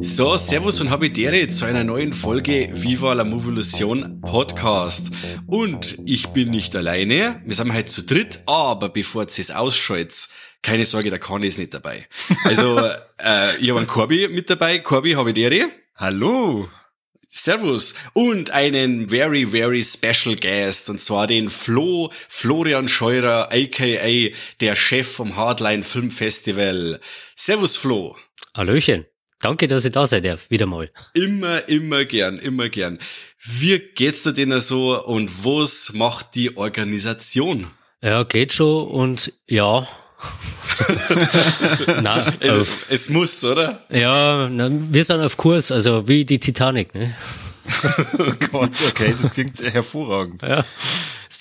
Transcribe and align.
So, 0.00 0.36
Servus 0.36 0.80
und 0.80 0.90
Habitäre 0.90 1.48
zu 1.48 1.64
einer 1.64 1.82
neuen 1.82 2.12
Folge 2.12 2.68
Viva 2.72 3.12
la 3.14 3.24
Movolution 3.24 4.13
Podcast. 4.34 5.12
Und 5.46 5.96
ich 6.06 6.26
bin 6.30 6.50
nicht 6.50 6.74
alleine, 6.74 7.40
wir 7.44 7.54
sind 7.54 7.72
heute 7.72 7.84
zu 7.84 8.02
dritt, 8.02 8.40
aber 8.46 8.88
bevor 8.88 9.22
ihr 9.22 9.28
es 9.28 9.52
ausschaltet, 9.52 10.28
keine 10.60 10.84
Sorge, 10.86 11.08
der 11.08 11.20
Kani 11.20 11.46
ist 11.46 11.56
nicht 11.60 11.72
dabei. 11.72 12.08
Also, 12.42 12.76
äh, 13.18 13.56
ich 13.60 13.70
habe 13.70 13.78
einen 13.78 13.86
Corby 13.86 14.26
mit 14.26 14.50
dabei. 14.50 14.80
Corby, 14.80 15.12
Habitäre. 15.12 15.70
Hallo. 15.94 16.68
Servus 17.28 17.94
und 18.12 18.50
einen 18.50 19.08
very, 19.08 19.46
very 19.46 19.84
special 19.84 20.34
guest 20.34 20.90
und 20.90 21.00
zwar 21.00 21.28
den 21.28 21.48
Flo, 21.48 22.10
Florian 22.28 22.88
Scheurer, 22.88 23.52
aka 23.52 24.34
der 24.60 24.74
Chef 24.74 25.06
vom 25.12 25.36
Hardline 25.36 25.84
Film 25.84 26.10
Festival. 26.10 26.98
Servus 27.36 27.76
Flo. 27.76 28.16
Hallöchen. 28.52 29.06
Danke, 29.40 29.66
dass 29.66 29.84
ich 29.84 29.92
da 29.92 30.06
seid, 30.06 30.24
darf. 30.24 30.50
wieder 30.50 30.66
mal. 30.66 30.90
Immer, 31.14 31.68
immer 31.68 32.04
gern, 32.04 32.38
immer 32.38 32.68
gern. 32.68 32.98
Wie 33.38 33.78
geht's 33.78 34.22
dir 34.22 34.32
denn 34.32 34.60
so 34.60 35.04
und 35.04 35.44
was 35.44 35.92
macht 35.92 36.34
die 36.34 36.56
Organisation? 36.56 37.70
Ja, 38.02 38.22
geht 38.24 38.52
schon 38.52 38.86
und 38.88 39.32
ja. 39.48 39.86
na, 42.02 42.18
es, 42.18 42.28
äh, 42.40 42.64
es, 42.88 43.10
muss, 43.10 43.44
oder? 43.44 43.84
Ja, 43.90 44.48
na, 44.48 44.70
wir 44.70 45.04
sind 45.04 45.20
auf 45.20 45.36
Kurs, 45.36 45.70
also 45.70 46.08
wie 46.08 46.24
die 46.24 46.38
Titanic, 46.38 46.94
ne? 46.94 47.14
oh 48.18 48.32
Gott, 48.50 48.72
okay, 48.88 49.14
das 49.20 49.32
klingt 49.32 49.60
hervorragend. 49.62 50.42
Ja, 50.42 50.64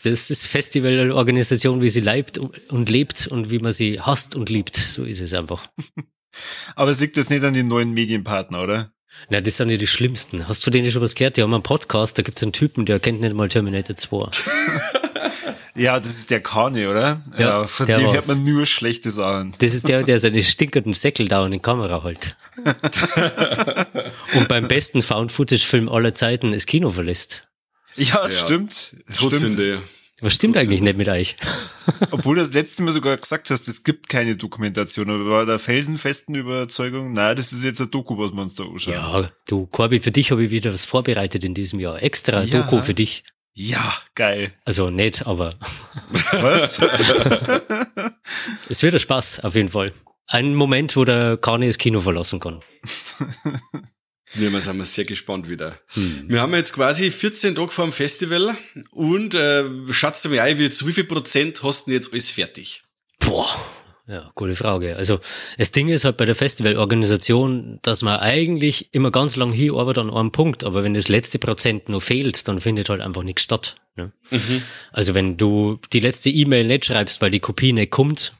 das 0.04 0.30
ist 0.30 0.48
Festivalorganisation, 0.48 1.82
wie 1.82 1.90
sie 1.90 2.02
leibt 2.02 2.38
und 2.38 2.90
lebt 2.90 3.28
und 3.28 3.52
wie 3.52 3.60
man 3.60 3.72
sie 3.72 4.00
hasst 4.00 4.36
und 4.36 4.50
liebt. 4.50 4.76
So 4.76 5.04
ist 5.04 5.22
es 5.22 5.34
einfach. 5.34 5.68
Aber 6.76 6.92
es 6.92 7.00
liegt 7.00 7.18
jetzt 7.18 7.30
nicht 7.30 7.44
an 7.44 7.54
den 7.54 7.68
neuen 7.68 7.92
Medienpartner, 7.92 8.62
oder? 8.62 8.92
Na, 9.30 9.42
das 9.42 9.58
sind 9.58 9.70
ja 9.70 9.78
die 9.78 9.88
schlimmsten. 9.88 10.48
Hast 10.48 10.66
du 10.66 10.72
denen 10.72 10.90
schon 10.92 11.02
was 11.02 11.16
gehört? 11.16 11.38
Die 11.38 11.44
haben 11.44 11.54
einen 11.54 11.64
Podcast, 11.64 12.18
da 12.18 12.24
gibt 12.24 12.38
es 12.38 12.44
einen 12.44 12.52
Typen, 12.52 12.86
der 12.86 13.00
kennt 13.00 13.22
nicht 13.22 13.36
mal 13.36 13.48
Terminator 13.48 13.96
2. 13.96 14.30
ja, 15.76 16.00
das 16.00 16.10
ist 16.10 16.32
der 16.32 16.42
Kanye, 16.42 16.88
oder? 16.88 17.22
Ja, 17.38 17.40
ja 17.40 17.68
von 17.68 17.86
dem 17.86 18.04
war's. 18.04 18.16
hört 18.16 18.28
man 18.28 18.44
nur 18.44 18.66
schlechte 18.66 19.12
Sachen. 19.12 19.54
Das 19.60 19.74
ist 19.74 19.88
der, 19.88 20.04
der 20.04 20.20
seine 20.20 20.44
stinkenden 20.44 20.94
Säckel 20.94 21.28
da 21.28 21.46
in 21.46 21.52
die 21.52 21.60
Kamera 21.60 22.04
hält. 22.04 22.36
Und 24.36 24.48
beim 24.48 24.68
besten 24.68 25.02
Found-Footage-Film 25.02 25.90
aller 25.90 26.14
Zeiten 26.14 26.52
das 26.52 26.66
Kino 26.66 26.90
verlässt. 26.90 27.44
Ja, 27.96 28.28
ja 28.28 28.32
stimmt. 28.32 28.96
Stimmt. 29.12 29.84
Was 30.24 30.36
stimmt 30.36 30.56
eigentlich 30.56 30.80
nicht 30.80 30.98
mit 30.98 31.10
euch? 31.10 31.36
Obwohl 32.12 32.36
du 32.36 32.42
das 32.42 32.54
letzte 32.54 32.82
Mal 32.82 32.94
sogar 32.94 33.18
gesagt 33.18 33.50
hast, 33.50 33.68
es 33.68 33.84
gibt 33.84 34.08
keine 34.08 34.38
Dokumentation, 34.38 35.10
aber 35.10 35.26
war 35.26 35.46
der 35.46 35.60
felsenfesten 35.60 36.34
Überzeugung, 36.34 37.12
naja, 37.12 37.36
das 37.36 37.52
ist 37.52 37.66
jetzt 37.66 37.82
ein 37.82 37.92
Doku, 37.92 38.18
was 38.18 38.32
man 38.32 38.44
uns 38.44 38.56
da 38.56 38.64
anschauen. 38.64 38.94
Ja, 38.94 39.30
du, 39.48 39.66
Corby, 39.66 40.00
für 40.00 40.12
dich 40.12 40.32
habe 40.32 40.46
ich 40.46 40.50
wieder 40.50 40.72
was 40.72 40.86
vorbereitet 40.86 41.44
in 41.44 41.54
diesem 41.54 41.82
Jahr. 41.82 42.02
Extra 42.02 42.42
ja. 42.42 42.62
Doku 42.62 42.82
für 42.82 42.94
dich. 42.94 43.26
Ja, 43.54 43.94
geil. 44.16 44.54
Also 44.64 44.90
nicht, 44.90 45.28
aber. 45.28 45.54
Was? 46.42 46.80
es 48.70 48.82
wird 48.82 48.94
ein 48.94 49.00
Spaß, 49.00 49.42
auf 49.42 49.56
jeden 49.56 49.70
Fall. 49.70 49.92
Ein 50.26 50.56
Moment, 50.56 50.96
wo 50.96 51.04
der 51.04 51.36
Kani 51.36 51.68
das 51.68 51.78
Kino 51.78 52.00
verlassen 52.00 52.40
kann. 52.40 52.62
Wir 54.34 54.50
sind 54.62 54.78
wir 54.78 54.86
sehr 54.86 55.06
gespannt 55.06 55.50
wieder. 55.50 55.78
Hm. 55.94 56.26
Wir 56.28 56.42
haben 56.42 56.54
jetzt 56.54 56.74
quasi 56.74 57.12
14 57.12 57.56
Tage 57.56 57.72
vor 57.72 57.86
dem 57.86 57.92
Festival 57.92 58.56
und 58.92 59.36
äh, 59.36 59.64
schätze 59.92 60.30
mir 60.30 60.44
ein, 60.44 60.58
wie, 60.58 60.70
zu 60.70 60.88
wie 60.88 60.94
viel 60.94 61.04
Prozent 61.04 61.62
hast 61.64 61.88
du 61.88 61.92
jetzt 61.92 62.14
alles 62.14 62.32
fertig? 62.32 62.84
Boah, 63.20 63.48
ja, 64.06 64.32
gute 64.36 64.56
Frage. 64.56 64.98
Also 64.98 65.20
das 65.58 65.72
Ding 65.72 65.88
ist 65.88 66.04
halt 66.04 66.18
bei 66.18 66.26
der 66.26 66.36
Festivalorganisation, 66.36 67.80
dass 67.84 68.02
man 68.02 68.20
eigentlich 68.20 68.94
immer 68.94 69.12
ganz 69.12 69.38
lang 69.38 69.54
hier 69.54 69.76
arbeitet 69.76 70.04
an 70.04 70.10
einem 70.10 70.32
Punkt, 70.32 70.66
aber 70.66 70.84
wenn 70.84 70.94
das 70.94 71.08
letzte 71.08 71.40
Prozent 71.40 71.88
noch 71.88 72.02
fehlt, 72.02 72.48
dann 72.50 72.60
findet 72.60 72.90
halt 72.90 73.00
einfach 73.00 73.24
nichts 73.24 73.44
statt. 73.44 73.78
Ne? 73.96 74.12
Mhm. 74.30 74.62
Also 74.92 75.14
wenn 75.14 75.38
du 75.38 75.80
die 75.94 76.02
letzte 76.02 76.30
E-Mail 76.30 76.66
nicht 76.66 76.86
schreibst, 76.86 77.22
weil 77.22 77.32
die 77.32 77.40
Kopie 77.40 77.72
nicht 77.72 77.92
kommt, 77.92 78.34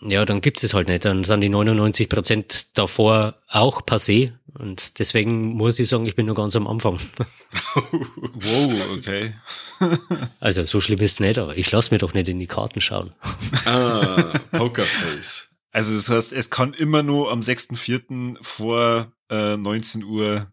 ja, 0.00 0.24
dann 0.24 0.40
gibt 0.40 0.62
es 0.62 0.74
halt 0.74 0.88
nicht. 0.88 1.04
Dann 1.04 1.24
sind 1.24 1.40
die 1.40 1.48
99 1.48 2.08
Prozent 2.08 2.78
davor 2.78 3.34
auch 3.48 3.82
passé. 3.82 4.32
Und 4.56 4.98
deswegen 4.98 5.54
muss 5.54 5.78
ich 5.78 5.88
sagen, 5.88 6.06
ich 6.06 6.16
bin 6.16 6.26
nur 6.26 6.34
ganz 6.34 6.56
am 6.56 6.66
Anfang. 6.66 6.98
wow, 7.92 8.72
okay. 8.96 9.34
also 10.40 10.64
so 10.64 10.80
schlimm 10.80 11.00
ist 11.00 11.12
es 11.12 11.20
nicht, 11.20 11.38
aber 11.38 11.56
ich 11.56 11.70
lasse 11.70 11.92
mir 11.92 11.98
doch 11.98 12.14
nicht 12.14 12.28
in 12.28 12.38
die 12.38 12.46
Karten 12.46 12.80
schauen. 12.80 13.12
ah, 13.66 14.32
Pokerface. 14.52 15.48
Also 15.70 15.94
das 15.94 16.08
heißt, 16.08 16.32
es 16.32 16.50
kann 16.50 16.74
immer 16.74 17.02
nur 17.02 17.30
am 17.30 17.40
6.4. 17.40 18.38
vor 18.40 19.12
äh, 19.30 19.56
19 19.56 20.04
Uhr 20.04 20.46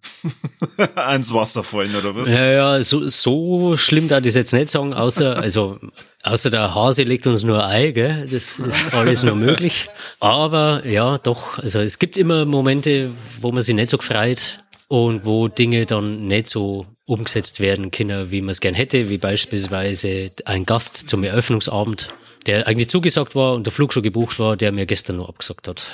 ans 0.95 1.33
Wasser 1.33 1.63
fallen, 1.63 1.95
oder 1.95 2.16
was? 2.16 2.31
Ja, 2.31 2.45
ja, 2.45 2.83
so, 2.83 3.07
so 3.07 3.77
schlimm 3.77 4.07
da 4.07 4.19
das 4.19 4.35
jetzt 4.35 4.53
nicht 4.53 4.69
sagen, 4.69 4.94
außer, 4.94 5.38
also, 5.38 5.79
außer 6.25 6.50
der 6.50 6.75
Hase 6.75 7.03
legt 7.03 7.28
uns 7.28 7.44
nur 7.44 7.66
Ei, 7.66 7.91
gell? 7.91 8.28
Das 8.30 8.59
ist 8.59 8.94
alles 8.94 9.24
nur 9.24 9.36
möglich. 9.36 9.88
Aber 10.19 10.86
ja, 10.86 11.18
doch, 11.18 11.59
also 11.59 11.80
es 11.80 12.00
gibt 12.00 12.18
immer 12.18 12.46
Momente, 12.46 13.12
wo 13.41 13.52
man 13.52 13.62
sich 13.62 13.75
nicht 13.75 13.90
so 13.90 13.97
gefreut 13.97 14.58
und 14.88 15.25
wo 15.25 15.47
Dinge 15.47 15.86
dann 15.86 16.28
nicht 16.28 16.47
so 16.47 16.86
umgesetzt 17.06 17.59
werden 17.59 17.91
können, 17.91 18.31
wie 18.31 18.41
man 18.41 18.50
es 18.52 18.59
gern 18.59 18.74
hätte, 18.74 19.09
wie 19.09 19.18
beispielsweise 19.18 20.31
ein 20.46 20.66
Gast 20.66 21.08
zum 21.08 21.24
Eröffnungsabend, 21.24 22.09
der 22.47 22.68
eigentlich 22.68 22.90
zugesagt 22.90 23.36
war 23.36 23.53
und 23.53 23.66
der 23.66 23.74
Flug 23.74 23.94
schon 23.94 24.03
gebucht 24.03 24.40
war, 24.40 24.57
der 24.57 24.72
mir 24.72 24.86
gestern 24.86 25.18
nur 25.18 25.30
abgesagt 25.30 25.68
hat. 25.68 25.86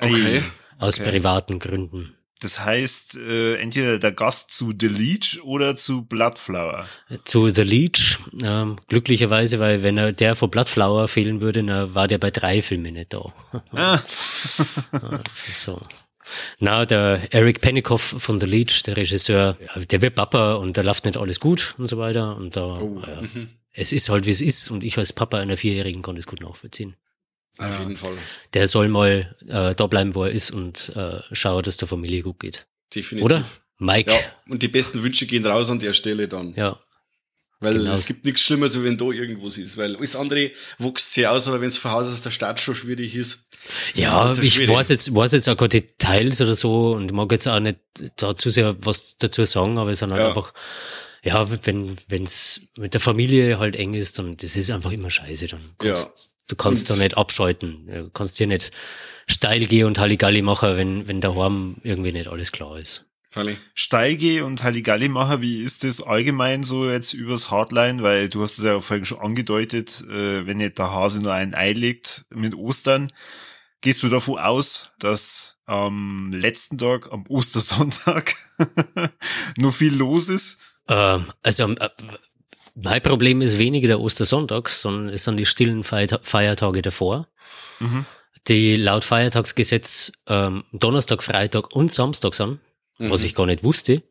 Okay. 0.00 0.42
Aus 0.78 0.98
okay. 0.98 1.10
privaten 1.10 1.58
Gründen. 1.58 2.14
Das 2.40 2.64
heißt, 2.64 3.16
äh, 3.16 3.56
entweder 3.56 3.98
der 3.98 4.12
Gast 4.12 4.52
zu 4.52 4.72
The 4.78 4.86
Leech 4.86 5.42
oder 5.42 5.76
zu 5.76 6.02
Bloodflower. 6.04 6.86
Zu 7.24 7.50
The 7.50 7.62
Leech, 7.62 8.18
ähm, 8.42 8.76
glücklicherweise, 8.88 9.58
weil 9.58 9.82
wenn 9.82 9.98
er 9.98 10.12
der 10.12 10.34
vor 10.34 10.50
Bloodflower 10.50 11.06
fehlen 11.06 11.40
würde, 11.40 11.62
dann 11.62 11.94
war 11.94 12.08
der 12.08 12.18
bei 12.18 12.30
drei 12.30 12.62
Filmen 12.62 12.94
nicht 12.94 13.12
da. 13.12 13.32
Ah. 13.72 14.00
so. 15.48 15.80
Na, 16.58 16.86
der 16.86 17.22
Eric 17.30 17.60
Pennycoff 17.60 18.14
von 18.18 18.38
The 18.38 18.46
Leech, 18.46 18.82
der 18.84 18.96
Regisseur, 18.96 19.56
der 19.90 20.02
wird 20.02 20.14
Papa 20.14 20.54
und 20.54 20.76
da 20.76 20.82
läuft 20.82 21.04
nicht 21.04 21.16
alles 21.16 21.40
gut 21.40 21.74
und 21.78 21.88
so 21.88 21.98
weiter. 21.98 22.36
Und 22.36 22.56
da, 22.56 22.78
oh. 22.80 23.02
ja, 23.06 23.22
mhm. 23.22 23.48
es 23.72 23.92
ist 23.92 24.08
halt 24.08 24.26
wie 24.26 24.30
es 24.30 24.40
ist 24.40 24.70
und 24.70 24.84
ich 24.84 24.96
als 24.98 25.12
Papa 25.12 25.38
einer 25.38 25.56
Vierjährigen 25.56 26.02
kann 26.02 26.16
das 26.16 26.26
gut 26.26 26.40
nachvollziehen. 26.40 26.96
Auf 27.58 27.78
jeden 27.78 27.96
Fall. 27.96 28.16
Der 28.54 28.68
soll 28.68 28.88
mal 28.88 29.34
äh, 29.48 29.74
da 29.74 29.86
bleiben, 29.86 30.14
wo 30.14 30.24
er 30.24 30.30
ist 30.30 30.50
und 30.50 30.92
äh, 30.96 31.20
schauen, 31.32 31.62
dass 31.62 31.76
der 31.76 31.88
Familie 31.88 32.22
gut 32.22 32.40
geht. 32.40 32.66
Definitiv. 32.94 33.24
Oder? 33.24 33.44
Mike. 33.78 34.10
Ja, 34.10 34.18
und 34.48 34.62
die 34.62 34.68
besten 34.68 35.02
Wünsche 35.02 35.26
gehen 35.26 35.44
raus 35.44 35.70
an 35.70 35.78
der 35.78 35.92
Stelle 35.92 36.28
dann. 36.28 36.54
Ja. 36.54 36.78
Weil 37.60 37.74
genau. 37.74 37.92
es 37.92 38.06
gibt 38.06 38.24
nichts 38.24 38.40
Schlimmeres, 38.40 38.78
wie 38.78 38.84
wenn 38.84 38.96
da 38.96 39.04
irgendwas 39.06 39.58
ist. 39.58 39.76
Weil 39.76 39.96
alles 39.96 40.16
andere 40.16 40.50
wächst 40.78 41.12
sehr 41.12 41.30
aus, 41.30 41.46
aber 41.46 41.60
wenn 41.60 41.68
es 41.68 41.76
von 41.76 41.90
Haus 41.90 42.08
aus 42.08 42.22
der 42.22 42.30
Stadt 42.30 42.58
schon 42.58 42.74
schwierig 42.74 43.14
ist. 43.14 43.50
Ja, 43.94 44.32
ich 44.32 44.54
schwierig. 44.54 44.74
weiß 44.74 44.88
jetzt, 44.88 45.14
weiß 45.14 45.32
jetzt 45.32 45.48
auch 45.48 45.58
gar 45.58 45.68
Details 45.68 46.40
oder 46.40 46.54
so 46.54 46.92
und 46.92 47.12
mag 47.12 47.30
jetzt 47.32 47.46
auch 47.46 47.60
nicht 47.60 47.78
dazu 48.16 48.48
sehr 48.48 48.74
was 48.80 49.16
dazu 49.18 49.44
sagen, 49.44 49.76
aber 49.76 49.90
es 49.90 49.98
sind 49.98 50.10
halt 50.10 50.22
ja. 50.22 50.28
einfach, 50.28 50.54
ja, 51.22 51.46
wenn, 51.66 51.96
wenn's 52.08 52.62
mit 52.78 52.94
der 52.94 53.00
Familie 53.02 53.58
halt 53.58 53.76
eng 53.76 53.92
ist, 53.92 54.18
dann, 54.18 54.38
das 54.38 54.56
ist 54.56 54.70
einfach 54.70 54.92
immer 54.92 55.10
scheiße, 55.10 55.48
dann 55.48 55.60
ja. 55.82 55.96
Du 56.50 56.56
kannst 56.56 56.90
und 56.90 56.98
da 56.98 57.02
nicht 57.02 57.16
abschalten. 57.16 57.86
Du 57.86 58.10
kannst 58.10 58.38
hier 58.38 58.46
nicht 58.46 58.72
steil 59.26 59.66
gehen 59.66 59.86
und 59.86 59.98
Halligalli 59.98 60.42
machen, 60.42 60.76
wenn, 60.76 61.08
wenn 61.08 61.20
daheim 61.20 61.76
irgendwie 61.82 62.12
nicht 62.12 62.28
alles 62.28 62.52
klar 62.52 62.78
ist. 62.78 63.06
Steige 63.74 64.44
und 64.44 64.64
Halligalli 64.64 65.08
machen, 65.08 65.40
wie 65.40 65.62
ist 65.62 65.84
das 65.84 66.02
allgemein 66.02 66.64
so 66.64 66.90
jetzt 66.90 67.12
übers 67.12 67.50
Hardline? 67.50 68.02
Weil 68.02 68.28
du 68.28 68.42
hast 68.42 68.58
es 68.58 68.64
ja 68.64 68.80
vorhin 68.80 69.04
schon 69.04 69.20
angedeutet, 69.20 70.02
äh, 70.08 70.46
wenn 70.46 70.56
nicht 70.56 70.78
der 70.78 70.90
Hase 70.90 71.22
nur 71.22 71.32
ein 71.32 71.54
Ei 71.54 71.72
legt 71.72 72.24
mit 72.30 72.56
Ostern, 72.56 73.12
gehst 73.82 74.02
du 74.02 74.08
davon 74.08 74.40
aus, 74.40 74.90
dass 74.98 75.58
am 75.66 76.32
letzten 76.32 76.76
Tag, 76.76 77.12
am 77.12 77.24
Ostersonntag, 77.28 78.34
nur 79.58 79.70
viel 79.70 79.94
los 79.94 80.28
ist? 80.28 80.58
Ähm, 80.88 81.26
also 81.44 81.68
äh, 81.68 81.88
mein 82.82 83.02
Problem 83.02 83.42
ist 83.42 83.58
weniger 83.58 83.88
der 83.88 84.00
Ostersonntag, 84.00 84.68
sondern 84.68 85.14
es 85.14 85.24
sind 85.24 85.36
die 85.36 85.46
stillen 85.46 85.84
Feiertage 85.84 86.82
davor, 86.82 87.28
mhm. 87.78 88.04
die 88.48 88.76
laut 88.76 89.04
Feiertagsgesetz 89.04 90.12
ähm, 90.26 90.64
Donnerstag, 90.72 91.22
Freitag 91.22 91.74
und 91.74 91.92
Samstag 91.92 92.34
sind, 92.34 92.60
mhm. 92.98 93.10
was 93.10 93.24
ich 93.24 93.34
gar 93.34 93.46
nicht 93.46 93.64
wusste. 93.64 94.02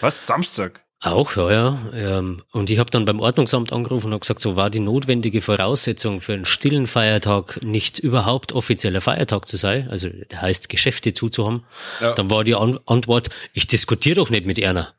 Was? 0.00 0.26
Samstag? 0.26 0.82
Auch, 1.04 1.34
ja, 1.36 1.50
ja. 1.50 1.78
Ähm, 1.94 2.42
und 2.52 2.70
ich 2.70 2.78
habe 2.78 2.90
dann 2.90 3.04
beim 3.04 3.18
Ordnungsamt 3.18 3.72
angerufen 3.72 4.06
und 4.06 4.12
habe 4.12 4.20
gesagt, 4.20 4.38
so 4.38 4.54
war 4.54 4.70
die 4.70 4.78
notwendige 4.78 5.42
Voraussetzung 5.42 6.20
für 6.20 6.34
einen 6.34 6.44
stillen 6.44 6.86
Feiertag 6.86 7.58
nicht 7.64 7.98
überhaupt 7.98 8.52
offizieller 8.52 9.00
Feiertag 9.00 9.48
zu 9.48 9.56
sein, 9.56 9.88
also 9.90 10.08
der 10.08 10.40
heißt 10.40 10.68
Geschäfte 10.68 11.12
zuzuhaben. 11.12 11.64
Ja. 12.00 12.12
Dann 12.12 12.30
war 12.30 12.44
die 12.44 12.54
An 12.54 12.78
Antwort, 12.86 13.30
ich 13.52 13.66
diskutiere 13.66 14.14
doch 14.14 14.30
nicht 14.30 14.46
mit 14.46 14.60
Erna. 14.60 14.92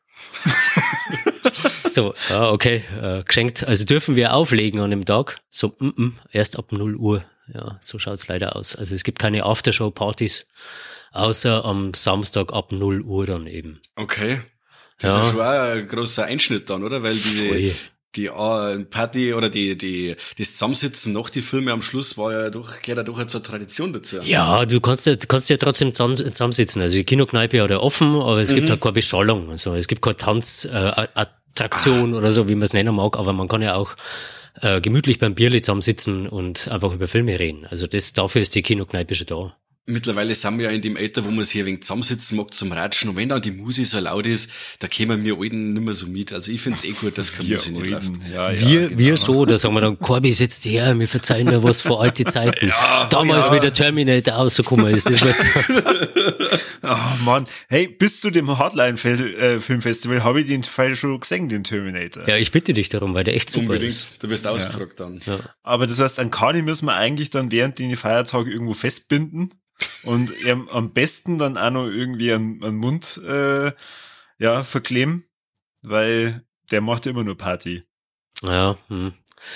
so, 1.93 2.13
ja, 2.29 2.49
okay, 2.49 2.83
äh, 3.01 3.23
geschenkt. 3.23 3.63
Also 3.65 3.85
dürfen 3.85 4.15
wir 4.15 4.33
auflegen 4.33 4.79
an 4.79 4.91
dem 4.91 5.05
Tag? 5.05 5.39
So, 5.49 5.75
mm 5.79 5.89
-mm, 5.89 6.11
erst 6.31 6.57
ab 6.57 6.71
0 6.71 6.95
Uhr. 6.95 7.25
Ja, 7.53 7.77
so 7.81 7.99
schaut's 7.99 8.27
leider 8.27 8.55
aus. 8.55 8.75
Also 8.75 8.95
es 8.95 9.03
gibt 9.03 9.19
keine 9.19 9.43
Aftershow-Partys, 9.43 10.47
außer 11.11 11.65
am 11.65 11.93
Samstag 11.93 12.53
ab 12.53 12.71
0 12.71 13.01
Uhr 13.01 13.25
dann 13.25 13.47
eben. 13.47 13.81
Okay. 13.95 14.41
Das 14.99 15.11
ja. 15.11 15.21
ist 15.21 15.29
schon 15.31 15.41
ein 15.41 15.87
großer 15.87 16.25
Einschnitt 16.25 16.69
dann, 16.69 16.83
oder? 16.83 17.03
Weil 17.03 17.13
die, 17.13 17.73
die 18.15 18.29
uh, 18.29 18.83
Party 18.89 19.33
oder 19.33 19.49
die, 19.49 19.75
die, 19.75 20.15
das 20.37 20.53
Zusammensitzen 20.53 21.13
nach 21.13 21.29
die 21.29 21.41
Filme 21.41 21.71
am 21.71 21.81
Schluss 21.81 22.17
war 22.17 22.31
ja 22.31 22.49
doch, 22.49 22.81
gehört 22.81 22.97
ja 22.97 23.03
doch 23.03 23.17
eine 23.17 23.27
Tradition 23.27 23.91
dazu. 23.91 24.21
Ja, 24.23 24.65
du 24.65 24.79
kannst 24.79 25.05
ja, 25.07 25.15
du 25.15 25.27
kannst 25.27 25.49
ja 25.49 25.57
trotzdem 25.57 25.93
zusammensitzen. 25.93 26.81
Also 26.81 26.95
die 26.95 27.03
Kinokneipe 27.03 27.61
hat 27.61 27.71
ja 27.71 27.79
offen, 27.79 28.15
aber 28.15 28.37
es 28.37 28.51
mhm. 28.51 28.55
gibt 28.55 28.69
halt 28.69 28.81
keine 28.81 28.93
Beschallung. 28.93 29.49
Also 29.49 29.73
es 29.75 29.87
gibt 29.87 30.01
keine 30.01 30.17
Tanzattraktion 30.17 31.15
äh, 31.15 31.25
ah. 32.13 32.17
oder 32.17 32.31
so, 32.31 32.49
wie 32.49 32.55
man 32.55 32.63
es 32.63 32.73
nennen 32.73 32.95
mag, 32.95 33.17
aber 33.17 33.33
man 33.33 33.47
kann 33.47 33.61
ja 33.61 33.75
auch 33.75 33.95
äh, 34.61 34.81
gemütlich 34.81 35.19
beim 35.19 35.35
Bierli 35.35 35.61
zusammensitzen 35.61 36.27
und 36.27 36.67
einfach 36.69 36.93
über 36.93 37.07
Filme 37.07 37.39
reden. 37.39 37.65
Also 37.65 37.87
das, 37.87 38.13
dafür 38.13 38.41
ist 38.41 38.55
die 38.55 38.61
Kinokneipe 38.61 39.15
schon 39.15 39.27
da. 39.27 39.55
Mittlerweile 39.85 40.33
sind 40.33 40.59
wir 40.59 40.67
ja 40.67 40.71
in 40.71 40.81
dem 40.81 40.95
Alter, 40.95 41.25
wo 41.25 41.29
man 41.29 41.43
sich 41.43 41.59
ein 41.59 41.65
wenig 41.65 41.81
zusammensitzen 41.83 42.37
mag 42.37 42.53
zum 42.53 42.71
Ratschen. 42.71 43.09
Und 43.09 43.17
wenn 43.17 43.27
dann 43.27 43.41
die 43.41 43.51
Musik 43.51 43.85
so 43.85 43.99
laut 43.99 44.25
ist, 44.25 44.49
da 44.79 44.87
kämen 44.87 45.25
wir 45.25 45.37
Alten 45.37 45.73
nicht 45.73 45.83
mehr 45.83 45.93
so 45.93 46.07
mit. 46.07 46.31
Also 46.31 46.53
ich 46.53 46.61
find's 46.61 46.85
eh 46.85 46.91
gut, 46.91 47.17
dass 47.17 47.33
keine 47.35 47.49
Musik 47.49 47.73
nicht 47.73 47.87
läuft. 47.87 48.11
Ja, 48.33 48.51
ja, 48.51 48.69
wir, 48.69 48.87
genau. 48.87 48.97
wir 48.97 49.17
so, 49.17 49.45
da 49.45 49.57
sagen 49.57 49.73
wir 49.73 49.81
dann, 49.81 49.99
Corby 49.99 50.31
setzt 50.31 50.63
her, 50.63 50.97
wir 50.97 51.07
verzeihen 51.07 51.47
dir 51.47 51.61
was 51.63 51.81
vor 51.81 52.01
alte 52.01 52.23
Zeiten. 52.23 52.67
ja, 52.69 53.07
Damals, 53.09 53.47
ja. 53.47 53.55
wie 53.55 53.59
der 53.59 53.73
Terminator 53.73 54.35
rausgekommen 54.35 54.85
ist. 54.87 55.05
Das 55.05 55.21
was 55.21 55.43
oh 56.83 56.95
Mann. 57.25 57.45
Hey, 57.67 57.89
bis 57.89 58.21
zu 58.21 58.29
dem 58.29 58.57
Hardline-Filmfestival 58.57 60.17
äh, 60.17 60.21
habe 60.21 60.39
ich 60.39 60.47
den 60.47 60.63
Fall 60.63 60.95
schon 60.95 61.19
gesehen, 61.19 61.49
den 61.49 61.65
Terminator. 61.65 62.25
Ja, 62.25 62.37
ich 62.37 62.53
bitte 62.53 62.73
dich 62.73 62.87
darum, 62.87 63.13
weil 63.15 63.25
der 63.25 63.35
echt 63.35 63.49
super 63.49 63.65
Unbedingt. 63.65 63.91
ist. 63.91 64.23
Du 64.23 64.29
wirst 64.29 64.47
ausgefragt 64.47 65.01
dann. 65.01 65.19
Ja. 65.25 65.39
Aber 65.61 65.87
das 65.87 65.99
heißt, 65.99 66.19
an 66.19 66.31
Kani 66.31 66.61
müssen 66.61 66.85
wir 66.85 66.95
eigentlich 66.95 67.31
dann 67.31 67.51
während 67.51 67.79
den 67.79 67.97
Feiertage 67.97 68.49
irgendwo 68.49 68.73
festbinden 68.73 69.49
und 70.03 70.31
ähm, 70.45 70.69
am 70.69 70.91
besten 70.91 71.37
dann 71.37 71.57
auch 71.57 71.71
noch 71.71 71.87
irgendwie 71.87 72.33
einen, 72.33 72.63
einen 72.63 72.77
Mund 72.77 73.21
äh, 73.27 73.71
ja, 74.39 74.63
verkleben, 74.63 75.25
weil 75.81 76.43
der 76.71 76.81
macht 76.81 77.05
immer 77.05 77.23
nur 77.23 77.37
Party. 77.37 77.83
Ja, 78.41 78.77
hm. 78.87 79.13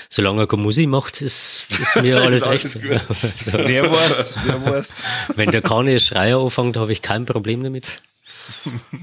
Solange 0.10 0.42
er 0.42 0.48
keine 0.48 0.62
Musik 0.62 0.90
macht, 0.90 1.22
ist, 1.22 1.68
ist 1.70 2.02
mir 2.02 2.22
alles 2.22 2.46
recht. 2.46 2.66
also, 2.66 2.82
wer 2.84 3.92
weiß, 3.92 4.40
wer 4.44 4.66
weiß. 4.66 5.04
Wenn 5.36 5.52
der 5.52 5.62
keine 5.62 6.00
Schreier 6.00 6.40
anfängt, 6.40 6.78
habe 6.78 6.92
ich 6.92 7.02
kein 7.02 7.26
Problem 7.26 7.64
damit. 7.64 8.02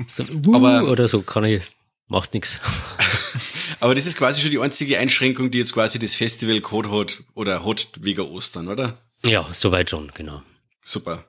So, 0.06 0.25
uh, 0.25 0.55
aber, 0.55 0.88
oder 0.88 1.09
so 1.09 1.23
kann 1.23 1.44
ich, 1.44 1.62
macht 2.09 2.35
nichts. 2.35 2.61
Aber 3.81 3.94
das 3.94 4.06
ist 4.06 4.17
quasi 4.17 4.41
schon 4.41 4.50
die 4.50 4.59
einzige 4.59 4.99
Einschränkung, 4.99 5.50
die 5.50 5.59
jetzt 5.59 5.75
quasi 5.75 5.99
das 5.99 6.15
Festival 6.15 6.61
Code 6.62 6.91
hat 6.91 7.23
oder 7.35 7.67
hat 7.67 7.88
wegen 8.00 8.23
Ostern, 8.23 8.69
oder? 8.69 8.97
Ja, 9.25 9.47
soweit 9.53 9.91
schon, 9.91 10.11
genau. 10.15 10.43
Super. 10.85 11.25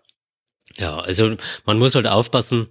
Ja, 0.77 0.99
also 0.99 1.35
man 1.65 1.79
muss 1.79 1.95
halt 1.95 2.07
aufpassen. 2.07 2.67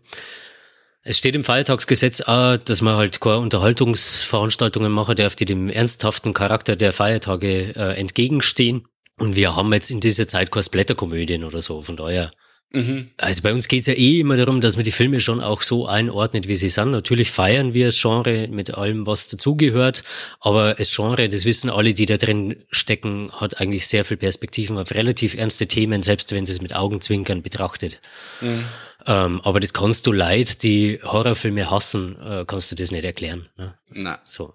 Es 1.03 1.19
steht 1.19 1.35
im 1.35 1.45
Feiertagsgesetz 1.45 2.23
auch, 2.23 2.57
dass 2.57 2.81
man 2.81 2.97
halt 2.97 3.21
keine 3.21 3.39
Unterhaltungsveranstaltungen 3.39 4.91
machen 4.91 5.17
darf, 5.17 5.37
die 5.37 5.45
dem 5.45 5.69
ernsthaften 5.69 6.33
Charakter 6.33 6.77
der 6.77 6.93
Feiertage 6.93 7.75
äh, 7.77 7.99
entgegenstehen. 7.99 8.87
Und 9.19 9.37
wir 9.37 9.55
haben 9.55 9.73
jetzt 9.73 9.91
in 9.91 10.01
dieser 10.01 10.27
Zeit 10.27 10.51
keine 10.51 10.65
Blätterkomödien 10.65 11.45
oder 11.45 11.61
so. 11.61 11.83
Von 11.83 11.97
daher 11.97 12.33
Mhm. 12.75 13.11
Also 13.19 13.43
bei 13.43 13.53
uns 13.53 13.69
geht's 13.69 13.87
ja 13.87 13.95
eh 13.95 14.21
immer 14.21 14.37
darum, 14.37 14.61
dass 14.61 14.75
man 14.77 14.85
die 14.85 14.91
Filme 14.91 15.21
schon 15.21 15.41
auch 15.41 15.63
so 15.63 15.87
einordnet, 15.87 16.49
wie 16.49 16.57
sie 16.57 16.69
sind. 16.69 16.91
Natürlich 16.91 17.31
feiern 17.31 17.73
wir 17.73 17.87
das 17.87 18.01
Genre 18.01 18.49
mit 18.49 18.75
allem, 18.75 19.07
was 19.07 19.29
dazugehört, 19.29 20.03
aber 20.41 20.75
das 20.75 20.95
Genre, 20.95 21.29
das 21.29 21.45
wissen 21.45 21.71
alle, 21.71 21.95
die 21.95 22.07
da 22.07 22.17
drin 22.17 22.57
stecken, 22.71 23.31
hat 23.33 23.61
eigentlich 23.61 23.87
sehr 23.87 24.05
viel 24.05 24.17
Perspektiven 24.17 24.77
auf 24.77 24.91
relativ 24.91 25.35
ernste 25.35 25.69
Themen, 25.69 26.03
selbst 26.03 26.33
wenn 26.33 26.47
sie 26.47 26.53
es 26.53 26.61
mit 26.61 26.75
Augenzwinkern 26.75 27.43
betrachtet. 27.43 28.01
Mhm. 28.41 28.65
Ähm, 29.07 29.41
aber 29.43 29.61
das 29.61 29.73
kannst 29.73 30.07
du 30.07 30.13
Leid, 30.13 30.63
die 30.65 30.99
Horrorfilme 31.03 31.71
hassen, 31.71 32.17
äh, 32.21 32.45
kannst 32.45 32.73
du 32.73 32.77
das 32.77 32.91
nicht 32.91 33.05
erklären. 33.05 33.49
Ne? 33.57 33.79
Na. 33.91 34.21
So. 34.25 34.55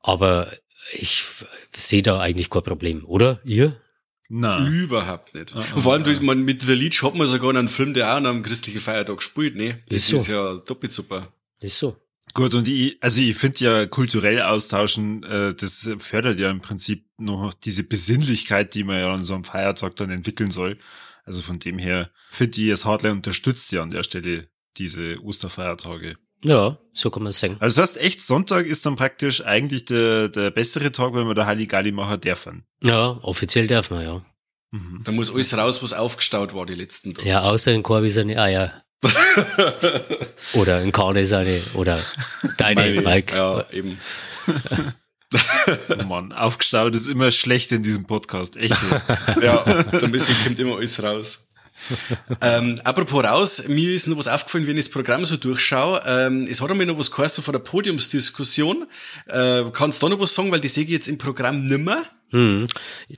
Aber 0.00 0.50
ich 0.92 1.24
sehe 1.74 2.02
da 2.02 2.20
eigentlich 2.20 2.48
kein 2.48 2.62
Problem, 2.62 3.04
oder? 3.04 3.40
Ihr? 3.44 3.76
Nein. 4.28 4.72
Überhaupt 4.72 5.34
nicht. 5.34 5.54
Ah, 5.54 5.64
und 5.74 5.82
vor 5.82 5.92
allem 5.92 6.04
durch, 6.04 6.20
man, 6.20 6.44
mit 6.44 6.62
The 6.62 6.74
Leech 6.74 7.02
hat 7.02 7.14
man 7.14 7.26
sogar 7.26 7.50
einen 7.50 7.68
Film, 7.68 7.94
der 7.94 8.12
auch 8.12 8.16
an 8.16 8.26
einem 8.26 8.42
christlichen 8.42 8.80
Feiertag 8.80 9.22
spielt, 9.22 9.54
ne? 9.54 9.82
Das 9.88 9.98
ist, 9.98 10.08
so. 10.08 10.16
ist 10.16 10.28
ja 10.28 10.54
doppelt 10.56 10.92
super. 10.92 11.32
Ist 11.60 11.78
so. 11.78 11.96
Gut, 12.32 12.54
und 12.54 12.66
ich, 12.66 12.96
also 13.00 13.20
ich 13.20 13.36
finde 13.36 13.64
ja 13.64 13.86
kulturell 13.86 14.42
austauschen, 14.42 15.22
äh, 15.22 15.54
das 15.54 15.90
fördert 15.98 16.40
ja 16.40 16.50
im 16.50 16.60
Prinzip 16.60 17.06
noch 17.16 17.54
diese 17.54 17.84
Besinnlichkeit, 17.84 18.74
die 18.74 18.82
man 18.82 18.98
ja 18.98 19.14
an 19.14 19.22
so 19.22 19.34
einem 19.34 19.44
Feiertag 19.44 19.94
dann 19.96 20.10
entwickeln 20.10 20.50
soll. 20.50 20.78
Also 21.24 21.42
von 21.42 21.58
dem 21.58 21.78
her 21.78 22.10
finde 22.30 22.60
ich, 22.60 22.70
das 22.70 22.84
Hardline 22.84 23.16
unterstützt 23.16 23.70
ja 23.72 23.82
an 23.82 23.90
der 23.90 24.02
Stelle 24.02 24.48
diese 24.76 25.22
Osterfeiertage. 25.22 26.16
Ja, 26.44 26.78
so 26.92 27.10
kann 27.10 27.22
man 27.22 27.30
es 27.30 27.40
sagen. 27.40 27.56
Also 27.58 27.80
das 27.80 27.90
heißt, 27.90 28.00
echt 28.02 28.20
Sonntag 28.20 28.66
ist 28.66 28.84
dann 28.86 28.96
praktisch 28.96 29.44
eigentlich 29.44 29.86
der, 29.86 30.28
der 30.28 30.50
bessere 30.50 30.92
Tag, 30.92 31.14
wenn 31.14 31.26
wir 31.26 31.34
da 31.34 31.46
Halligalli 31.46 31.90
machen 31.90 32.20
dürfen. 32.20 32.64
Ja, 32.82 33.18
offiziell 33.22 33.66
darf 33.66 33.90
man, 33.90 34.02
ja. 34.02 34.22
Mhm. 34.70 35.00
Da 35.04 35.12
muss 35.12 35.34
alles 35.34 35.56
raus, 35.56 35.82
was 35.82 35.94
aufgestaut 35.94 36.54
war 36.54 36.66
die 36.66 36.74
letzten 36.74 37.14
Tage. 37.14 37.28
Ja, 37.28 37.42
außer 37.42 37.72
in 37.72 37.82
Korbi 37.82 38.10
seine 38.10 38.40
Eier. 38.40 38.82
oder 40.54 40.82
in 40.82 40.92
Karne 40.92 41.26
seine, 41.26 41.60
oder 41.74 42.00
deine, 42.58 43.00
Mike. 43.00 43.34
Ja, 43.34 43.66
eben. 43.70 43.98
oh 45.98 46.04
Mann, 46.04 46.32
aufgestaut 46.32 46.94
ist 46.94 47.06
immer 47.06 47.30
schlecht 47.30 47.72
in 47.72 47.82
diesem 47.82 48.06
Podcast, 48.06 48.56
echt. 48.56 48.76
ja, 49.42 49.62
da 49.64 49.98
ein 49.98 50.12
bisschen 50.12 50.36
kommt 50.44 50.58
immer 50.58 50.76
alles 50.76 51.02
raus 51.02 51.43
ähm, 52.40 52.80
apropos 52.84 53.24
raus, 53.24 53.68
mir 53.68 53.92
ist 53.92 54.06
noch 54.06 54.16
was 54.16 54.28
aufgefallen, 54.28 54.66
wenn 54.66 54.76
ich 54.76 54.86
das 54.86 54.92
Programm 54.92 55.24
so 55.24 55.36
durchschaue. 55.36 56.02
Ähm, 56.06 56.46
es 56.48 56.60
hat 56.60 56.70
einmal 56.70 56.86
noch 56.86 56.98
was 56.98 57.10
geheißen 57.10 57.42
von 57.42 57.52
der 57.52 57.58
Podiumsdiskussion. 57.60 58.86
Äh, 59.26 59.64
kannst 59.72 60.02
du 60.02 60.06
da 60.06 60.14
noch 60.14 60.20
was 60.20 60.34
sagen, 60.34 60.52
weil 60.52 60.60
die 60.60 60.68
sehe 60.68 60.84
ich 60.84 60.90
jetzt 60.90 61.08
im 61.08 61.18
Programm 61.18 61.64
nimmer? 61.64 62.04
Hm. 62.30 62.66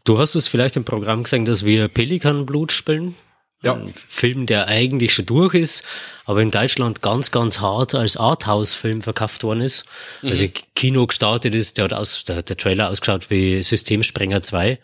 Du 0.05 0.19
hast 0.19 0.35
es 0.35 0.49
vielleicht 0.49 0.77
im 0.77 0.85
Programm 0.85 1.23
gesagt, 1.23 1.49
dass 1.49 1.65
wir 1.65 1.89
Pelikanblut 1.89 2.73
spielen. 2.73 3.15
Ja. 3.63 3.75
Ein 3.75 3.93
Film, 3.95 4.47
der 4.47 4.69
eigentlich 4.69 5.15
schon 5.15 5.27
durch 5.27 5.55
ist, 5.55 5.83
aber 6.27 6.43
in 6.43 6.51
Deutschland 6.51 7.01
ganz, 7.01 7.31
ganz 7.31 7.61
hart 7.61 7.95
als 7.95 8.17
Arthouse-Film 8.17 9.01
verkauft 9.01 9.43
worden 9.45 9.63
ist. 9.63 9.87
Mhm. 10.21 10.29
Also 10.29 10.47
Kino 10.75 11.07
gestartet 11.07 11.55
ist, 11.55 11.79
der 11.79 11.87
hat 11.87 11.95
aus, 11.95 12.25
der, 12.25 12.43
der 12.43 12.57
Trailer 12.57 12.91
ausgeschaut 12.91 13.31
wie 13.31 13.63
Systemsprenger 13.63 14.43
2. 14.43 14.79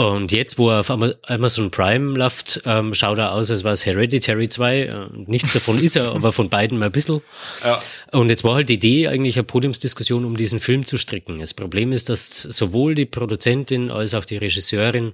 Und 0.00 0.32
jetzt, 0.32 0.56
wo 0.56 0.70
er 0.70 0.80
auf 0.80 0.88
Amazon 0.88 1.70
Prime 1.70 2.16
läuft, 2.16 2.62
ähm, 2.64 2.94
schaut 2.94 3.18
er 3.18 3.32
aus, 3.32 3.50
als 3.50 3.64
wäre 3.64 3.74
es 3.74 3.84
Hereditary 3.84 4.48
2. 4.48 4.80
Äh, 4.80 4.94
nichts 5.26 5.52
davon 5.52 5.78
ist 5.78 5.94
er, 5.94 6.12
aber 6.14 6.32
von 6.32 6.48
beiden 6.48 6.78
mal 6.78 6.86
ein 6.86 6.92
bisschen. 6.92 7.20
Ja. 7.62 7.78
Und 8.12 8.30
jetzt 8.30 8.42
war 8.42 8.54
halt 8.54 8.70
die 8.70 8.76
Idee, 8.76 9.08
eigentlich 9.08 9.36
eine 9.36 9.44
Podiumsdiskussion 9.44 10.24
um 10.24 10.38
diesen 10.38 10.58
Film 10.58 10.86
zu 10.86 10.96
stricken. 10.96 11.40
Das 11.40 11.52
Problem 11.52 11.92
ist, 11.92 12.08
dass 12.08 12.30
sowohl 12.30 12.94
die 12.94 13.04
Produzentin 13.04 13.90
als 13.90 14.14
auch 14.14 14.24
die 14.24 14.38
Regisseurin 14.38 15.12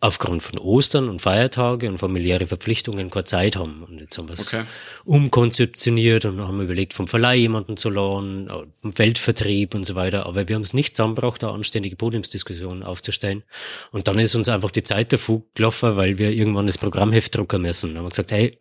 aufgrund 0.00 0.42
von 0.42 0.58
Ostern 0.58 1.08
und 1.08 1.22
Feiertage 1.22 1.88
und 1.88 1.98
familiäre 1.98 2.46
Verpflichtungen 2.46 3.10
keine 3.10 3.24
Zeit 3.24 3.56
haben. 3.56 3.84
Und 3.84 4.00
jetzt 4.00 4.18
haben 4.18 4.28
wir 4.28 4.34
es 4.34 4.48
okay. 4.48 4.64
umkonzeptioniert 5.04 6.26
und 6.26 6.40
haben 6.40 6.60
überlegt, 6.60 6.92
vom 6.92 7.08
Verleih 7.08 7.36
jemanden 7.36 7.76
zu 7.78 7.88
laden, 7.88 8.48
äh, 8.48 8.52
vom 8.82 8.98
Weltvertrieb 8.98 9.74
und 9.74 9.84
so 9.84 9.94
weiter. 9.94 10.26
Aber 10.26 10.46
wir 10.46 10.56
haben 10.56 10.62
es 10.62 10.74
nicht 10.74 10.94
zusammengebracht, 10.94 11.42
da 11.42 11.52
anständige 11.52 11.96
Podiumsdiskussionen 11.96 12.82
aufzustellen. 12.82 13.44
Und 13.92 14.06
dann 14.06 14.18
ist 14.18 14.34
uns 14.34 14.48
einfach 14.48 14.70
die 14.70 14.82
Zeit 14.82 15.12
davor 15.12 15.42
gelaufen, 15.54 15.96
weil 15.96 16.18
wir 16.18 16.30
irgendwann 16.32 16.66
das 16.66 16.76
Programmheft 16.76 17.34
drucken 17.34 17.62
müssen. 17.62 17.94
Dann 17.94 18.02
haben 18.02 18.10
gesagt, 18.10 18.32
hey, 18.32 18.60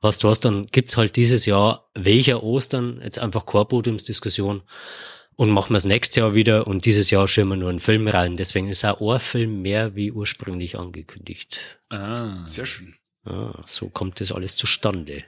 was 0.00 0.18
du 0.18 0.28
hast, 0.28 0.44
dann 0.44 0.66
gibt's 0.66 0.96
halt 0.96 1.14
dieses 1.14 1.46
Jahr 1.46 1.88
welcher 1.94 2.42
Ostern 2.42 3.00
jetzt 3.04 3.18
einfach 3.18 3.46
keine 3.46 3.66
Podiumsdiskussion 3.66 4.62
und 5.40 5.48
machen 5.48 5.70
wir 5.70 5.78
es 5.78 5.86
nächstes 5.86 6.16
Jahr 6.16 6.34
wieder 6.34 6.66
und 6.66 6.84
dieses 6.84 7.10
Jahr 7.10 7.26
schieben 7.26 7.48
wir 7.48 7.56
nur 7.56 7.70
einen 7.70 7.80
Film 7.80 8.06
rein. 8.08 8.36
Deswegen 8.36 8.68
ist 8.68 8.84
auch 8.84 9.00
ein 9.00 9.18
Film 9.18 9.62
mehr 9.62 9.94
wie 9.94 10.12
ursprünglich 10.12 10.78
angekündigt. 10.78 11.80
Ah, 11.88 12.46
sehr 12.46 12.66
schön. 12.66 12.96
Ah, 13.24 13.62
so 13.66 13.88
kommt 13.88 14.20
das 14.20 14.32
alles 14.32 14.54
zustande. 14.54 15.24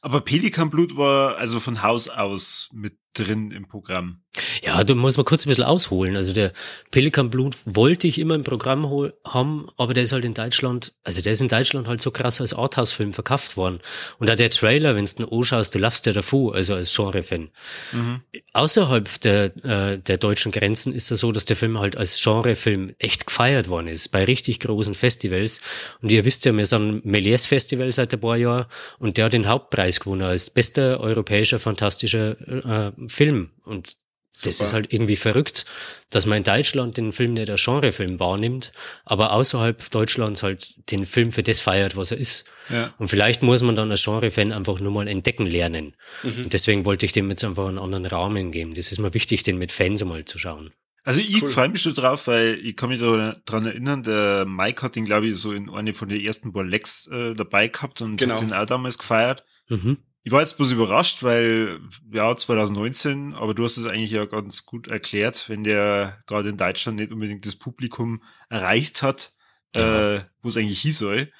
Aber 0.00 0.22
Pelikanblut 0.22 0.96
war 0.96 1.36
also 1.36 1.60
von 1.60 1.84
Haus 1.84 2.08
aus 2.08 2.70
mit 2.72 2.98
drin 3.14 3.52
im 3.52 3.68
Programm. 3.68 4.24
Ja, 4.66 4.82
da 4.82 4.94
muss 4.96 5.16
man 5.16 5.24
kurz 5.24 5.46
ein 5.46 5.48
bisschen 5.48 5.62
ausholen. 5.62 6.16
Also 6.16 6.32
der 6.32 6.52
Pelikan 6.90 7.30
Blut 7.30 7.54
wollte 7.66 8.08
ich 8.08 8.18
immer 8.18 8.34
im 8.34 8.42
Programm 8.42 9.12
haben, 9.24 9.68
aber 9.76 9.94
der 9.94 10.02
ist 10.02 10.10
halt 10.10 10.24
in 10.24 10.34
Deutschland, 10.34 10.92
also 11.04 11.22
der 11.22 11.32
ist 11.32 11.40
in 11.40 11.46
Deutschland 11.46 11.86
halt 11.86 12.00
so 12.00 12.10
krass 12.10 12.40
als 12.40 12.52
Arthouse-Film 12.52 13.12
verkauft 13.12 13.56
worden. 13.56 13.78
Und 14.18 14.28
auch 14.28 14.34
der 14.34 14.50
Trailer, 14.50 14.96
wenn 14.96 15.04
du 15.04 15.14
den 15.14 15.32
anschaust, 15.32 15.72
du 15.72 15.78
laufst 15.78 16.06
ja 16.06 16.12
davor, 16.12 16.56
also 16.56 16.74
als 16.74 16.92
Genre-Fan. 16.96 17.48
Mhm. 17.92 18.22
Außerhalb 18.54 19.20
der, 19.20 19.44
äh, 19.64 19.98
der 20.00 20.18
deutschen 20.18 20.50
Grenzen 20.50 20.92
ist 20.92 21.12
es 21.12 21.20
so, 21.20 21.30
dass 21.30 21.44
der 21.44 21.54
Film 21.54 21.78
halt 21.78 21.96
als 21.96 22.20
Genre-Film 22.20 22.92
echt 22.98 23.28
gefeiert 23.28 23.68
worden 23.68 23.86
ist, 23.86 24.08
bei 24.08 24.24
richtig 24.24 24.58
großen 24.58 24.94
Festivals. 24.94 25.60
Und 26.02 26.10
ihr 26.10 26.24
wisst 26.24 26.44
ja, 26.44 26.52
wir 26.52 26.66
sind 26.66 27.04
Méliès 27.04 27.46
Festival 27.46 27.92
seit 27.92 28.12
ein 28.12 28.20
paar 28.20 28.36
Jahren 28.36 28.66
und 28.98 29.16
der 29.16 29.26
hat 29.26 29.32
den 29.32 29.46
Hauptpreis 29.46 30.00
gewonnen 30.00 30.22
als 30.22 30.50
bester 30.50 30.98
europäischer 30.98 31.60
fantastischer 31.60 32.88
äh, 32.88 32.92
Film. 33.06 33.50
Und 33.64 33.96
Super. 34.38 34.48
Das 34.50 34.60
ist 34.60 34.72
halt 34.74 34.92
irgendwie 34.92 35.16
verrückt, 35.16 35.64
dass 36.10 36.26
man 36.26 36.36
in 36.36 36.44
Deutschland 36.44 36.98
den 36.98 37.12
Film 37.12 37.32
nicht 37.32 37.48
als 37.48 37.64
Genrefilm 37.64 38.20
wahrnimmt, 38.20 38.70
aber 39.06 39.32
außerhalb 39.32 39.90
Deutschlands 39.90 40.42
halt 40.42 40.90
den 40.90 41.06
Film 41.06 41.32
für 41.32 41.42
das 41.42 41.62
feiert, 41.62 41.96
was 41.96 42.10
er 42.10 42.18
ist. 42.18 42.44
Ja. 42.68 42.92
Und 42.98 43.08
vielleicht 43.08 43.42
muss 43.42 43.62
man 43.62 43.76
dann 43.76 43.90
als 43.90 44.04
Genrefan 44.04 44.52
einfach 44.52 44.78
nur 44.78 44.92
mal 44.92 45.08
entdecken 45.08 45.46
lernen. 45.46 45.96
Mhm. 46.22 46.44
Und 46.44 46.52
deswegen 46.52 46.84
wollte 46.84 47.06
ich 47.06 47.12
dem 47.12 47.30
jetzt 47.30 47.44
einfach 47.44 47.66
einen 47.66 47.78
anderen 47.78 48.04
Rahmen 48.04 48.52
geben. 48.52 48.74
Das 48.74 48.92
ist 48.92 48.98
mir 48.98 49.14
wichtig, 49.14 49.42
den 49.42 49.56
mit 49.56 49.72
Fans 49.72 50.02
einmal 50.02 50.26
zu 50.26 50.38
schauen. 50.38 50.70
Also 51.02 51.20
ich 51.20 51.40
cool. 51.40 51.48
freue 51.48 51.70
mich 51.70 51.80
schon 51.80 51.94
drauf, 51.94 52.26
weil 52.26 52.58
ich 52.62 52.76
kann 52.76 52.90
mich 52.90 53.00
daran 53.00 53.64
erinnern, 53.64 54.02
der 54.02 54.44
Mike 54.44 54.82
hat 54.82 54.96
ihn, 54.96 55.06
glaube 55.06 55.28
ich, 55.28 55.38
so 55.38 55.52
in 55.52 55.70
eine 55.70 55.94
von 55.94 56.10
den 56.10 56.20
ersten 56.20 56.52
Bollecks 56.52 57.06
äh, 57.06 57.34
dabei 57.34 57.68
gehabt 57.68 58.02
und 58.02 58.18
genau. 58.18 58.34
hat 58.34 58.42
den 58.42 58.52
auch 58.52 58.66
damals 58.66 58.98
gefeiert. 58.98 59.44
Mhm. 59.70 59.96
Ich 60.26 60.32
war 60.32 60.40
jetzt 60.40 60.56
bloß 60.56 60.72
überrascht, 60.72 61.22
weil, 61.22 61.78
ja, 62.12 62.36
2019, 62.36 63.34
aber 63.34 63.54
du 63.54 63.62
hast 63.62 63.76
es 63.76 63.86
eigentlich 63.86 64.10
ja 64.10 64.24
ganz 64.24 64.66
gut 64.66 64.88
erklärt, 64.88 65.48
wenn 65.48 65.62
der 65.62 66.18
gerade 66.26 66.48
in 66.48 66.56
Deutschland 66.56 66.98
nicht 66.98 67.12
unbedingt 67.12 67.46
das 67.46 67.54
Publikum 67.54 68.20
erreicht 68.48 69.02
hat, 69.02 69.34
ja. 69.76 70.16
äh, 70.16 70.24
wo 70.42 70.48
es 70.48 70.56
eigentlich 70.56 70.80
hieß 70.80 70.98
soll. 70.98 71.30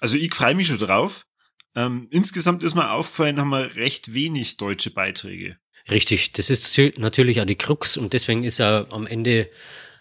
Also 0.00 0.16
ich 0.16 0.34
freue 0.34 0.54
mich 0.54 0.68
schon 0.68 0.78
drauf. 0.78 1.26
Ähm, 1.74 2.08
insgesamt 2.10 2.62
ist 2.62 2.74
mir 2.74 2.90
aufgefallen, 2.90 3.38
haben 3.38 3.50
wir 3.50 3.76
recht 3.76 4.14
wenig 4.14 4.56
deutsche 4.56 4.92
Beiträge. 4.92 5.58
Richtig, 5.90 6.32
das 6.32 6.48
ist 6.48 6.78
natürlich 6.96 7.42
auch 7.42 7.46
die 7.46 7.58
Krux 7.58 7.98
und 7.98 8.14
deswegen 8.14 8.44
ist 8.44 8.60
er 8.60 8.86
am 8.92 9.06
Ende 9.06 9.50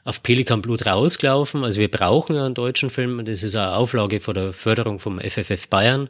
auf 0.10 0.24
Pelikan 0.24 0.64
Blut 0.64 0.88
rausgelaufen. 0.88 1.64
Also 1.64 1.80
wir 1.80 1.90
brauchen 1.90 2.36
ja 2.36 2.44
einen 2.44 2.56
deutschen 2.56 2.90
Film. 2.90 3.24
Das 3.26 3.44
ist 3.44 3.56
eine 3.56 3.76
Auflage 3.76 4.20
von 4.20 4.34
der 4.34 4.54
Förderung 4.54 4.98
vom 4.98 5.20
FFF 5.20 5.70
Bayern. 5.70 6.10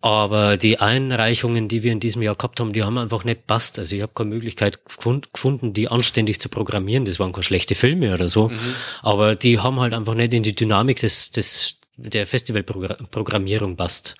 Aber 0.00 0.56
die 0.56 0.78
Einreichungen, 0.78 1.66
die 1.66 1.82
wir 1.82 1.90
in 1.90 1.98
diesem 1.98 2.22
Jahr 2.22 2.36
gehabt 2.36 2.60
haben, 2.60 2.72
die 2.72 2.84
haben 2.84 2.96
einfach 2.96 3.24
nicht 3.24 3.48
passt. 3.48 3.80
Also 3.80 3.96
ich 3.96 4.02
habe 4.02 4.12
keine 4.14 4.30
Möglichkeit 4.30 4.78
gefunden, 5.32 5.72
die 5.72 5.88
anständig 5.88 6.40
zu 6.40 6.48
programmieren. 6.48 7.04
Das 7.04 7.18
waren 7.18 7.32
keine 7.32 7.42
schlechte 7.42 7.74
Filme 7.74 8.14
oder 8.14 8.28
so. 8.28 8.50
Mhm. 8.50 8.58
Aber 9.02 9.34
die 9.34 9.58
haben 9.58 9.80
halt 9.80 9.94
einfach 9.94 10.14
nicht 10.14 10.32
in 10.32 10.44
die 10.44 10.54
Dynamik 10.54 11.00
des, 11.00 11.32
des 11.32 11.78
der 11.96 12.28
Festivalprogrammierung 12.28 13.76
passt. 13.76 14.14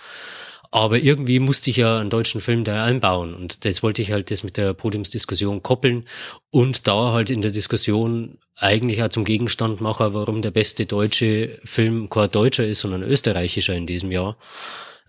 Aber 0.74 0.98
irgendwie 0.98 1.38
musste 1.38 1.70
ich 1.70 1.76
ja 1.76 2.00
einen 2.00 2.10
deutschen 2.10 2.40
Film 2.40 2.64
da 2.64 2.84
einbauen 2.84 3.32
und 3.32 3.64
das 3.64 3.84
wollte 3.84 4.02
ich 4.02 4.10
halt 4.10 4.32
das 4.32 4.42
mit 4.42 4.56
der 4.56 4.74
Podiumsdiskussion 4.74 5.62
koppeln 5.62 6.04
und 6.50 6.88
da 6.88 7.12
halt 7.12 7.30
in 7.30 7.42
der 7.42 7.52
Diskussion 7.52 8.38
eigentlich 8.56 9.00
auch 9.00 9.08
zum 9.08 9.24
Gegenstand 9.24 9.80
machen, 9.80 10.14
warum 10.14 10.42
der 10.42 10.50
beste 10.50 10.84
deutsche 10.84 11.60
Film 11.62 12.10
kein 12.10 12.28
deutscher 12.28 12.66
ist, 12.66 12.80
sondern 12.80 13.04
österreichischer 13.04 13.72
in 13.74 13.86
diesem 13.86 14.10
Jahr. 14.10 14.36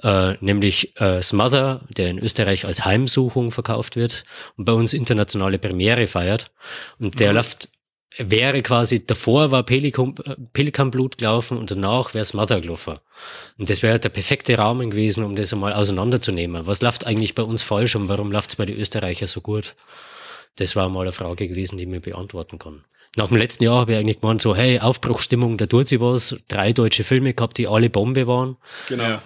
Äh, 0.03 0.35
nämlich 0.39 1.01
äh, 1.01 1.23
Smother, 1.23 1.87
der 1.97 2.09
in 2.09 2.19
Österreich 2.19 2.65
als 2.65 2.85
Heimsuchung 2.85 3.49
verkauft 3.49 3.95
wird 3.95 4.23
und 4.57 4.65
bei 4.65 4.73
uns 4.73 4.93
internationale 4.93 5.57
Premiere 5.57 6.05
feiert. 6.05 6.51
Und 6.99 7.19
der 7.19 7.29
mhm. 7.29 7.37
läuft 7.37 7.69
wäre 8.17 8.61
quasi, 8.61 9.05
davor 9.05 9.51
war 9.51 9.63
Pelikan, 9.63 10.15
Pelikanblut 10.53 11.17
gelaufen 11.17 11.57
und 11.57 11.71
danach 11.71 12.13
wäre 12.13 12.25
Smother 12.25 12.61
gelaufen. 12.61 12.95
Und 13.57 13.69
das 13.69 13.83
wäre 13.83 13.99
der 13.99 14.09
perfekte 14.09 14.57
Rahmen 14.57 14.89
gewesen, 14.89 15.23
um 15.23 15.35
das 15.35 15.53
einmal 15.53 15.73
auseinanderzunehmen. 15.73 16.67
Was 16.67 16.81
läuft 16.81 17.05
eigentlich 17.05 17.35
bei 17.35 17.43
uns 17.43 17.61
falsch 17.61 17.95
und 17.95 18.07
warum 18.07 18.31
läuft 18.31 18.51
es 18.51 18.55
bei 18.55 18.65
den 18.65 18.79
Österreichern 18.79 19.27
so 19.27 19.41
gut? 19.41 19.75
Das 20.57 20.75
war 20.75 20.87
mal 20.89 21.01
eine 21.01 21.11
Frage 21.11 21.47
gewesen, 21.47 21.77
die 21.77 21.85
mir 21.85 21.99
beantworten 21.99 22.59
kann. 22.59 22.85
Nach 23.17 23.27
dem 23.27 23.37
letzten 23.37 23.63
Jahr 23.63 23.79
habe 23.79 23.93
ich 23.93 23.97
eigentlich 23.97 24.19
gemeint, 24.19 24.41
so, 24.41 24.55
hey, 24.55 24.79
Aufbruchstimmung, 24.79 25.57
da 25.57 25.65
tut 25.65 25.87
sie 25.87 26.01
was. 26.01 26.35
Drei 26.47 26.73
deutsche 26.73 27.03
Filme 27.03 27.33
gehabt, 27.33 27.57
die 27.57 27.67
alle 27.67 27.89
Bombe 27.89 28.27
waren. 28.27 28.57
Genau. 28.87 29.19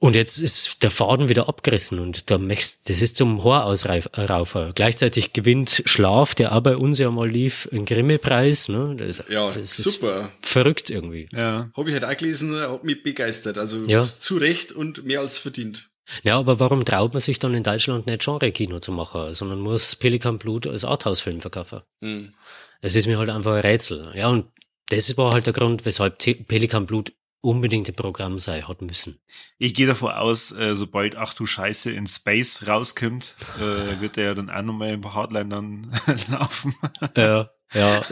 Und 0.00 0.14
jetzt 0.14 0.38
ist 0.38 0.82
der 0.84 0.90
Faden 0.90 1.28
wieder 1.28 1.48
abgerissen 1.48 1.98
und 1.98 2.30
da 2.30 2.38
möchtest, 2.38 2.88
das 2.88 3.02
ist 3.02 3.16
zum 3.16 3.42
Horrausraufer. 3.42 4.72
Gleichzeitig 4.74 5.32
gewinnt 5.32 5.82
Schlaf, 5.86 6.36
der 6.36 6.54
auch 6.54 6.60
bei 6.60 6.76
uns 6.76 6.98
ja 6.98 7.10
mal 7.10 7.28
lief, 7.28 7.68
einen 7.72 7.84
Grimme-Preis. 7.84 8.68
Ne? 8.68 8.94
Das, 8.96 9.24
ja, 9.28 9.50
das 9.50 9.76
super. 9.76 10.30
verrückt 10.40 10.90
irgendwie. 10.90 11.28
Ja. 11.32 11.70
Habe 11.76 11.90
ich 11.90 11.94
halt 11.94 12.04
auch 12.04 12.16
gelesen, 12.16 12.54
hat 12.54 12.84
mich 12.84 13.02
begeistert. 13.02 13.58
Also 13.58 13.82
ja. 13.86 14.00
zu 14.00 14.36
Recht 14.36 14.70
und 14.70 15.04
mehr 15.04 15.20
als 15.20 15.38
verdient. 15.38 15.90
Ja, 16.22 16.38
aber 16.38 16.60
warum 16.60 16.84
traut 16.84 17.12
man 17.12 17.20
sich 17.20 17.38
dann 17.38 17.54
in 17.54 17.62
Deutschland 17.62 18.06
nicht 18.06 18.24
Genre-Kino 18.24 18.78
zu 18.78 18.92
machen, 18.92 19.34
sondern 19.34 19.60
muss 19.60 19.96
Pelikan 19.96 20.38
Blut 20.38 20.66
als 20.66 20.84
Arthouse-Film 20.84 21.40
verkaufen? 21.40 21.80
Hm. 22.00 22.34
Es 22.80 22.94
ist 22.94 23.06
mir 23.06 23.18
halt 23.18 23.30
einfach 23.30 23.54
ein 23.54 23.60
Rätsel. 23.60 24.12
Ja, 24.14 24.28
und 24.28 24.46
das 24.88 25.16
war 25.16 25.32
halt 25.32 25.46
der 25.46 25.52
Grund, 25.52 25.84
weshalb 25.84 26.18
Pelikan 26.18 26.86
Blut 26.86 27.12
unbedingt 27.40 27.88
im 27.88 27.94
Programm 27.94 28.38
sein 28.38 28.66
hat 28.66 28.82
müssen. 28.82 29.20
Ich 29.58 29.74
gehe 29.74 29.86
davon 29.86 30.12
aus, 30.12 30.52
äh, 30.52 30.74
sobald 30.74 31.16
Ach 31.16 31.34
du 31.34 31.46
Scheiße 31.46 31.90
in 31.92 32.06
Space 32.06 32.66
rauskommt, 32.66 33.34
äh, 33.58 33.60
wird 34.00 34.16
er 34.16 34.24
ja 34.24 34.34
dann 34.34 34.50
auch 34.50 34.62
nochmal 34.62 34.90
im 34.90 35.14
Hardline 35.14 35.48
dann 35.48 35.82
laufen. 36.30 36.74
Ja, 37.16 37.50
ja, 37.74 38.02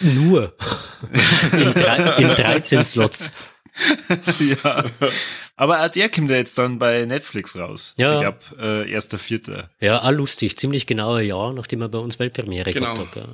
nur. 0.00 0.56
in, 1.52 1.72
drei, 1.74 2.16
in 2.18 2.28
13 2.28 2.84
Slots. 2.84 3.30
ja. 4.40 4.84
Aber 5.54 5.84
auch 5.84 5.88
der 5.88 6.08
kommt 6.08 6.30
ja 6.30 6.36
jetzt 6.36 6.58
dann 6.58 6.78
bei 6.78 7.04
Netflix 7.04 7.56
raus. 7.56 7.94
Ja. 7.96 8.14
Ich 8.14 8.20
glaube, 8.20 8.38
äh, 8.58 8.90
erster 8.90 9.18
Vierter. 9.18 9.70
Ja, 9.80 10.02
auch 10.02 10.10
lustig. 10.10 10.58
Ziemlich 10.58 10.86
genau 10.86 11.14
ein 11.14 11.26
Jahr, 11.26 11.52
nachdem 11.52 11.82
er 11.82 11.88
bei 11.88 11.98
uns 11.98 12.18
Weltpremiere 12.18 12.72
genau. 12.72 12.94
gehabt 12.94 13.16
hat. 13.16 13.28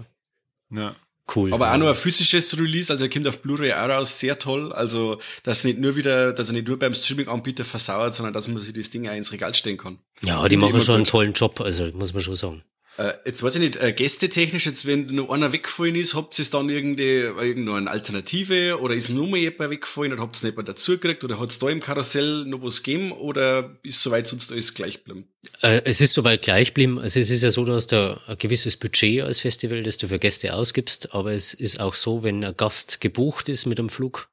Ja. 0.71 0.81
ja. 0.83 0.97
Cool. 1.35 1.55
Aber 1.55 1.67
ja. 1.67 1.75
auch 1.75 1.79
nur 1.79 1.89
ein 1.89 1.95
physisches 1.95 2.59
Release, 2.59 2.93
also 2.93 3.05
er 3.05 3.11
kommt 3.11 3.27
auf 3.27 3.43
Blu-ray 3.43 3.73
auch 3.73 3.89
raus, 3.89 4.19
sehr 4.19 4.39
toll. 4.39 4.73
Also, 4.73 5.19
dass 5.45 5.65
nicht 5.65 5.79
nur 5.79 5.97
wieder, 5.97 6.33
dass 6.33 6.49
er 6.49 6.55
nicht 6.55 6.69
nur 6.69 6.79
beim 6.79 6.95
Streaming-Anbieter 6.95 7.65
versauert, 7.65 8.15
sondern 8.15 8.35
dass 8.35 8.49
man 8.49 8.61
sich 8.61 8.73
das 8.73 8.91
Ding 8.91 9.09
auch 9.09 9.15
ins 9.15 9.33
Regal 9.33 9.55
stellen 9.55 9.77
kann. 9.77 9.99
Ja, 10.23 10.47
die 10.49 10.57
machen 10.57 10.81
schon 10.81 10.97
einen 10.97 11.05
tollen 11.05 11.33
Job, 11.33 11.61
also 11.61 11.91
muss 11.95 12.13
man 12.13 12.23
schon 12.23 12.37
sagen. 12.37 12.63
Äh, 12.99 13.13
jetzt 13.25 13.43
weiß 13.43 13.55
ich 13.55 13.61
nicht, 13.63 13.77
äh, 13.77 13.93
gästetechnisch, 13.93 14.67
jetzt 14.67 14.85
wenn 14.85 15.07
nur 15.07 15.33
einer 15.33 15.53
weggefallen 15.53 15.95
ist, 15.95 16.15
habt 16.15 16.39
ihr 16.39 16.45
dann 16.51 16.69
irgendwie, 16.69 17.21
irgendeine 17.21 17.91
Alternative 17.91 18.81
oder 18.81 18.95
ist 18.95 19.09
nur 19.09 19.27
mal 19.27 19.39
jemand 19.39 19.71
weggefallen 19.71 20.13
und 20.13 20.21
habt 20.21 20.43
ihr 20.43 20.47
nicht 20.47 20.57
mehr 20.57 20.65
dazugekriegt 20.65 21.25
oder 21.25 21.41
hat 21.41 21.51
es 21.51 21.59
da 21.59 21.71
im 21.71 21.81
Karussell 21.81 22.45
noch 22.45 22.63
was 22.63 22.83
gegeben 22.83 23.13
oder 23.13 23.79
ist 23.83 24.03
soweit 24.03 24.27
sonst 24.27 24.53
alles 24.53 24.75
gleich 24.75 25.05
geblieben? 25.05 25.29
Äh, 25.63 25.81
es 25.87 26.03
ist 26.03 26.13
soweit 26.13 26.43
gleich 26.43 26.69
geblieben. 26.69 26.99
Also 26.99 27.19
es 27.19 27.31
ist 27.31 27.43
ja 27.43 27.51
so, 27.51 27.65
dass 27.65 27.87
du 27.87 28.21
ein 28.27 28.37
gewisses 28.37 28.77
Budget 28.77 29.23
als 29.23 29.41
Festival, 29.41 29.83
das 29.83 29.97
du 29.97 30.09
für 30.09 30.19
Gäste 30.19 30.53
ausgibst, 30.55 31.15
aber 31.15 31.33
es 31.33 31.55
ist 31.55 31.81
auch 31.81 31.95
so, 31.95 32.23
wenn 32.23 32.45
ein 32.45 32.57
Gast 32.57 33.01
gebucht 33.01 33.49
ist 33.49 33.65
mit 33.65 33.79
einem 33.79 33.89
Flug 33.89 34.29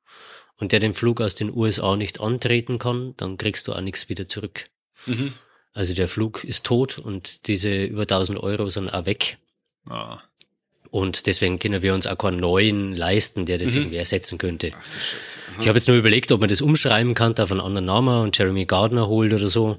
und 0.58 0.74
der 0.74 0.82
den 0.82 0.94
Flug 0.94 1.22
aus 1.22 1.36
den 1.36 1.50
USA 1.50 1.96
nicht 1.96 2.20
antreten 2.20 2.78
kann, 2.78 3.14
dann 3.16 3.38
kriegst 3.38 3.70
du 3.70 3.74
auch 3.74 3.82
nichts 3.82 4.10
wieder 4.10 4.28
zurück. 4.28 4.66
Mhm. 5.06 5.32
Also 5.74 5.94
der 5.94 6.08
Flug 6.08 6.44
ist 6.44 6.66
tot 6.66 6.98
und 6.98 7.48
diese 7.48 7.84
über 7.84 8.02
1000 8.04 8.40
Euro 8.40 8.70
sind 8.70 8.94
auch 8.94 9.06
weg. 9.06 9.38
Ah. 9.90 10.20
Und 10.92 11.28
deswegen 11.28 11.60
können 11.60 11.84
wir 11.84 11.94
uns 11.94 12.08
auch 12.08 12.18
keinen 12.18 12.38
neuen 12.38 12.96
leisten, 12.96 13.46
der 13.46 13.60
das 13.60 13.72
mhm. 13.72 13.82
irgendwie 13.82 13.98
ersetzen 13.98 14.40
könnte. 14.40 14.72
Ach, 14.74 15.62
ich 15.62 15.68
habe 15.68 15.78
jetzt 15.78 15.88
nur 15.88 15.98
überlegt, 15.98 16.32
ob 16.32 16.40
man 16.42 16.50
das 16.50 16.62
umschreiben 16.62 17.14
kann, 17.14 17.38
auf 17.38 17.52
einen 17.52 17.62
anderen 17.62 17.86
Namen 17.86 18.24
und 18.24 18.38
Jeremy 18.38 18.66
Gardner 18.66 19.08
holt 19.08 19.34
oder 19.34 19.48
so 19.48 19.78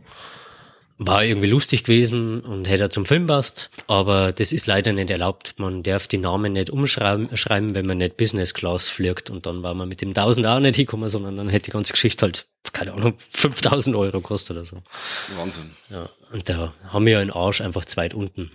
war 1.02 1.24
irgendwie 1.24 1.48
lustig 1.48 1.84
gewesen 1.84 2.40
und 2.40 2.68
hätte 2.68 2.90
zum 2.90 3.06
Film 3.06 3.26
passt, 3.26 3.70
aber 3.86 4.32
das 4.32 4.52
ist 4.52 4.66
leider 4.66 4.92
nicht 4.92 5.08
erlaubt. 5.08 5.54
Man 5.56 5.82
darf 5.82 6.06
die 6.06 6.18
Namen 6.18 6.52
nicht 6.52 6.68
umschreiben, 6.68 7.34
schreiben, 7.38 7.74
wenn 7.74 7.86
man 7.86 7.98
nicht 7.98 8.18
Business 8.18 8.52
Class 8.52 8.90
fliegt 8.90 9.30
und 9.30 9.46
dann 9.46 9.62
war 9.62 9.72
man 9.72 9.88
mit 9.88 10.02
dem 10.02 10.10
1000 10.10 10.46
auch 10.46 10.60
nicht 10.60 10.76
hinkommen, 10.76 11.08
sondern 11.08 11.38
dann 11.38 11.48
hätte 11.48 11.66
die 11.66 11.70
ganze 11.70 11.94
Geschichte 11.94 12.26
halt, 12.26 12.46
keine 12.72 12.92
Ahnung, 12.92 13.14
5000 13.30 13.96
Euro 13.96 14.20
kostet 14.20 14.58
oder 14.58 14.66
so. 14.66 14.82
Wahnsinn. 15.38 15.70
Ja, 15.88 16.10
und 16.32 16.46
da 16.50 16.74
haben 16.88 17.06
wir 17.06 17.18
einen 17.18 17.30
Arsch 17.30 17.62
einfach 17.62 17.86
zweit 17.86 18.12
unten. 18.12 18.50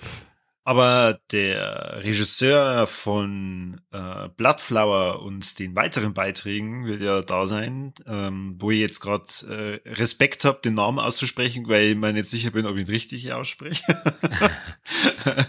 Aber 0.68 1.20
der 1.32 2.02
Regisseur 2.04 2.88
von 2.88 3.80
äh, 3.92 4.30
Bloodflower 4.36 5.22
und 5.22 5.60
den 5.60 5.76
weiteren 5.76 6.16
Beiträgen 6.16 6.88
wird 6.88 7.02
ja 7.02 7.22
da 7.22 7.46
sein, 7.46 7.94
ähm, 8.08 8.56
wo 8.58 8.72
ich 8.72 8.80
jetzt 8.80 9.00
gerade 9.00 9.26
äh, 9.48 9.90
Respekt 9.92 10.44
habe, 10.44 10.62
den 10.66 10.74
Namen 10.74 10.98
auszusprechen, 10.98 11.68
weil 11.68 11.90
ich 11.90 11.96
mir 11.96 12.14
nicht 12.14 12.26
sicher 12.26 12.50
bin, 12.50 12.66
ob 12.66 12.78
ich 12.78 12.88
ihn 12.88 12.92
richtig 12.92 13.32
ausspreche. 13.32 13.84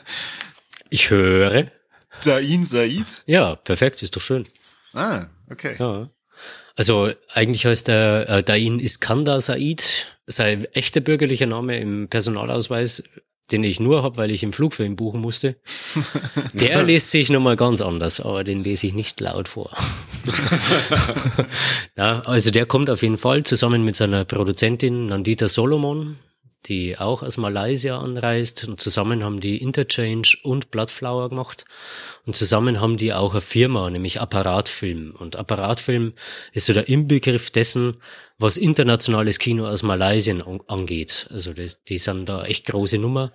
ich 0.90 1.08
höre. 1.08 1.73
Dain 2.23 2.66
Said? 2.66 3.25
Ja, 3.26 3.56
perfekt, 3.56 4.02
ist 4.02 4.14
doch 4.16 4.20
schön. 4.20 4.46
Ah, 4.92 5.28
okay. 5.50 5.76
Ja. 5.78 6.11
Also 6.76 7.11
eigentlich 7.32 7.64
heißt 7.64 7.88
er 7.88 8.28
äh, 8.28 8.42
Dain 8.42 8.80
Iskandar 8.80 9.40
Said. 9.40 10.14
Sein 10.26 10.66
echter 10.75 11.00
bürgerlicher 11.00 11.46
Name 11.46 11.78
im 11.78 12.08
Personalausweis 12.08 13.02
den 13.52 13.64
ich 13.64 13.80
nur 13.80 14.02
habe, 14.02 14.16
weil 14.16 14.30
ich 14.30 14.42
im 14.42 14.52
Flug 14.52 14.74
für 14.74 14.84
ihn 14.84 14.96
buchen 14.96 15.20
musste. 15.20 15.56
Der 16.52 16.82
liest 16.82 17.10
sich 17.10 17.30
nochmal 17.30 17.56
ganz 17.56 17.80
anders, 17.80 18.20
aber 18.20 18.44
den 18.44 18.64
lese 18.64 18.86
ich 18.88 18.94
nicht 18.94 19.20
laut 19.20 19.48
vor. 19.48 19.70
ja, 21.96 22.20
also 22.20 22.50
der 22.50 22.66
kommt 22.66 22.90
auf 22.90 23.02
jeden 23.02 23.18
Fall 23.18 23.44
zusammen 23.44 23.84
mit 23.84 23.96
seiner 23.96 24.24
Produzentin 24.24 25.06
Nandita 25.06 25.48
Solomon, 25.48 26.16
die 26.68 26.99
auch 26.99 27.23
aus 27.23 27.37
Malaysia 27.37 27.99
anreist. 27.99 28.66
Und 28.68 28.80
zusammen 28.80 29.25
haben 29.25 29.40
die 29.40 29.58
Interchange 29.58 30.28
und 30.42 30.70
Bloodflower 30.70 31.28
gemacht. 31.28 31.64
Und 32.25 32.37
zusammen 32.37 32.80
haben 32.80 32.96
die 32.96 33.12
auch 33.12 33.32
eine 33.32 33.40
Firma, 33.40 33.90
nämlich 33.90 34.20
Apparatfilm. 34.20 35.14
Und 35.16 35.37
Apparatfilm 35.37 36.12
ist 36.52 36.66
so 36.66 36.73
der 36.73 36.88
Inbegriff 36.88 37.50
dessen, 37.50 37.96
was 38.38 38.56
internationales 38.56 39.38
Kino 39.38 39.66
aus 39.66 39.82
Malaysia 39.82 40.35
angeht. 40.66 41.28
Also 41.30 41.52
die, 41.52 41.70
die 41.88 41.99
sind 41.99 42.28
da 42.28 42.44
echt 42.44 42.66
große 42.66 42.99
Nummer. 42.99 43.32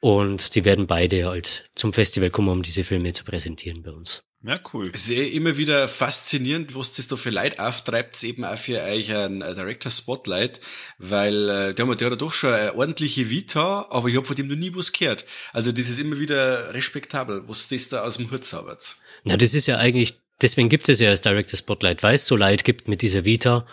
Und 0.00 0.54
die 0.54 0.64
werden 0.64 0.86
beide 0.86 1.26
halt 1.26 1.64
zum 1.74 1.92
Festival 1.92 2.30
kommen, 2.30 2.48
um 2.48 2.62
diese 2.62 2.82
Filme 2.82 3.12
zu 3.12 3.24
präsentieren 3.24 3.82
bei 3.82 3.92
uns. 3.92 4.22
Ja, 4.44 4.58
cool. 4.72 4.90
Es 4.92 5.08
ist 5.08 5.10
eh 5.10 5.28
immer 5.28 5.56
wieder 5.56 5.86
faszinierend, 5.86 6.74
was 6.74 6.92
das 6.92 7.06
da 7.06 7.16
für 7.16 7.30
Leute 7.30 7.64
auftreibt, 7.64 8.20
eben 8.24 8.44
auch 8.44 8.58
für 8.58 8.82
euch 8.82 9.14
ein 9.14 9.38
Director 9.38 9.90
Spotlight, 9.90 10.58
weil 10.98 11.48
äh, 11.48 11.74
der, 11.74 11.86
hat, 11.86 12.00
der 12.00 12.10
hat 12.10 12.20
doch 12.20 12.32
schon 12.32 12.52
eine 12.52 12.74
ordentliche 12.74 13.30
Vita, 13.30 13.86
aber 13.90 14.08
ich 14.08 14.16
habe 14.16 14.26
von 14.26 14.34
dem 14.34 14.48
noch 14.48 14.56
nie 14.56 14.74
was 14.74 14.92
gehört. 14.92 15.26
Also 15.52 15.70
das 15.70 15.88
ist 15.88 16.00
immer 16.00 16.18
wieder 16.18 16.74
respektabel, 16.74 17.44
was 17.46 17.68
das 17.68 17.88
da 17.88 18.02
aus 18.02 18.16
dem 18.16 18.32
Hut 18.32 18.44
zaubert. 18.44 18.96
Na, 19.22 19.36
das 19.36 19.54
ist 19.54 19.68
ja 19.68 19.78
eigentlich, 19.78 20.14
deswegen 20.40 20.68
gibt 20.68 20.88
es 20.88 20.98
ja 20.98 21.10
als 21.10 21.20
Director 21.20 21.56
Spotlight, 21.56 22.02
weil 22.02 22.16
es 22.16 22.26
so 22.26 22.34
Leute 22.34 22.64
gibt 22.64 22.88
mit 22.88 23.02
dieser 23.02 23.24
Vita, 23.24 23.64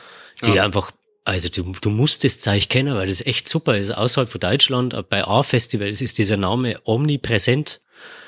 die 0.45 0.53
ja. 0.53 0.65
einfach 0.65 0.91
also 1.25 1.49
du, 1.49 1.73
du 1.79 1.89
musst 1.91 2.23
das 2.23 2.39
Zeichen 2.39 2.69
kennen, 2.69 2.95
weil 2.95 3.07
das 3.07 3.21
echt 3.21 3.47
super 3.47 3.77
ist. 3.77 3.91
Außerhalb 3.91 4.29
von 4.29 4.39
Deutschland, 4.39 5.09
bei 5.09 5.23
A-Festivals 5.23 6.01
ist 6.01 6.17
dieser 6.17 6.37
Name 6.37 6.79
omnipräsent. 6.85 7.81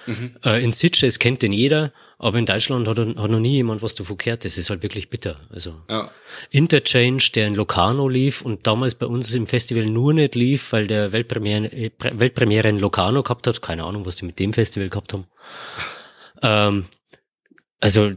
Mhm. 0.06 0.36
Äh, 0.46 0.64
in 0.64 0.72
Sitges 0.72 1.18
kennt 1.18 1.42
den 1.42 1.54
jeder, 1.54 1.94
aber 2.24 2.38
in 2.38 2.46
Deutschland 2.46 2.88
hat, 2.88 3.00
hat 3.00 3.16
noch 3.16 3.40
nie 3.40 3.54
jemand 3.54 3.82
was 3.82 3.96
davon 3.96 4.16
gehört. 4.16 4.46
Das 4.46 4.60
ist 4.60 4.70
halt 4.70 4.84
wirklich 4.84 5.10
bitter. 5.10 5.40
Also 5.50 5.82
ja. 5.90 6.12
Interchange, 6.52 7.24
der 7.34 7.48
in 7.48 7.56
Locarno 7.56 8.08
lief 8.08 8.44
und 8.44 8.68
damals 8.68 8.94
bei 8.94 9.08
uns 9.08 9.34
im 9.34 9.48
Festival 9.48 9.88
nur 9.88 10.14
nicht 10.14 10.36
lief, 10.36 10.72
weil 10.72 10.86
der 10.86 11.14
Weltpremiere, 11.14 11.72
äh, 11.72 11.90
Weltpremiere 12.00 12.70
in 12.70 12.78
Locarno 12.78 13.24
gehabt 13.24 13.48
hat. 13.48 13.64
Keine 13.64 13.86
Ahnung, 13.86 14.06
was 14.06 14.18
die 14.18 14.26
mit 14.26 14.38
dem 14.38 14.54
Festival 14.54 14.90
gehabt 14.90 15.14
haben. 15.14 15.26
ähm, 16.44 16.86
also 17.80 18.12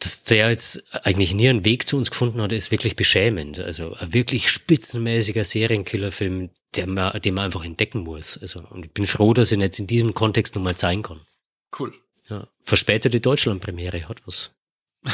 dass 0.00 0.24
der 0.24 0.50
jetzt 0.50 0.92
eigentlich 1.04 1.32
nie 1.32 1.48
einen 1.48 1.64
Weg 1.64 1.86
zu 1.86 1.96
uns 1.96 2.10
gefunden 2.10 2.42
hat, 2.42 2.52
ist 2.52 2.72
wirklich 2.72 2.96
beschämend. 2.96 3.60
Also 3.60 3.92
ein 3.94 4.12
wirklich 4.12 4.50
spitzenmäßiger 4.50 5.44
Serienkillerfilm, 5.44 6.50
der 6.74 6.88
man, 6.88 7.20
den 7.20 7.34
man 7.34 7.44
einfach 7.44 7.64
entdecken 7.64 8.00
muss. 8.00 8.36
Also, 8.36 8.64
und 8.68 8.84
ich 8.84 8.92
bin 8.92 9.06
froh, 9.06 9.32
dass 9.32 9.52
ich 9.52 9.58
ihn 9.58 9.62
jetzt 9.62 9.78
in 9.78 9.86
diesem 9.86 10.12
Kontext 10.12 10.56
nochmal 10.56 10.76
zeigen 10.76 11.04
kann. 11.04 11.20
Cool. 11.78 11.94
Ja. 12.28 12.48
Verspätete 12.62 13.20
Deutschland-Premiere 13.20 14.08
hat 14.08 14.22
was. 14.26 14.50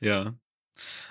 ja. 0.00 0.34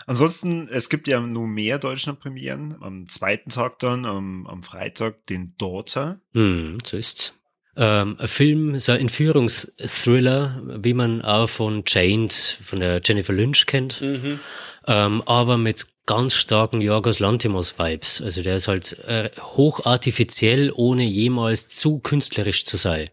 Ansonsten, 0.05 0.69
es 0.69 0.89
gibt 0.89 1.07
ja 1.07 1.19
nur 1.19 1.47
mehr 1.47 1.79
Deutschland-Premieren. 1.79 2.81
Am 2.81 3.09
zweiten 3.09 3.49
Tag 3.49 3.79
dann, 3.79 4.05
am, 4.05 4.47
am 4.47 4.63
Freitag, 4.63 5.25
den 5.25 5.53
Daughter. 5.57 6.21
Hm, 6.33 6.77
so 6.85 6.97
ist's 6.97 7.33
ähm, 7.77 8.15
ein 8.19 8.27
Film, 8.27 8.79
so 8.79 8.91
ein 8.91 9.01
Entführungsthriller, 9.01 10.61
wie 10.81 10.93
man 10.93 11.21
auch 11.21 11.47
von 11.47 11.85
Chained, 11.85 12.33
von 12.33 12.79
der 12.79 13.01
Jennifer 13.03 13.33
Lynch 13.33 13.67
kennt, 13.67 14.01
mhm. 14.01 14.39
Ähm, 14.87 15.21
aber 15.25 15.57
mit 15.57 15.87
ganz 16.07 16.33
starken 16.33 16.81
Jorgos 16.81 17.19
Lantimos-Vibes. 17.19 18.21
Also 18.21 18.41
der 18.41 18.55
ist 18.55 18.67
halt 18.67 18.97
äh, 19.07 19.29
hochartifiziell, 19.39 20.71
ohne 20.73 21.03
jemals 21.03 21.69
zu 21.69 21.99
künstlerisch 21.99 22.65
zu 22.65 22.77
sein. 22.77 23.09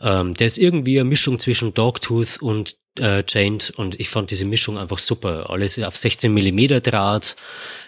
Ähm, 0.00 0.34
der 0.34 0.46
ist 0.46 0.58
irgendwie 0.58 1.00
eine 1.00 1.08
Mischung 1.08 1.38
zwischen 1.38 1.74
Dogtooth 1.74 2.40
und 2.40 2.76
äh, 2.98 3.22
Chained 3.22 3.70
und 3.70 3.98
ich 3.98 4.10
fand 4.10 4.30
diese 4.30 4.44
Mischung 4.44 4.76
einfach 4.76 4.98
super. 4.98 5.48
Alles 5.48 5.78
auf 5.78 5.96
16 5.96 6.32
Millimeter 6.32 6.80
Draht, 6.80 7.36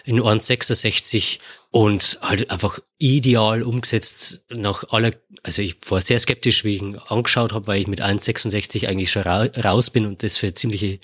in 0.03 0.19
1,66 0.19 1.39
und 1.69 2.19
halt 2.21 2.49
einfach 2.49 2.79
ideal 2.97 3.63
umgesetzt 3.63 4.45
nach 4.49 4.85
aller, 4.89 5.11
also 5.43 5.61
ich 5.61 5.75
war 5.89 6.01
sehr 6.01 6.19
skeptisch, 6.19 6.63
wie 6.63 6.75
ich 6.75 6.81
ihn 6.81 6.97
angeschaut 6.97 7.53
habe, 7.53 7.67
weil 7.67 7.81
ich 7.81 7.87
mit 7.87 8.01
1,66 8.01 8.87
eigentlich 8.87 9.11
schon 9.11 9.23
ra 9.23 9.43
raus 9.63 9.89
bin 9.89 10.05
und 10.05 10.23
das 10.23 10.37
für 10.37 10.53
ziemliche 10.53 10.99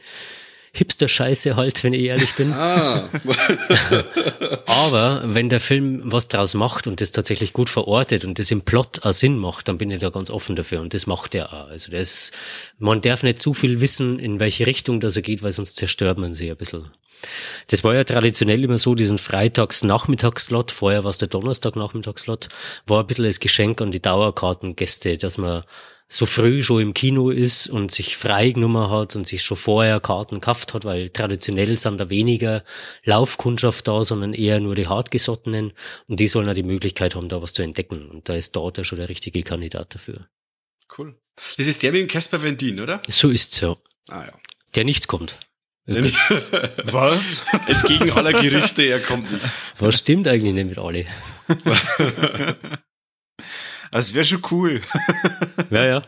Hipster-Scheiße 0.74 1.56
halt, 1.56 1.84
wenn 1.84 1.94
ich 1.94 2.02
ehrlich 2.02 2.34
bin. 2.36 2.54
Ah. 2.54 3.10
Aber 4.66 5.24
wenn 5.26 5.50
der 5.50 5.60
Film 5.60 6.02
was 6.06 6.28
draus 6.28 6.54
macht 6.54 6.88
und 6.88 7.02
das 7.02 7.12
tatsächlich 7.12 7.54
gut 7.54 7.70
verortet 7.70 8.26
und 8.26 8.40
das 8.40 8.52
im 8.52 8.62
Plot 8.62 9.04
auch 9.04 9.14
Sinn 9.14 9.38
macht, 9.38 9.68
dann 9.68 9.78
bin 9.78 9.92
ich 9.92 10.00
da 10.00 10.10
ganz 10.10 10.30
offen 10.30 10.56
dafür 10.56 10.82
und 10.82 10.94
das 10.94 11.08
macht 11.08 11.36
er 11.36 11.52
auch. 11.54 11.68
Also 11.70 11.92
das, 11.92 12.32
man 12.78 13.02
darf 13.02 13.24
nicht 13.24 13.40
zu 13.40 13.54
viel 13.54 13.82
wissen, 13.82 14.20
in 14.20 14.40
welche 14.40 14.68
Richtung 14.68 15.00
das 15.00 15.16
er 15.16 15.22
geht, 15.22 15.44
weil 15.44 15.52
sonst 15.52 15.76
zerstört 15.76 16.18
man 16.18 16.34
sie 16.34 16.50
ein 16.52 16.58
bisschen. 16.58 16.86
Das 17.68 17.84
war 17.84 17.96
ja 17.96 18.04
traditionell 18.04 18.64
immer 18.64 18.78
so, 18.78 18.96
diesen 18.96 19.18
Freitags-Nachmittagslot, 19.18 20.72
vorher 20.72 21.04
war 21.04 21.12
es 21.12 21.18
der 21.18 21.28
Donnerstag-Nachmittagslot, 21.28 22.50
war 22.88 23.02
ein 23.02 23.08
bisschen 23.08 23.26
als 23.26 23.40
Geschenk 23.40 23.82
an 23.82 23.92
die 23.92 24.02
Dauerkartengäste, 24.02 25.18
dass 25.18 25.38
man 25.38 25.64
so 26.12 26.26
früh 26.26 26.64
schon 26.64 26.82
im 26.82 26.94
Kino 26.96 27.30
ist 27.30 27.68
und 27.68 27.92
sich 27.92 28.18
frei 28.18 28.50
genommen 28.50 28.90
hat 28.90 29.16
und 29.16 29.28
sich 29.28 29.44
schon 29.44 29.58
vorher 29.58 30.00
Karten 30.00 30.36
gekauft 30.36 30.74
hat, 30.74 30.84
weil 30.84 31.10
traditionell 31.10 31.78
sind 31.78 32.00
da 32.00 32.10
weniger 32.10 32.64
Laufkundschaft 33.04 33.88
da, 33.88 34.04
sondern 34.04 34.34
eher 34.34 34.60
nur 34.60 34.74
die 34.74 34.88
Hartgesottenen 34.88 35.72
und 36.08 36.20
die 36.20 36.28
sollen 36.28 36.48
ja 36.48 36.56
die 36.56 36.64
Möglichkeit 36.64 37.14
haben, 37.14 37.30
da 37.30 37.44
was 37.44 37.54
zu 37.54 37.62
entdecken. 37.62 38.10
Und 38.10 38.28
da 38.28 38.34
ist 38.34 38.56
dort 38.56 38.80
ja 38.80 38.84
schon 38.84 38.98
der 38.98 39.08
richtige 39.08 39.44
Kandidat 39.44 39.94
dafür. 39.94 40.28
Cool. 40.98 41.16
Das 41.36 41.68
ist 41.68 41.84
der 41.84 41.92
mit 41.92 42.02
dem 42.02 42.08
Casper 42.08 42.42
Vendin, 42.42 42.80
oder? 42.80 43.04
So 43.08 43.30
ist's 43.30 43.60
ja. 43.60 43.78
Ah 44.10 44.26
ja. 44.26 44.34
Der 44.74 44.86
nicht 44.86 45.08
kommt. 45.08 45.36
Was? 45.86 47.46
Entgegen 47.68 48.12
aller 48.12 48.34
Gerüchte, 48.34 48.84
er 48.84 49.00
kommt 49.00 49.32
nicht. 49.32 49.46
Was 49.78 50.00
stimmt 50.00 50.28
eigentlich 50.28 50.54
nicht 50.54 50.70
mit 50.70 50.78
alle? 50.80 51.06
Also 53.92 54.14
wäre 54.14 54.26
schon 54.26 54.42
cool. 54.52 54.82
Ja, 55.70 55.86
ja. 55.86 56.04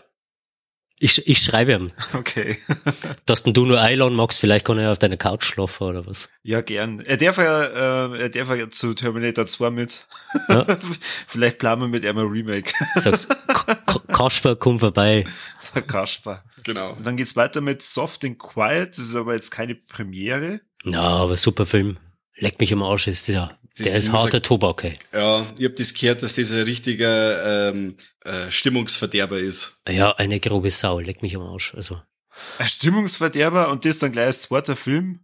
Ich, 1.03 1.27
ich 1.27 1.39
schreibe 1.39 1.73
ihm. 1.73 1.91
Okay. 2.13 2.59
Dass 3.25 3.41
du 3.41 3.65
nur 3.65 3.81
einladen 3.81 4.15
magst, 4.15 4.39
vielleicht 4.39 4.65
kann 4.65 4.77
er 4.77 4.91
auf 4.91 4.99
deiner 4.99 5.17
Couch 5.17 5.43
schlafen 5.43 5.87
oder 5.87 6.05
was. 6.05 6.29
Ja, 6.43 6.61
gern. 6.61 6.99
Er 6.99 7.17
darf 7.17 7.37
ja, 7.37 7.63
äh, 7.63 8.21
er 8.21 8.29
darf 8.29 8.55
ja 8.55 8.69
zu 8.69 8.93
Terminator 8.93 9.47
2 9.47 9.71
mit. 9.71 10.05
Ja. 10.47 10.63
vielleicht 11.27 11.57
planen 11.57 11.81
wir 11.81 11.87
mit 11.87 12.03
ihm 12.03 12.19
ein 12.19 12.27
Remake. 12.27 12.71
Sagst, 12.95 13.35
Kasper, 14.13 14.55
komm 14.55 14.79
vorbei. 14.79 15.25
Kasper. 15.87 16.43
Genau. 16.65 16.91
Und 16.91 17.03
dann 17.03 17.17
geht's 17.17 17.35
weiter 17.35 17.61
mit 17.61 17.81
Soft 17.81 18.23
and 18.23 18.37
Quiet. 18.37 18.89
Das 18.91 18.99
ist 18.99 19.15
aber 19.15 19.33
jetzt 19.33 19.49
keine 19.49 19.73
Premiere. 19.73 20.61
Na, 20.83 21.01
aber 21.01 21.35
super 21.35 21.65
Film. 21.65 21.97
Leck 22.35 22.59
mich 22.59 22.71
am 22.73 22.83
Arsch, 22.83 23.07
ist 23.07 23.27
der 23.27 23.47
das 23.47 23.57
der 23.79 23.95
ist 23.95 24.11
harter 24.11 24.41
Tobak, 24.41 24.83
ey. 24.83 24.97
Ja, 25.13 25.45
ich 25.57 25.65
hab 25.65 25.75
das 25.75 25.93
gehört, 25.93 26.23
dass 26.23 26.35
das 26.35 26.51
ein 26.51 26.63
richtiger 26.63 27.69
ähm, 27.69 27.95
äh, 28.23 28.51
Stimmungsverderber 28.51 29.39
ist. 29.39 29.81
Ja, 29.89 30.11
eine 30.11 30.39
grobe 30.39 30.69
Sau, 30.69 30.99
leck 30.99 31.21
mich 31.21 31.35
am 31.35 31.43
Arsch. 31.43 31.73
Also. 31.75 32.01
Ein 32.57 32.67
Stimmungsverderber 32.67 33.69
und 33.71 33.85
das 33.85 33.99
dann 33.99 34.11
gleich 34.11 34.27
als 34.27 34.41
zweiter 34.41 34.75
Film? 34.75 35.19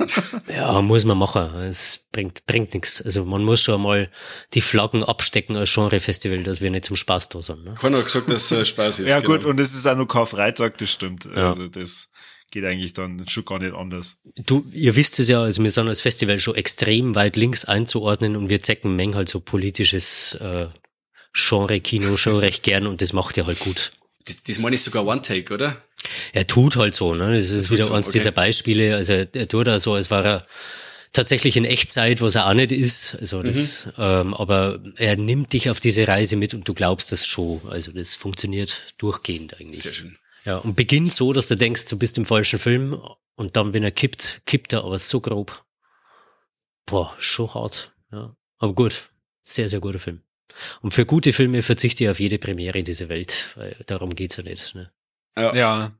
ja, 0.56 0.80
muss 0.82 1.04
man 1.04 1.18
machen. 1.18 1.54
Es 1.62 2.06
bringt, 2.12 2.46
bringt 2.46 2.74
nichts. 2.74 3.02
Also 3.02 3.24
man 3.24 3.42
muss 3.42 3.62
schon 3.62 3.82
mal 3.82 4.10
die 4.52 4.60
Flaggen 4.60 5.02
abstecken 5.02 5.56
als 5.56 5.74
Genrefestival, 5.74 6.42
dass 6.42 6.60
wir 6.60 6.70
nicht 6.70 6.84
zum 6.84 6.96
Spaß 6.96 7.30
da 7.30 7.42
sind. 7.42 7.64
Ne? 7.64 7.74
Keiner 7.80 7.98
hat 7.98 8.04
gesagt, 8.04 8.28
dass 8.28 8.50
es 8.50 8.68
Spaß 8.68 9.00
ist. 9.00 9.08
ja 9.08 9.20
genau. 9.20 9.36
gut, 9.36 9.46
und 9.46 9.58
es 9.60 9.74
ist 9.74 9.86
auch 9.86 9.96
nur 9.96 10.08
Karfreitag, 10.08 10.78
das 10.78 10.90
stimmt. 10.90 11.28
Ja. 11.34 11.50
Also 11.50 11.68
das 11.68 12.10
geht 12.52 12.64
eigentlich 12.64 12.92
dann 12.92 13.26
schon 13.26 13.44
gar 13.44 13.58
nicht 13.58 13.74
anders. 13.74 14.20
Du, 14.46 14.64
ihr 14.72 14.94
wisst 14.94 15.18
es 15.18 15.28
ja, 15.28 15.42
also 15.42 15.64
wir 15.64 15.70
sind 15.70 15.88
als 15.88 16.02
Festival 16.02 16.38
schon 16.38 16.54
extrem 16.54 17.16
weit 17.16 17.36
links 17.36 17.64
einzuordnen 17.64 18.36
und 18.36 18.50
wir 18.50 18.62
zecken 18.62 18.94
Meng 18.94 19.16
halt 19.16 19.28
so 19.28 19.40
politisches 19.40 20.34
äh, 20.34 20.68
Genre-Kino 21.32 22.16
schon 22.16 22.36
recht 22.36 22.62
gern 22.62 22.86
und 22.86 23.00
das 23.00 23.12
macht 23.12 23.38
er 23.38 23.46
halt 23.46 23.58
gut. 23.58 23.92
Das, 24.26 24.42
das 24.44 24.58
meine 24.58 24.76
ich 24.76 24.82
sogar 24.82 25.04
One-Take, 25.06 25.52
oder? 25.52 25.82
Er 26.32 26.46
tut 26.46 26.76
halt 26.76 26.94
so, 26.94 27.14
ne? 27.14 27.32
Das 27.32 27.50
ist 27.50 27.70
wieder 27.70 27.84
so, 27.84 27.94
eins 27.94 28.08
okay. 28.08 28.18
dieser 28.18 28.32
Beispiele. 28.32 28.96
Also 28.96 29.14
er 29.14 29.48
tut 29.48 29.66
da 29.66 29.80
so, 29.80 29.94
als 29.94 30.10
war 30.10 30.24
er 30.24 30.46
tatsächlich 31.12 31.56
in 31.56 31.64
Echtzeit, 31.64 32.20
was 32.20 32.34
er 32.34 32.48
auch 32.48 32.54
nicht 32.54 32.70
ist. 32.70 33.16
Also 33.18 33.42
das, 33.42 33.86
mhm. 33.86 33.92
ähm, 33.98 34.34
aber 34.34 34.80
er 34.96 35.16
nimmt 35.16 35.54
dich 35.54 35.70
auf 35.70 35.80
diese 35.80 36.06
Reise 36.06 36.36
mit 36.36 36.52
und 36.52 36.68
du 36.68 36.74
glaubst 36.74 37.12
das 37.12 37.26
schon. 37.26 37.62
Also 37.68 37.92
das 37.92 38.14
funktioniert 38.14 38.94
durchgehend 38.98 39.58
eigentlich. 39.58 39.82
Sehr 39.82 39.94
schön. 39.94 40.18
Ja, 40.44 40.58
und 40.58 40.74
beginnt 40.74 41.12
so, 41.12 41.32
dass 41.32 41.48
du 41.48 41.56
denkst, 41.56 41.86
du 41.86 41.98
bist 41.98 42.18
im 42.18 42.24
falschen 42.24 42.58
Film 42.58 43.00
und 43.36 43.56
dann, 43.56 43.72
wenn 43.72 43.82
er 43.82 43.90
kippt, 43.90 44.42
kippt 44.46 44.72
er 44.72 44.84
aber 44.84 44.98
so 44.98 45.20
grob. 45.20 45.64
Boah, 46.86 47.14
schon 47.18 47.52
hart. 47.54 47.94
Ja. 48.10 48.36
Aber 48.58 48.74
gut. 48.74 49.10
Sehr, 49.44 49.68
sehr 49.68 49.80
guter 49.80 49.98
Film. 49.98 50.22
Und 50.80 50.92
für 50.92 51.06
gute 51.06 51.32
Filme 51.32 51.62
verzichte 51.62 52.04
ich 52.04 52.10
auf 52.10 52.20
jede 52.20 52.38
Premiere 52.38 52.78
in 52.78 52.84
dieser 52.84 53.08
Welt, 53.08 53.52
weil 53.56 53.76
darum 53.86 54.14
geht's 54.14 54.36
ja 54.36 54.42
nicht. 54.42 54.74
Ne? 54.74 54.92
Ja. 55.36 55.54
ja. 55.54 55.92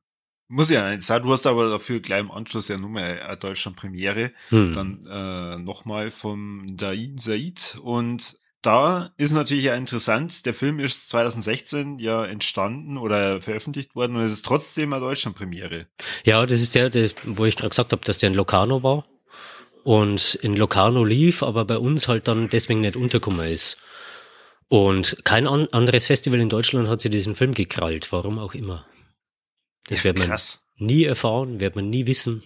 Muss 0.48 0.68
ja 0.68 0.90
nicht 0.90 1.02
sein. 1.02 1.22
Du 1.22 1.32
hast 1.32 1.46
aber 1.46 1.70
dafür 1.70 2.00
gleich 2.00 2.20
im 2.20 2.30
Anschluss 2.30 2.68
ja 2.68 2.76
nur 2.76 2.90
mal 2.90 3.20
eine 3.20 3.36
Deutschland 3.38 3.76
Premiere. 3.76 4.32
Hm. 4.50 4.72
Dann 4.74 5.06
äh, 5.06 5.62
nochmal 5.62 6.10
vom 6.10 6.76
Dain 6.76 7.16
Said 7.16 7.78
und 7.82 8.38
da 8.62 9.12
ist 9.16 9.32
natürlich 9.32 9.64
ja 9.64 9.74
interessant, 9.74 10.46
der 10.46 10.54
Film 10.54 10.78
ist 10.78 11.08
2016 11.08 11.98
ja 11.98 12.24
entstanden 12.24 12.96
oder 12.96 13.42
veröffentlicht 13.42 13.94
worden 13.94 14.16
und 14.16 14.22
es 14.22 14.32
ist 14.32 14.44
trotzdem 14.44 14.92
eine 14.92 15.02
Deutschlandpremiere. 15.02 15.86
Ja, 16.24 16.46
das 16.46 16.60
ist 16.60 16.74
der, 16.74 16.88
der 16.88 17.10
wo 17.24 17.44
ich 17.44 17.56
gerade 17.56 17.70
gesagt 17.70 17.92
habe, 17.92 18.04
dass 18.04 18.18
der 18.18 18.28
in 18.28 18.34
Locarno 18.34 18.82
war 18.82 19.04
und 19.82 20.36
in 20.36 20.56
Locarno 20.56 21.04
lief, 21.04 21.42
aber 21.42 21.64
bei 21.64 21.76
uns 21.76 22.08
halt 22.08 22.28
dann 22.28 22.48
deswegen 22.48 22.80
nicht 22.80 22.96
untergekommen 22.96 23.46
ist. 23.48 23.78
Und 24.68 25.24
kein 25.24 25.46
an 25.46 25.68
anderes 25.72 26.06
Festival 26.06 26.40
in 26.40 26.48
Deutschland 26.48 26.88
hat 26.88 27.00
sich 27.00 27.10
diesen 27.10 27.34
Film 27.34 27.52
gekrallt, 27.52 28.10
warum 28.12 28.38
auch 28.38 28.54
immer. 28.54 28.86
Das 29.88 29.98
Ja, 29.98 30.04
wird 30.04 30.18
man 30.18 30.38
nie 30.76 31.04
erfahren, 31.04 31.60
wird 31.60 31.76
man 31.76 31.90
nie 31.90 32.06
wissen. 32.06 32.42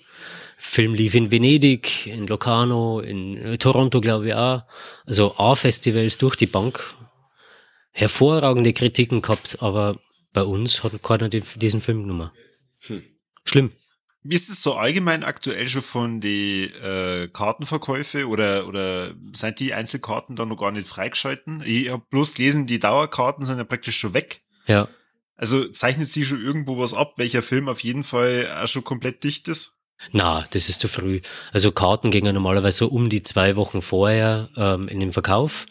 Film 0.58 0.94
lief 0.94 1.14
in 1.14 1.30
Venedig, 1.30 2.06
in 2.06 2.26
Locarno, 2.26 3.00
in 3.00 3.36
äh, 3.36 3.58
Toronto, 3.58 4.00
glaube 4.00 4.28
ich 4.28 4.34
auch. 4.34 4.62
Also 5.04 5.36
A-Festivals 5.36 6.18
durch 6.18 6.36
die 6.36 6.46
Bank. 6.46 6.94
Hervorragende 7.92 8.72
Kritiken 8.72 9.22
gehabt, 9.22 9.58
aber 9.62 9.96
bei 10.32 10.42
uns 10.42 10.82
hat 10.84 11.02
keiner 11.02 11.28
den- 11.28 11.44
diesen 11.56 11.80
Film 11.80 12.02
genommen. 12.02 12.30
Schlimm. 13.44 13.72
Wie 14.22 14.34
ist 14.34 14.48
es 14.50 14.62
so 14.62 14.74
allgemein 14.74 15.22
aktuell 15.22 15.68
schon 15.68 15.82
von 15.82 16.20
die 16.20 16.64
äh, 16.64 17.28
Kartenverkäufe 17.28 18.26
oder 18.26 18.66
oder 18.66 19.14
sind 19.32 19.60
die 19.60 19.72
Einzelkarten 19.72 20.34
da 20.34 20.44
noch 20.44 20.56
gar 20.58 20.72
nicht 20.72 20.88
freigeschalten? 20.88 21.62
Ich 21.64 21.90
habe 21.90 22.02
bloß 22.10 22.34
gelesen, 22.34 22.66
die 22.66 22.80
Dauerkarten 22.80 23.44
sind 23.46 23.58
ja 23.58 23.64
praktisch 23.64 23.96
schon 23.98 24.14
weg. 24.14 24.40
Ja. 24.66 24.88
Also 25.36 25.68
zeichnet 25.68 26.08
sie 26.08 26.24
schon 26.24 26.42
irgendwo 26.42 26.76
was 26.76 26.92
ab, 26.92 27.14
welcher 27.18 27.40
Film 27.42 27.68
auf 27.68 27.80
jeden 27.80 28.02
Fall 28.02 28.50
auch 28.60 28.66
schon 28.66 28.82
komplett 28.84 29.22
dicht 29.22 29.46
ist? 29.48 29.75
Na, 30.12 30.44
das 30.50 30.68
ist 30.68 30.80
zu 30.80 30.88
früh. 30.88 31.20
Also 31.52 31.72
Karten 31.72 32.10
gingen 32.10 32.34
normalerweise 32.34 32.78
so 32.78 32.88
um 32.88 33.08
die 33.08 33.22
zwei 33.22 33.56
Wochen 33.56 33.82
vorher 33.82 34.48
ähm, 34.56 34.88
in 34.88 35.00
den 35.00 35.10
Verkauf. 35.10 35.66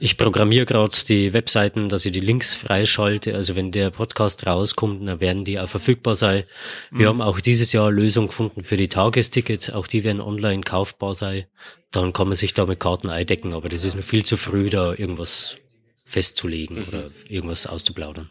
Ich 0.00 0.16
programmiere 0.16 0.66
gerade 0.66 0.96
die 1.08 1.32
Webseiten, 1.32 1.88
dass 1.88 2.04
ich 2.04 2.12
die 2.12 2.20
Links 2.20 2.54
freischalte. 2.54 3.34
Also 3.34 3.54
wenn 3.54 3.72
der 3.72 3.90
Podcast 3.90 4.46
rauskommt, 4.46 5.06
dann 5.06 5.20
werden 5.20 5.44
die 5.44 5.60
auch 5.60 5.68
verfügbar 5.68 6.16
sein. 6.16 6.44
Wir 6.90 7.08
haben 7.08 7.20
auch 7.20 7.40
dieses 7.40 7.72
Jahr 7.72 7.90
Lösung 7.90 8.28
gefunden 8.28 8.62
für 8.62 8.76
die 8.76 8.88
Tagestickets. 8.88 9.70
Auch 9.70 9.86
die 9.86 10.04
werden 10.04 10.20
online 10.20 10.62
kaufbar 10.62 11.14
sein. 11.14 11.44
Dann 11.90 12.12
kann 12.12 12.28
man 12.28 12.36
sich 12.36 12.54
da 12.54 12.66
mit 12.66 12.80
Karten 12.80 13.08
eindecken. 13.08 13.52
Aber 13.52 13.68
das 13.68 13.84
ist 13.84 13.94
noch 13.94 14.04
viel 14.04 14.24
zu 14.24 14.36
früh, 14.36 14.68
da 14.68 14.92
irgendwas 14.92 15.56
festzulegen 16.04 16.84
oder 16.84 17.10
irgendwas 17.28 17.66
auszuplaudern. 17.66 18.30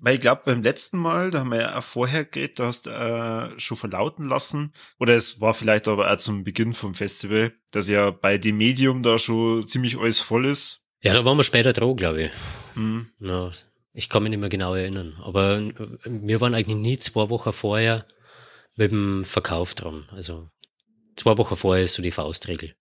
Weil 0.00 0.14
ich 0.14 0.20
glaube, 0.20 0.42
beim 0.44 0.62
letzten 0.62 0.98
Mal, 0.98 1.30
da 1.30 1.40
haben 1.40 1.50
wir 1.50 1.60
ja 1.60 1.78
auch 1.78 1.82
vorher 1.82 2.24
geredet, 2.24 2.58
da 2.58 2.66
hast 2.66 2.86
du 2.86 2.90
äh, 2.90 3.58
schon 3.58 3.76
verlauten 3.76 4.28
lassen, 4.28 4.72
oder 4.98 5.14
es 5.14 5.40
war 5.40 5.54
vielleicht 5.54 5.88
aber 5.88 6.12
auch 6.12 6.18
zum 6.18 6.44
Beginn 6.44 6.72
vom 6.72 6.94
Festival, 6.94 7.52
dass 7.70 7.88
ja 7.88 8.10
bei 8.10 8.38
dem 8.38 8.58
Medium 8.58 9.02
da 9.02 9.18
schon 9.18 9.66
ziemlich 9.66 9.98
alles 9.98 10.20
voll 10.20 10.46
ist. 10.46 10.84
Ja, 11.02 11.14
da 11.14 11.24
waren 11.24 11.36
wir 11.36 11.44
später 11.44 11.72
dran, 11.72 11.96
glaube 11.96 12.24
ich. 12.24 12.30
Hm. 12.74 13.10
Na, 13.18 13.50
ich 13.92 14.08
kann 14.08 14.22
mich 14.22 14.30
nicht 14.30 14.40
mehr 14.40 14.48
genau 14.48 14.74
erinnern. 14.74 15.16
Aber 15.22 15.58
äh, 15.58 15.70
wir 16.04 16.40
waren 16.40 16.54
eigentlich 16.54 16.76
nie 16.76 16.98
zwei 16.98 17.30
Wochen 17.30 17.52
vorher 17.52 18.04
mit 18.76 18.90
dem 18.90 19.24
Verkauf 19.24 19.74
dran. 19.74 20.08
Also 20.12 20.48
zwei 21.16 21.38
Wochen 21.38 21.56
vorher 21.56 21.84
ist 21.84 21.94
so 21.94 22.02
die 22.02 22.10
Faustregel. 22.10 22.74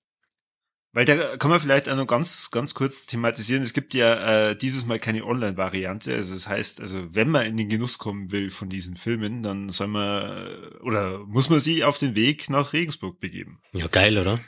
Weil 0.96 1.04
da 1.04 1.36
kann 1.36 1.52
man 1.52 1.60
vielleicht 1.60 1.90
auch 1.90 1.96
noch 1.98 2.08
ganz, 2.08 2.52
ganz 2.52 2.74
kurz 2.74 3.06
thematisieren. 3.06 3.62
Es 3.62 3.74
gibt 3.74 3.94
ja 3.94 4.52
äh, 4.52 4.56
dieses 4.56 4.86
Mal 4.86 4.98
keine 4.98 5.26
Online-Variante. 5.26 6.16
Also 6.16 6.34
das 6.34 6.48
heißt, 6.48 6.80
also 6.80 7.14
wenn 7.14 7.30
man 7.30 7.46
in 7.46 7.58
den 7.58 7.68
Genuss 7.68 7.98
kommen 7.98 8.32
will 8.32 8.50
von 8.50 8.70
diesen 8.70 8.96
Filmen, 8.96 9.44
dann 9.44 9.68
soll 9.68 9.88
man 9.88 10.48
äh, 10.48 10.78
oder 10.84 11.20
muss 11.26 11.50
man 11.50 11.60
sie 11.60 11.84
auf 11.84 12.00
den 12.00 12.16
Weg 12.16 12.50
nach 12.50 12.72
Regensburg 12.72 13.20
begeben. 13.20 13.60
Ja, 13.74 13.88
geil, 13.88 14.18
oder? 14.18 14.40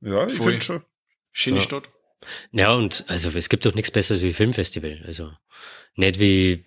Ja, 0.00 0.28
ich 0.28 0.34
finde 0.34 0.60
schon. 0.62 0.84
Schöne 1.32 1.56
Ja. 1.56 1.62
Stadt. 1.64 1.88
Ja, 2.52 2.72
und 2.72 3.06
also 3.08 3.30
es 3.30 3.48
gibt 3.48 3.66
doch 3.66 3.74
nichts 3.74 3.90
Besseres 3.90 4.22
wie 4.22 4.32
Filmfestival. 4.32 5.02
Also 5.04 5.32
nicht 5.96 6.20
wie 6.20 6.66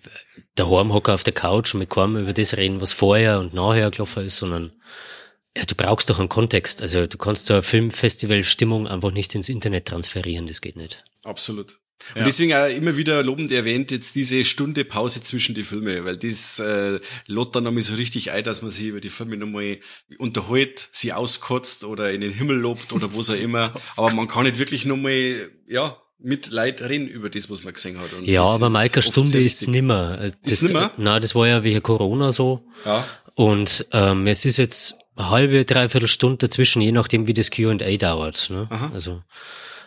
daheim 0.54 0.92
hocken 0.92 1.14
auf 1.14 1.24
der 1.24 1.32
Couch 1.32 1.72
und 1.72 1.80
mit 1.80 1.88
keinem 1.88 2.18
über 2.18 2.34
das 2.34 2.58
reden, 2.58 2.82
was 2.82 2.92
vorher 2.92 3.40
und 3.40 3.54
nachher 3.54 3.90
gelaufen 3.90 4.26
ist, 4.26 4.36
sondern 4.36 4.72
ja, 5.56 5.64
du 5.64 5.74
brauchst 5.74 6.10
doch 6.10 6.18
einen 6.18 6.28
Kontext. 6.28 6.82
Also 6.82 7.06
du 7.06 7.16
kannst 7.16 7.46
so 7.46 7.54
eine 7.54 7.62
Filmfestival-Stimmung 7.62 8.88
einfach 8.88 9.12
nicht 9.12 9.34
ins 9.34 9.48
Internet 9.48 9.86
transferieren, 9.86 10.46
das 10.46 10.60
geht 10.60 10.76
nicht. 10.76 11.04
Absolut. 11.22 11.78
Ja. 12.14 12.20
Und 12.20 12.26
deswegen 12.26 12.52
auch 12.52 12.66
immer 12.66 12.96
wieder 12.96 13.22
lobend 13.22 13.50
erwähnt 13.50 13.90
jetzt 13.90 14.14
diese 14.14 14.44
Stunde 14.44 14.84
Pause 14.84 15.22
zwischen 15.22 15.54
die 15.54 15.62
Filme, 15.62 16.04
weil 16.04 16.16
das 16.16 16.58
äh, 16.58 16.98
lädt 17.26 17.54
dann 17.56 17.64
nochmal 17.64 17.82
so 17.82 17.94
richtig 17.94 18.30
ein, 18.30 18.44
dass 18.44 18.62
man 18.62 18.70
sich 18.70 18.88
über 18.88 19.00
die 19.00 19.10
Filme 19.10 19.36
nochmal 19.36 19.78
unterhält, 20.18 20.88
sie 20.92 21.12
auskotzt 21.12 21.84
oder 21.84 22.12
in 22.12 22.20
den 22.20 22.32
Himmel 22.32 22.58
lobt 22.58 22.92
oder 22.92 23.16
was 23.16 23.30
auch 23.30 23.34
immer. 23.40 23.74
Aber 23.96 24.12
man 24.12 24.28
kann 24.28 24.44
nicht 24.44 24.58
wirklich 24.58 24.84
nochmal, 24.84 25.50
ja, 25.66 25.96
mit 26.18 26.50
Leid 26.50 26.82
reden 26.82 27.08
über 27.08 27.30
das, 27.30 27.50
was 27.50 27.64
man 27.64 27.72
gesehen 27.72 27.98
hat. 28.00 28.12
Und 28.12 28.24
Ja, 28.26 28.44
aber 28.44 28.66
ist 28.66 28.72
Maike, 28.72 28.98
oft 28.98 29.08
Stunde 29.08 29.42
ist 29.42 29.66
nimmer. 29.68 30.30
Das, 30.42 30.62
nimmer? 30.62 30.92
Na, 30.96 31.20
das 31.20 31.34
war 31.34 31.46
ja 31.46 31.62
wegen 31.62 31.82
Corona 31.82 32.32
so. 32.32 32.66
Ja, 32.84 33.06
Und 33.34 33.86
ähm, 33.92 34.26
es 34.26 34.44
ist 34.44 34.58
jetzt 34.58 34.96
eine 35.16 35.30
halbe, 35.30 35.64
dreiviertel 35.64 36.08
Stunde 36.08 36.38
dazwischen, 36.38 36.82
je 36.82 36.92
nachdem, 36.92 37.26
wie 37.26 37.34
das 37.34 37.50
Q&A 37.50 37.96
dauert. 37.96 38.50
Ne? 38.50 38.66
Aha. 38.70 38.90
Also, 38.92 39.22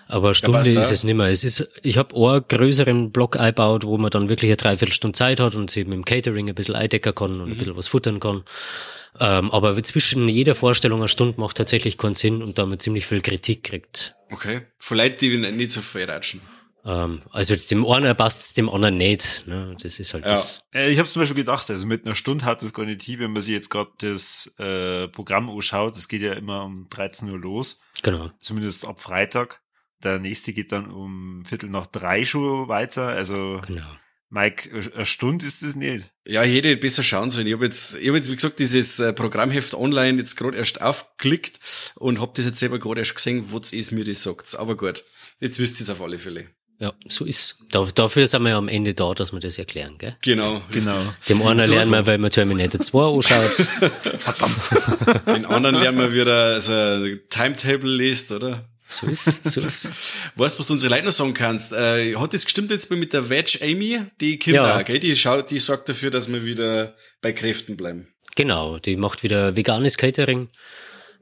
aber 0.07 0.33
Stunde 0.33 0.59
passt, 0.59 0.69
ist 0.71 0.75
ja. 0.87 0.91
es 0.93 1.03
nimmer. 1.03 1.27
Es 1.27 1.43
ist, 1.43 1.69
ich 1.83 1.97
habe 1.97 2.15
einen 2.15 2.43
größeren 2.47 3.11
Block 3.11 3.35
eingebaut, 3.37 3.83
wo 3.85 3.97
man 3.97 4.09
dann 4.09 4.29
wirklich 4.29 4.49
eine 4.49 4.55
Dreiviertelstunde 4.57 5.17
Zeit 5.17 5.39
hat 5.41 5.55
und 5.55 5.69
sich 5.69 5.85
mit 5.85 5.95
dem 5.95 6.05
Catering 6.05 6.47
ein 6.47 6.55
bisschen 6.55 6.75
eindecken 6.75 7.13
kann 7.13 7.33
Mhm. 7.33 7.41
und 7.41 7.51
ein 7.51 7.57
bisschen 7.57 7.75
was 7.75 7.87
futtern 7.87 8.19
kann. 8.21 8.43
Ähm, 9.19 9.51
aber 9.51 9.81
zwischen 9.83 10.29
jeder 10.29 10.53
Vorstellung 10.55 10.99
eine 10.99 11.07
Stunde 11.07 11.39
macht 11.41 11.57
tatsächlich 11.57 11.97
keinen 11.97 12.13
Sinn 12.13 12.41
und 12.43 12.57
da 12.57 12.65
man 12.65 12.79
ziemlich 12.79 13.05
viel 13.05 13.21
Kritik 13.21 13.63
kriegt. 13.63 14.15
okay. 14.31 14.61
Leuten, 14.89 15.17
die 15.19 15.37
nicht 15.37 15.71
so 15.71 15.81
viel 15.81 16.05
ratschen. 16.05 16.39
Ähm, 16.87 17.21
also 17.31 17.53
dem 17.55 17.85
einen 17.85 18.15
passt's, 18.15 18.53
dem 18.53 18.69
anderen 18.69 18.97
nicht. 18.97 19.45
Ne? 19.45 19.75
Das 19.81 19.99
ist 19.99 20.13
halt 20.13 20.23
Ja. 20.25 20.31
das. 20.31 20.61
Ich 20.73 20.97
habe 20.97 21.07
zum 21.09 21.21
Beispiel 21.21 21.35
gedacht, 21.43 21.69
also 21.69 21.85
mit 21.85 22.05
einer 22.05 22.15
Stunde 22.15 22.45
hat 22.45 22.63
es 22.63 22.73
gar 22.73 22.85
nicht 22.85 23.01
hin, 23.03 23.19
wenn 23.19 23.33
man 23.33 23.41
sich 23.41 23.53
jetzt 23.53 23.69
gerade 23.69 23.91
das 23.99 24.55
äh, 24.57 25.07
Programm 25.09 25.49
anschaut. 25.49 25.97
Das 25.97 26.07
geht 26.07 26.21
ja 26.21 26.33
immer 26.33 26.63
um 26.63 26.87
13 26.89 27.29
Uhr 27.29 27.37
los, 27.39 27.81
Genau. 28.03 28.31
zumindest 28.39 28.87
ab 28.87 29.01
Freitag. 29.01 29.61
Der 30.03 30.19
nächste 30.19 30.53
geht 30.53 30.71
dann 30.71 30.89
um 30.89 31.43
Viertel 31.45 31.69
nach 31.69 31.87
drei 31.87 32.23
schon 32.23 32.67
weiter. 32.69 33.07
Also 33.07 33.61
Genau. 33.67 33.85
Mike, 34.29 34.69
eine 34.93 35.05
Stunde 35.05 35.45
ist 35.45 35.63
es 35.63 35.75
nicht. 35.75 36.11
Ja, 36.25 36.43
ich 36.43 36.53
hätte 36.55 36.75
besser 36.77 37.01
schauen 37.01 37.29
sollen. 37.29 37.47
Ich 37.47 37.53
habe 37.53 37.63
jetzt, 37.65 37.95
ich 37.95 38.07
hab 38.09 38.15
jetzt, 38.15 38.29
wie 38.29 38.35
gesagt, 38.35 38.59
dieses 38.59 38.99
äh, 38.99 39.13
Programmheft 39.13 39.73
online 39.73 40.17
jetzt 40.19 40.35
gerade 40.35 40.57
erst 40.57 40.81
aufgeklickt 40.81 41.59
und 41.95 42.19
habe 42.19 42.33
das 42.35 42.45
jetzt 42.45 42.59
selber 42.59 42.77
gerade 42.77 42.99
erst 43.01 43.15
gesehen, 43.15 43.45
was 43.51 43.71
es 43.73 43.91
mir 43.91 44.03
das 44.03 44.23
sagt. 44.23 44.53
Aber 44.59 44.75
gut, 44.75 45.03
jetzt 45.39 45.59
wisst 45.59 45.79
ihr 45.79 45.83
es 45.85 45.89
auf 45.89 46.01
alle 46.01 46.19
Fälle. 46.19 46.49
Ja, 46.79 46.93
so 47.07 47.25
ist. 47.25 47.55
Da, 47.71 47.87
dafür 47.95 48.27
sind 48.27 48.43
wir 48.43 48.49
ja 48.51 48.57
am 48.57 48.67
Ende 48.67 48.93
da, 48.93 49.13
dass 49.15 49.33
wir 49.33 49.39
das 49.39 49.57
erklären, 49.57 49.97
gell? 49.97 50.15
Genau. 50.21 50.61
Genau. 50.71 50.95
Dem 51.27 51.41
einen 51.41 51.65
Du 51.65 51.73
lernen 51.73 51.91
wir, 51.91 52.05
weil 52.05 52.17
man 52.19 52.29
Terminator 52.29 52.79
2 52.79 53.15
anschaut. 53.15 53.67
Den 55.27 55.45
anderen 55.45 55.75
lernen 55.75 55.97
wir 55.99 56.13
wieder 56.13 56.61
so 56.61 56.73
ein 56.73 57.19
Timetable 57.29 57.89
liest, 57.89 58.31
oder? 58.31 58.63
So 58.89 59.07
ist, 59.07 59.49
so 59.49 59.59
ist. 59.59 59.91
Weißt 60.35 60.55
du, 60.55 60.59
was 60.59 60.67
du 60.67 60.73
unsere 60.73 60.93
Leute 60.93 61.05
noch 61.07 61.11
sagen 61.11 61.33
kannst? 61.33 61.73
Äh, 61.73 62.15
hat 62.15 62.33
das 62.33 62.45
gestimmt 62.45 62.71
jetzt 62.71 62.89
mal 62.89 62.95
mit 62.97 63.11
der 63.11 63.29
Veg 63.29 63.59
Amy? 63.61 63.99
Die 64.21 64.39
kommt 64.39 64.55
Ja. 64.55 64.77
auch, 64.77 64.85
gell? 64.85 64.99
Die 64.99 65.15
schaut, 65.15 65.49
die 65.51 65.59
sorgt 65.59 65.89
dafür, 65.89 66.09
dass 66.09 66.31
wir 66.31 66.45
wieder 66.45 66.95
bei 67.21 67.33
Kräften 67.33 67.75
bleiben. 67.75 68.07
Genau, 68.35 68.77
die 68.77 68.95
macht 68.95 69.23
wieder 69.23 69.55
veganes 69.55 69.97
Catering. 69.97 70.49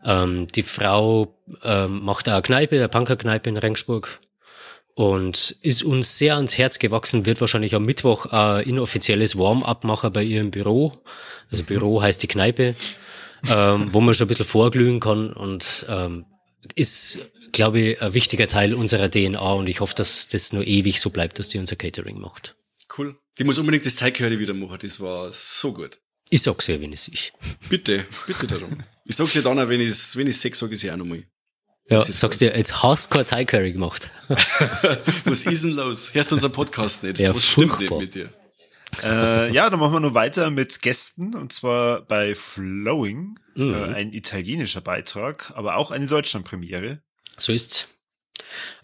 Ähm, 0.03 0.47
die 0.53 0.61
Frau 0.63 1.39
ähm, 1.63 2.03
macht 2.03 2.29
auch 2.29 2.33
eine 2.33 2.41
Kneipe, 2.43 2.75
eine 2.75 2.89
Punkerkneipe 2.89 3.49
in 3.49 3.57
Regensburg. 3.57 4.19
Und 4.95 5.57
ist 5.61 5.83
uns 5.83 6.17
sehr 6.17 6.37
ans 6.37 6.57
Herz 6.57 6.79
gewachsen, 6.79 7.25
wird 7.25 7.41
wahrscheinlich 7.41 7.75
am 7.75 7.85
Mittwoch 7.85 8.27
ein 8.27 8.63
inoffizielles 8.63 9.37
Warm-up 9.37 9.83
machen 9.83 10.13
bei 10.13 10.23
ihr 10.23 10.39
im 10.39 10.51
Büro. 10.51 10.93
Also 11.51 11.63
Büro 11.63 12.01
heißt 12.01 12.23
die 12.23 12.27
Kneipe, 12.27 12.75
ähm, 13.49 13.89
wo 13.91 13.99
man 13.99 14.13
schon 14.13 14.25
ein 14.25 14.29
bisschen 14.29 14.45
vorglühen 14.45 15.01
kann 15.01 15.33
und 15.33 15.85
ähm, 15.89 16.25
ist, 16.75 17.29
glaube 17.51 17.79
ich, 17.79 18.01
ein 18.01 18.13
wichtiger 18.13 18.47
Teil 18.47 18.73
unserer 18.73 19.11
DNA 19.11 19.51
und 19.51 19.67
ich 19.67 19.81
hoffe, 19.81 19.95
dass 19.95 20.29
das 20.29 20.53
nur 20.53 20.65
ewig 20.65 21.01
so 21.01 21.09
bleibt, 21.09 21.39
dass 21.39 21.49
die 21.49 21.59
unser 21.59 21.75
Catering 21.75 22.19
macht. 22.19 22.55
Cool. 22.97 23.17
Die 23.37 23.43
muss 23.43 23.57
unbedingt 23.57 23.85
das 23.85 23.97
Teigcurry 23.97 24.39
wieder 24.39 24.53
machen. 24.53 24.77
Das 24.81 25.01
war 25.01 25.29
so 25.31 25.73
gut. 25.73 25.99
Ich 26.29 26.41
sag's 26.41 26.67
ja, 26.67 26.79
wenn 26.79 26.93
es 26.93 27.07
ich. 27.09 27.33
Bitte, 27.69 28.05
bitte 28.27 28.47
darum. 28.47 28.81
Ich 29.05 29.15
sag's 29.15 29.33
dir 29.33 29.43
dann 29.43 29.59
auch, 29.59 29.69
wenn 29.69 29.81
ich's, 29.81 30.15
wenn 30.15 30.27
ich's 30.27 30.41
sag, 30.41 30.55
sag 30.55 30.71
ich's 30.71 30.83
ja 30.83 30.93
auch 30.93 30.97
nochmal. 30.97 31.23
Ja, 31.89 31.99
sagst 31.99 32.41
dir, 32.41 32.57
jetzt 32.57 32.81
hast 32.81 33.11
du 33.13 33.17
kein 33.17 33.25
Thai 33.27 33.45
Curry 33.45 33.71
gemacht. 33.73 34.09
Was 35.25 35.43
ist 35.45 35.63
denn 35.63 35.71
los? 35.75 36.13
Hörst 36.13 36.31
du 36.31 36.35
unseren 36.35 36.51
Podcast 36.51 37.03
nicht? 37.03 37.19
Ja, 37.19 37.35
Was 37.35 37.45
stimmt 37.45 37.73
furchtbar. 37.73 37.99
nicht 37.99 38.15
mit 38.15 38.15
dir? 38.15 38.29
Äh, 39.03 39.53
ja, 39.53 39.69
dann 39.69 39.79
machen 39.79 39.93
wir 39.93 39.99
noch 39.99 40.13
weiter 40.13 40.49
mit 40.49 40.81
Gästen 40.81 41.35
und 41.35 41.51
zwar 41.53 42.01
bei 42.01 42.33
Flowing, 42.33 43.37
Mhm. 43.55 43.73
äh, 43.73 43.83
ein 43.93 44.13
italienischer 44.13 44.81
Beitrag, 44.81 45.53
aber 45.55 45.75
auch 45.77 45.91
eine 45.91 46.07
Deutschlandpremiere. 46.07 46.99
So 47.37 47.51
ist's. 47.53 47.87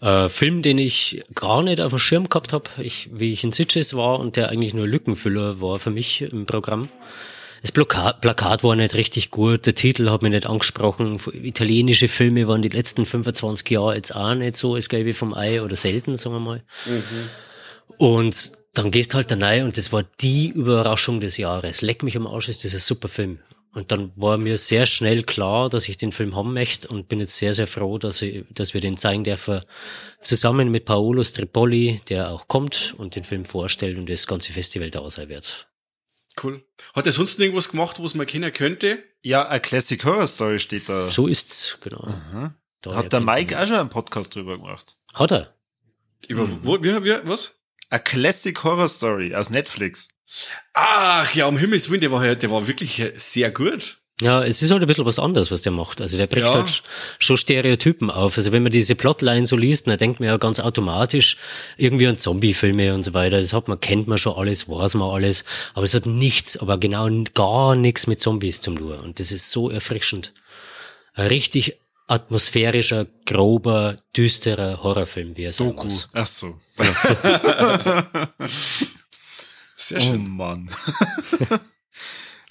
Äh, 0.00 0.28
Film, 0.28 0.62
den 0.62 0.78
ich 0.78 1.22
gar 1.34 1.62
nicht 1.62 1.80
auf 1.80 1.90
dem 1.90 1.98
Schirm 1.98 2.28
gehabt 2.28 2.52
habe, 2.52 2.68
ich, 2.78 3.10
wie 3.12 3.32
ich 3.32 3.42
in 3.44 3.52
Sitges 3.52 3.94
war 3.94 4.18
und 4.20 4.36
der 4.36 4.48
eigentlich 4.50 4.74
nur 4.74 4.86
Lückenfüller 4.86 5.60
war 5.60 5.78
für 5.78 5.90
mich 5.90 6.22
im 6.22 6.46
Programm, 6.46 6.88
Das 7.62 7.70
Plakat, 7.70 8.20
Plakat 8.20 8.64
war 8.64 8.74
nicht 8.74 8.94
richtig 8.94 9.30
gut, 9.30 9.66
der 9.66 9.76
Titel 9.76 10.10
hat 10.10 10.22
mich 10.22 10.32
nicht 10.32 10.46
angesprochen. 10.46 11.20
Italienische 11.32 12.08
Filme 12.08 12.48
waren 12.48 12.60
die 12.60 12.68
letzten 12.68 13.06
25 13.06 13.70
Jahre 13.70 13.94
jetzt 13.94 14.14
auch 14.14 14.34
nicht 14.34 14.56
so 14.56 14.74
als 14.74 14.88
Gelbe 14.88 15.14
vom 15.14 15.32
Ei 15.32 15.62
oder 15.62 15.76
selten, 15.76 16.16
sagen 16.16 16.34
wir 16.34 16.40
mal. 16.40 16.62
Mhm. 16.86 17.30
Und 17.98 18.52
dann 18.74 18.90
gehst 18.90 19.14
halt 19.14 19.30
da 19.30 19.36
rein 19.36 19.64
und 19.64 19.76
das 19.76 19.92
war 19.92 20.02
die 20.20 20.48
Überraschung 20.48 21.20
des 21.20 21.36
Jahres. 21.36 21.82
Leck 21.82 22.02
mich 22.02 22.16
am 22.16 22.26
Arsch, 22.26 22.48
ist 22.48 22.64
das 22.64 22.74
ein 22.74 22.80
super 22.80 23.08
Film. 23.08 23.38
Und 23.74 23.92
dann 23.92 24.12
war 24.16 24.38
mir 24.38 24.58
sehr 24.58 24.84
schnell 24.84 25.22
klar, 25.22 25.70
dass 25.70 25.88
ich 25.88 25.96
den 25.96 26.12
Film 26.12 26.36
haben 26.36 26.52
möchte 26.52 26.88
und 26.88 27.08
bin 27.08 27.20
jetzt 27.20 27.36
sehr, 27.36 27.54
sehr 27.54 27.66
froh, 27.66 27.96
dass, 27.96 28.20
ich, 28.20 28.44
dass 28.50 28.74
wir 28.74 28.80
den 28.80 28.96
zeigen 28.96 29.24
dürfen, 29.24 29.60
zusammen 30.20 30.70
mit 30.70 30.84
Paolo 30.84 31.24
Stripoli, 31.24 32.00
der 32.08 32.30
auch 32.30 32.48
kommt 32.48 32.94
und 32.98 33.14
den 33.14 33.24
Film 33.24 33.44
vorstellt 33.44 33.96
und 33.96 34.10
das 34.10 34.26
ganze 34.26 34.52
Festival 34.52 34.90
da 34.90 35.08
sein 35.08 35.28
wird. 35.28 35.68
Cool. 36.40 36.64
Hat 36.94 37.06
er 37.06 37.12
sonst 37.12 37.38
irgendwas 37.38 37.70
gemacht, 37.70 38.02
was 38.02 38.14
man 38.14 38.26
kennen 38.26 38.52
könnte? 38.52 39.02
Ja, 39.22 39.48
a 39.48 39.58
Classic 39.58 40.02
Horror 40.04 40.26
Story 40.26 40.58
steht 40.58 40.88
da. 40.88 40.92
So 40.92 41.26
ist's, 41.28 41.78
genau. 41.82 42.14
Hat 42.86 43.12
der 43.12 43.20
Mike 43.20 43.60
auch 43.60 43.66
schon 43.66 43.76
einen 43.76 43.88
Podcast 43.88 44.34
drüber 44.34 44.56
gemacht? 44.56 44.98
Hat 45.14 45.32
er? 45.32 45.54
Über, 46.28 46.46
mhm. 46.46 46.60
wo, 46.62 46.82
wie, 46.82 47.04
wie, 47.04 47.28
was? 47.28 47.60
A 47.90 47.98
Classic 47.98 48.62
Horror 48.64 48.88
Story 48.88 49.34
aus 49.34 49.50
Netflix. 49.50 50.08
Ach 50.72 51.32
ja, 51.34 51.46
um 51.46 51.58
Himmels 51.58 51.90
Willen, 51.90 52.00
der 52.00 52.10
war, 52.10 52.34
der 52.34 52.50
war 52.50 52.66
wirklich 52.66 53.02
sehr 53.16 53.50
gut. 53.50 54.01
Ja, 54.22 54.44
es 54.44 54.62
ist 54.62 54.70
halt 54.70 54.82
ein 54.82 54.86
bisschen 54.86 55.04
was 55.04 55.18
anderes, 55.18 55.50
was 55.50 55.62
der 55.62 55.72
macht. 55.72 56.00
Also 56.00 56.16
der 56.16 56.28
bricht 56.28 56.46
ja. 56.46 56.54
halt 56.54 56.82
schon 57.18 57.36
Stereotypen 57.36 58.08
auf. 58.10 58.36
Also 58.36 58.52
wenn 58.52 58.62
man 58.62 58.70
diese 58.70 58.94
Plotline 58.94 59.46
so 59.46 59.56
liest, 59.56 59.88
dann 59.88 59.98
denkt 59.98 60.20
man 60.20 60.28
ja 60.28 60.36
ganz 60.36 60.60
automatisch 60.60 61.36
irgendwie 61.76 62.06
an 62.06 62.18
Zombie-Filme 62.18 62.94
und 62.94 63.02
so 63.02 63.14
weiter. 63.14 63.40
Das 63.40 63.52
hat 63.52 63.66
man, 63.66 63.80
kennt 63.80 64.06
man 64.06 64.18
schon 64.18 64.36
alles, 64.36 64.68
weiß 64.68 64.94
man 64.94 65.10
alles. 65.10 65.44
Aber 65.74 65.84
es 65.84 65.94
hat 65.94 66.06
nichts, 66.06 66.56
aber 66.56 66.78
genau 66.78 67.08
gar 67.34 67.74
nichts 67.74 68.06
mit 68.06 68.20
Zombies 68.20 68.60
zum 68.60 68.76
tun. 68.76 68.98
Und 69.00 69.18
das 69.18 69.32
ist 69.32 69.50
so 69.50 69.70
erfrischend. 69.70 70.32
Ein 71.14 71.26
richtig 71.26 71.78
atmosphärischer, 72.06 73.06
grober, 73.26 73.96
düsterer 74.16 74.82
Horrorfilm, 74.82 75.36
wie 75.36 75.44
er 75.44 75.52
sein 75.52 75.68
Doku. 75.68 75.84
muss. 75.84 76.08
Ach 76.12 76.26
so. 76.26 76.60
Sehr 79.76 80.00
schön. 80.00 80.26
Oh 80.26 80.28
Mann. 80.28 80.70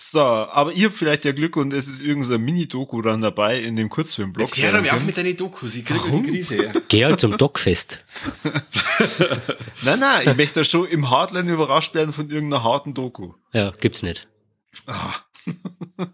So, 0.04 0.20
aber 0.20 0.74
ihr 0.74 0.88
habt 0.88 0.98
vielleicht 0.98 1.26
ja 1.26 1.32
Glück 1.32 1.56
und 1.58 1.72
es 1.74 1.88
ist 1.88 2.02
irgendein 2.02 2.24
so 2.24 2.40
Mini-Doku 2.40 3.04
dann 3.04 3.22
dabei 3.22 3.60
in 3.60 3.76
dem 3.76 3.88
Kurzfilmblock. 3.88 4.48
Jetzt 4.48 4.66
hör 4.66 4.72
doch 4.72 4.82
mir 4.82 4.96
auf 4.96 5.04
mit 5.04 5.16
deinen 5.16 5.38
Dokus, 5.38 5.76
ich 5.76 5.86
kriege 5.86 6.00
die 6.12 6.32
Krise. 6.32 6.72
Geh 6.88 7.06
halt 7.06 7.20
zum 7.20 7.38
Dockfest. 7.38 8.04
nein, 9.84 10.00
nein, 10.00 10.22
ich 10.28 10.36
möchte 10.36 10.66
schon 10.66 10.88
im 10.88 11.12
Hardline 11.12 11.52
überrascht 11.52 11.94
werden 11.94 12.14
von 12.14 12.32
irgendeiner 12.32 12.64
harten 12.64 12.96
Doku. 12.96 13.34
Ja, 13.54 13.70
gibt's 13.80 14.02
nicht. 14.02 14.28
Ah. 14.88 15.14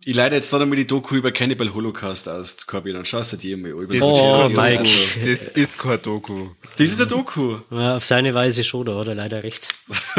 ich 0.03 0.15
leite 0.15 0.35
jetzt 0.35 0.51
dann 0.51 0.63
einmal 0.63 0.75
die 0.75 0.85
Doku 0.85 1.15
über 1.15 1.31
Cannibal 1.31 1.73
Holocaust 1.73 2.27
aus, 2.27 2.67
Corby, 2.67 2.91
dann 2.91 3.05
schaust 3.05 3.31
du 3.31 3.37
dir 3.37 3.55
mal 3.55 3.71
über. 3.71 3.85
Das 3.87 4.01
oh, 4.01 4.49
Mike. 4.49 4.83
Das 5.23 5.47
ist 5.47 5.79
kein 5.79 6.01
Doku. 6.01 6.49
Das 6.77 6.89
ist 6.89 7.01
ein 7.01 7.07
Doku. 7.07 7.59
Ja, 7.71 7.95
auf 7.95 8.05
seine 8.05 8.33
Weise 8.33 8.65
schon, 8.65 8.85
da 8.85 8.95
hat 8.99 9.07
er 9.07 9.15
leider 9.15 9.43
recht. 9.43 9.69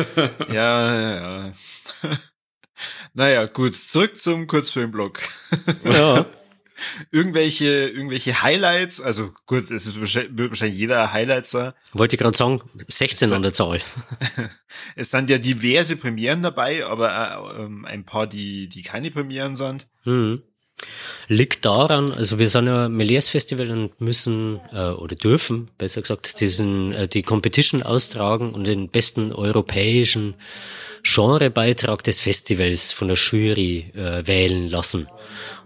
ja, 0.51 0.95
ja, 0.95 1.47
ja. 1.47 1.53
Naja, 3.15 3.47
gut, 3.47 3.75
zurück 3.75 4.19
zum 4.19 4.47
Kurzfilmblog. 4.47 5.21
Ja. 5.85 6.27
irgendwelche, 7.11 7.89
irgendwelche 7.89 8.43
Highlights, 8.43 9.01
also 9.01 9.33
gut, 9.47 9.71
es 9.71 9.87
ist 9.87 9.97
wird 10.01 10.51
wahrscheinlich 10.51 10.79
jeder 10.79 11.13
Highlights 11.13 11.51
da. 11.53 11.75
Wollte 11.93 12.17
ich 12.17 12.21
gerade 12.21 12.37
sagen, 12.37 12.63
16 12.87 13.33
an 13.33 13.43
der 13.43 13.53
Zahl. 13.53 13.81
es 14.97 15.11
sind 15.11 15.31
ja 15.31 15.39
diverse 15.39 15.97
Premieren 15.97 16.43
dabei, 16.43 16.85
aber 16.85 17.55
äh, 17.57 17.63
ähm, 17.63 17.85
ein 17.85 18.05
paar, 18.05 18.27
die, 18.27 18.69
die 18.69 18.83
keine 18.83 19.11
Premieren 19.11 19.57
sind. 19.57 19.87
Mhm. 20.05 20.43
Liegt 21.31 21.65
daran, 21.65 22.11
also 22.11 22.39
wir 22.39 22.49
sind 22.49 22.67
ja 22.67 22.89
Melies 22.89 23.29
Festival 23.29 23.71
und 23.71 24.01
müssen 24.01 24.61
äh, 24.73 24.91
oder 24.91 25.15
dürfen, 25.15 25.69
besser 25.77 26.01
gesagt, 26.01 26.41
diesen 26.41 26.93
äh, 26.93 27.07
die 27.07 27.23
Competition 27.23 27.83
austragen 27.83 28.55
und 28.55 28.67
den 28.67 28.89
besten 28.89 29.33
europäischen 29.33 30.35
Genrebeitrag 31.03 32.03
des 32.03 32.21
Festivals 32.21 32.93
von 32.93 33.09
der 33.09 33.17
Jury 33.17 33.91
äh, 33.95 34.27
wählen 34.27 34.71
lassen. 34.71 35.09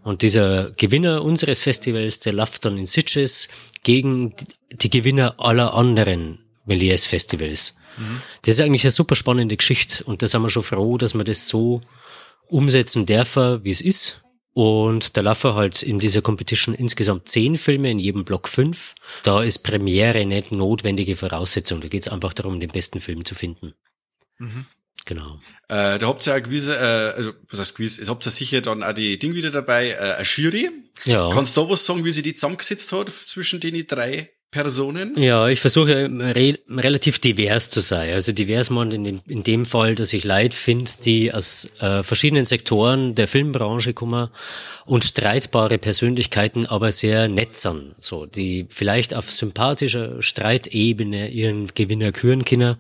Und 0.03 0.22
dieser 0.22 0.72
Gewinner 0.72 1.22
unseres 1.22 1.61
Festivals, 1.61 2.20
der 2.20 2.33
läuft 2.33 2.64
dann 2.64 2.77
in 2.77 2.87
Sitges 2.87 3.48
gegen 3.85 4.35
die 4.72 4.90
Gewinner 4.90 5.35
aller 5.38 5.75
anderen 5.75 6.40
Melies 6.64 7.07
Festivals. 7.07 7.75
Mhm. 7.96 8.22
Das 8.42 8.55
ist 8.55 8.61
eigentlich 8.61 8.85
eine 8.85 8.90
super 8.90 9.14
spannende 9.14 9.57
Geschichte 9.57 10.03
und 10.05 10.22
da 10.22 10.27
sind 10.27 10.42
wir 10.42 10.51
schon 10.51 10.62
froh, 10.62 10.98
dass 10.98 11.14
wir 11.14 11.25
das 11.25 11.46
so 11.46 11.81
umsetzen 12.48 13.07
dürfen, 13.07 13.64
wie 13.64 13.70
es 13.70 13.81
ist. 13.81 14.21
Und 14.54 15.16
da 15.16 15.22
laufen 15.22 15.54
halt 15.54 15.82
in 15.82 15.98
dieser 15.98 16.20
Competition 16.20 16.74
insgesamt 16.74 17.28
zehn 17.28 17.56
Filme, 17.56 17.90
in 17.90 17.98
jedem 17.98 18.24
Block 18.24 18.48
fünf. 18.48 18.94
Da 19.22 19.42
ist 19.42 19.60
Premiere 19.60 20.26
nicht 20.26 20.52
notwendige 20.52 21.16
Voraussetzung. 21.16 21.80
Da 21.80 21.88
geht 21.88 22.02
es 22.02 22.08
einfach 22.08 22.34
darum, 22.34 22.60
den 22.60 22.70
besten 22.70 23.00
Film 23.00 23.24
zu 23.24 23.34
finden. 23.34 23.74
Mhm. 24.38 24.66
Genau. 25.04 25.40
Äh, 25.68 25.98
da 25.98 26.06
habt 26.06 26.26
ihr 26.26 26.34
ja 26.34 26.38
gewisse, 26.38 26.76
äh, 26.76 27.16
also 27.16 27.32
was 27.48 27.58
heißt 27.58 27.80
es 27.80 28.08
habt 28.08 28.26
ihr 28.26 28.30
sicher 28.30 28.60
dann 28.60 28.82
auch 28.82 28.92
die 28.92 29.18
Ding 29.18 29.34
wieder 29.34 29.50
dabei, 29.50 29.90
äh, 29.90 29.96
eine 29.96 30.22
Jury. 30.24 30.70
Ja. 31.04 31.30
Kannst 31.32 31.56
du 31.56 31.62
da 31.62 31.70
was 31.70 31.84
sagen, 31.84 32.04
wie 32.04 32.12
sie 32.12 32.22
die 32.22 32.34
zusammengesetzt 32.34 32.92
hat 32.92 33.08
zwischen 33.08 33.58
den 33.58 33.86
drei 33.86 34.30
Personen? 34.52 35.16
Ja, 35.16 35.48
ich 35.48 35.60
versuche 35.60 36.10
re 36.12 36.58
relativ 36.68 37.18
divers 37.18 37.70
zu 37.70 37.80
sein. 37.80 38.12
Also 38.12 38.32
divers 38.32 38.68
man 38.68 38.92
in 38.92 39.20
in 39.26 39.42
dem 39.42 39.64
Fall, 39.64 39.94
dass 39.94 40.12
ich 40.12 40.24
Leute 40.24 40.54
finde, 40.54 40.90
die 41.04 41.32
aus 41.32 41.70
äh, 41.80 42.02
verschiedenen 42.02 42.44
Sektoren 42.44 43.14
der 43.14 43.28
Filmbranche 43.28 43.94
kommen 43.94 44.28
und 44.84 45.04
streitbare 45.04 45.78
Persönlichkeiten, 45.78 46.66
aber 46.66 46.92
sehr 46.92 47.28
nett 47.28 47.56
sind. 47.56 47.94
So, 48.00 48.26
die 48.26 48.66
vielleicht 48.68 49.14
auf 49.14 49.30
sympathischer 49.30 50.20
Streitebene 50.20 51.28
ihren 51.28 51.68
Gewinner 51.68 52.12
küren 52.12 52.44
können. 52.44 52.76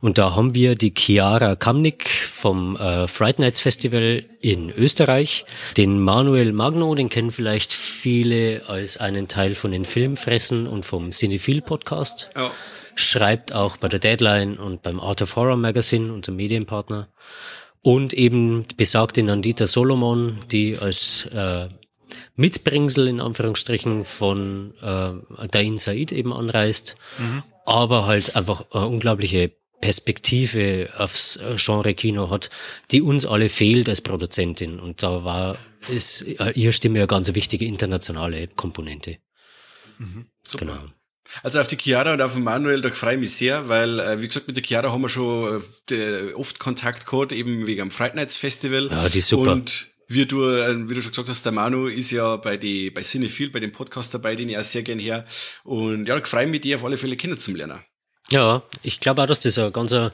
Und 0.00 0.18
da 0.18 0.36
haben 0.36 0.54
wir 0.54 0.74
die 0.76 0.94
Chiara 0.96 1.56
Kamnik 1.56 2.08
vom 2.08 2.76
äh, 2.76 3.08
Fright 3.08 3.38
Nights 3.38 3.60
Festival 3.60 4.24
in 4.40 4.70
Österreich, 4.70 5.46
den 5.76 6.00
Manuel 6.00 6.52
Magno, 6.52 6.94
den 6.94 7.08
kennen 7.08 7.32
vielleicht 7.32 7.72
viele 7.72 8.62
als 8.68 8.98
einen 8.98 9.26
Teil 9.28 9.54
von 9.54 9.72
den 9.72 9.84
Filmfressen 9.84 10.66
und 10.66 10.84
vom 10.84 11.07
Cinephile 11.12 11.62
Podcast. 11.62 12.30
Ja. 12.36 12.50
Schreibt 12.94 13.52
auch 13.52 13.76
bei 13.76 13.88
der 13.88 13.98
Deadline 13.98 14.58
und 14.58 14.82
beim 14.82 15.00
Art 15.00 15.22
of 15.22 15.36
Horror 15.36 15.56
Magazine, 15.56 16.12
unser 16.12 16.32
Medienpartner. 16.32 17.08
Und 17.82 18.12
eben 18.12 18.66
besagte 18.76 19.22
Nandita 19.22 19.66
Solomon, 19.66 20.38
die 20.50 20.76
als 20.78 21.26
äh, 21.26 21.68
Mitbringsel 22.34 23.08
in 23.08 23.20
Anführungsstrichen 23.20 24.04
von 24.04 24.74
äh, 24.82 25.46
Dain 25.48 25.78
Said 25.78 26.12
eben 26.12 26.32
anreist, 26.32 26.96
mhm. 27.18 27.42
aber 27.66 28.06
halt 28.06 28.36
einfach 28.36 28.66
eine 28.72 28.86
unglaubliche 28.86 29.52
Perspektive 29.80 30.90
aufs 30.98 31.38
Genre 31.56 31.94
Kino 31.94 32.30
hat, 32.30 32.50
die 32.90 33.00
uns 33.00 33.24
alle 33.24 33.48
fehlt 33.48 33.88
als 33.88 34.00
Produzentin. 34.00 34.80
Und 34.80 35.04
da 35.04 35.22
war 35.22 35.56
ist 35.88 36.22
äh, 36.22 36.50
ihre 36.54 36.72
Stimme 36.72 36.98
eine 36.98 37.06
ganz 37.06 37.32
wichtige 37.34 37.64
internationale 37.64 38.48
Komponente. 38.48 39.18
Mhm. 39.98 40.26
Genau. 40.56 40.78
Also 41.42 41.60
auf 41.60 41.66
die 41.66 41.76
Chiara 41.76 42.12
und 42.12 42.22
auf 42.22 42.34
den 42.34 42.44
Manuel, 42.44 42.80
da 42.80 42.90
freue 42.90 43.14
ich 43.14 43.20
mich 43.20 43.34
sehr, 43.34 43.68
weil, 43.68 44.00
äh, 44.00 44.20
wie 44.20 44.28
gesagt, 44.28 44.46
mit 44.46 44.56
der 44.56 44.64
Chiara 44.64 44.92
haben 44.92 45.02
wir 45.02 45.08
schon 45.08 45.62
äh, 45.90 46.32
oft 46.34 46.58
Kontakt 46.58 47.06
gehabt, 47.06 47.32
eben 47.32 47.66
wegen 47.66 47.82
am 47.82 47.90
Fright 47.90 48.14
Nights 48.14 48.36
Festival. 48.36 48.88
Ja, 48.90 49.08
die 49.08 49.18
ist 49.18 49.28
super. 49.28 49.52
Und 49.52 49.88
wie 50.08 50.24
du, 50.26 50.44
äh, 50.44 50.88
wie 50.88 50.94
du 50.94 51.02
schon 51.02 51.12
gesagt 51.12 51.28
hast, 51.28 51.44
der 51.44 51.52
Manu 51.52 51.86
ist 51.86 52.10
ja 52.10 52.36
bei 52.36 52.56
die, 52.56 52.90
bei 52.90 53.02
Cinephile, 53.02 53.50
bei 53.50 53.60
dem 53.60 53.72
Podcast 53.72 54.14
dabei, 54.14 54.34
den 54.36 54.48
ich 54.48 54.58
auch 54.58 54.62
sehr 54.62 54.82
gern 54.82 54.98
her. 54.98 55.26
Und 55.64 56.06
ja, 56.08 56.18
da 56.18 56.24
freue 56.26 56.46
ich 56.46 56.50
mich, 56.50 56.62
die 56.62 56.74
auf 56.74 56.84
alle 56.84 56.96
Fälle 56.96 57.16
kennenzulernen. 57.16 57.80
Ja, 58.30 58.62
ich 58.82 59.00
glaube 59.00 59.22
auch, 59.22 59.26
dass 59.26 59.40
das 59.40 59.58
ein 59.58 59.72
ganzer 59.72 60.12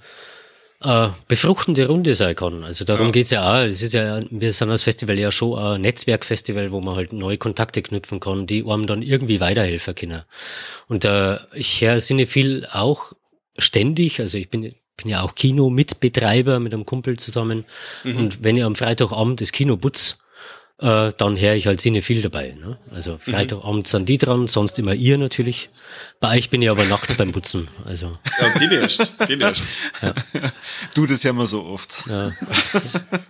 äh, 0.85 1.09
befruchtende 1.29 1.87
Runde 1.87 2.15
sein 2.15 2.37
kann. 2.37 2.63
Also 2.63 2.85
darum 2.85 3.07
ja. 3.07 3.13
geht's 3.13 3.31
ja 3.31 3.43
auch. 3.43 3.65
Es 3.65 3.83
ist 3.83 3.95
ja, 3.95 4.21
wir 4.31 4.53
sind 4.53 4.71
als 4.71 4.83
Festival 4.83 5.19
ja 5.19 5.31
schon 5.31 5.59
ein 5.59 5.81
Netzwerkfestival, 5.81 6.73
wo 6.73 6.81
man 6.81 6.97
halt 6.97 7.13
neue 7.13 7.39
Kontakte 7.39 7.83
knüpfen 7.83 8.21
kann, 8.21 8.47
die 8.47 8.65
einem 8.65 8.87
dann 8.87 9.03
irgendwie 9.03 9.41
weiterhelfen 9.41 9.95
können. 9.95 10.23
Und 10.87 11.05
äh, 11.05 11.39
ich 11.55 11.81
höre 11.81 12.01
viel 12.27 12.67
auch 12.73 13.13
ständig, 13.59 14.21
also 14.21 14.39
ich 14.39 14.51
bin 14.51 14.75
bin 14.97 15.11
ja 15.11 15.23
auch 15.23 15.35
Kino-Mitbetreiber 15.35 16.61
mit 16.61 16.73
einem 16.73 16.87
Kumpel 16.87 17.19
zusammen. 17.19 17.65
Mhm. 18.05 18.17
Und 18.17 18.45
wenn 18.45 18.57
ich 18.57 18.65
am 18.65 18.77
Freitagabend 18.77 19.41
das 19.41 19.53
Kino 19.53 19.77
putz, 19.77 20.19
äh, 20.79 21.13
dann 21.17 21.39
höre 21.39 21.55
ich 21.55 21.67
halt 21.67 21.81
Sinne 21.81 22.03
viel 22.03 22.21
dabei. 22.21 22.57
Ne? 22.61 22.77
Also 22.91 23.13
mhm. 23.13 23.21
Freitagabend 23.21 23.87
sind 23.87 24.09
die 24.09 24.19
dran, 24.19 24.49
sonst 24.49 24.79
immer 24.79 24.95
ihr 24.95 25.19
natürlich. 25.19 25.71
Bei 26.21 26.37
euch 26.37 26.51
bin 26.51 26.63
ich 26.63 26.71
aber 26.71 26.85
nachts 26.85 27.15
beim 27.15 27.33
Putzen. 27.33 27.69
Also. 27.85 28.19
Ja, 28.41 28.59
die 28.59 28.67
nicht, 28.67 29.13
die 29.29 29.37
nicht. 29.37 29.63
Ja. 30.03 30.15
Du, 30.95 31.07
das 31.07 31.23
hören 31.23 31.37
wir 31.37 31.47
so 31.47 31.65
oft. 31.65 32.03
Ja, 32.09 32.31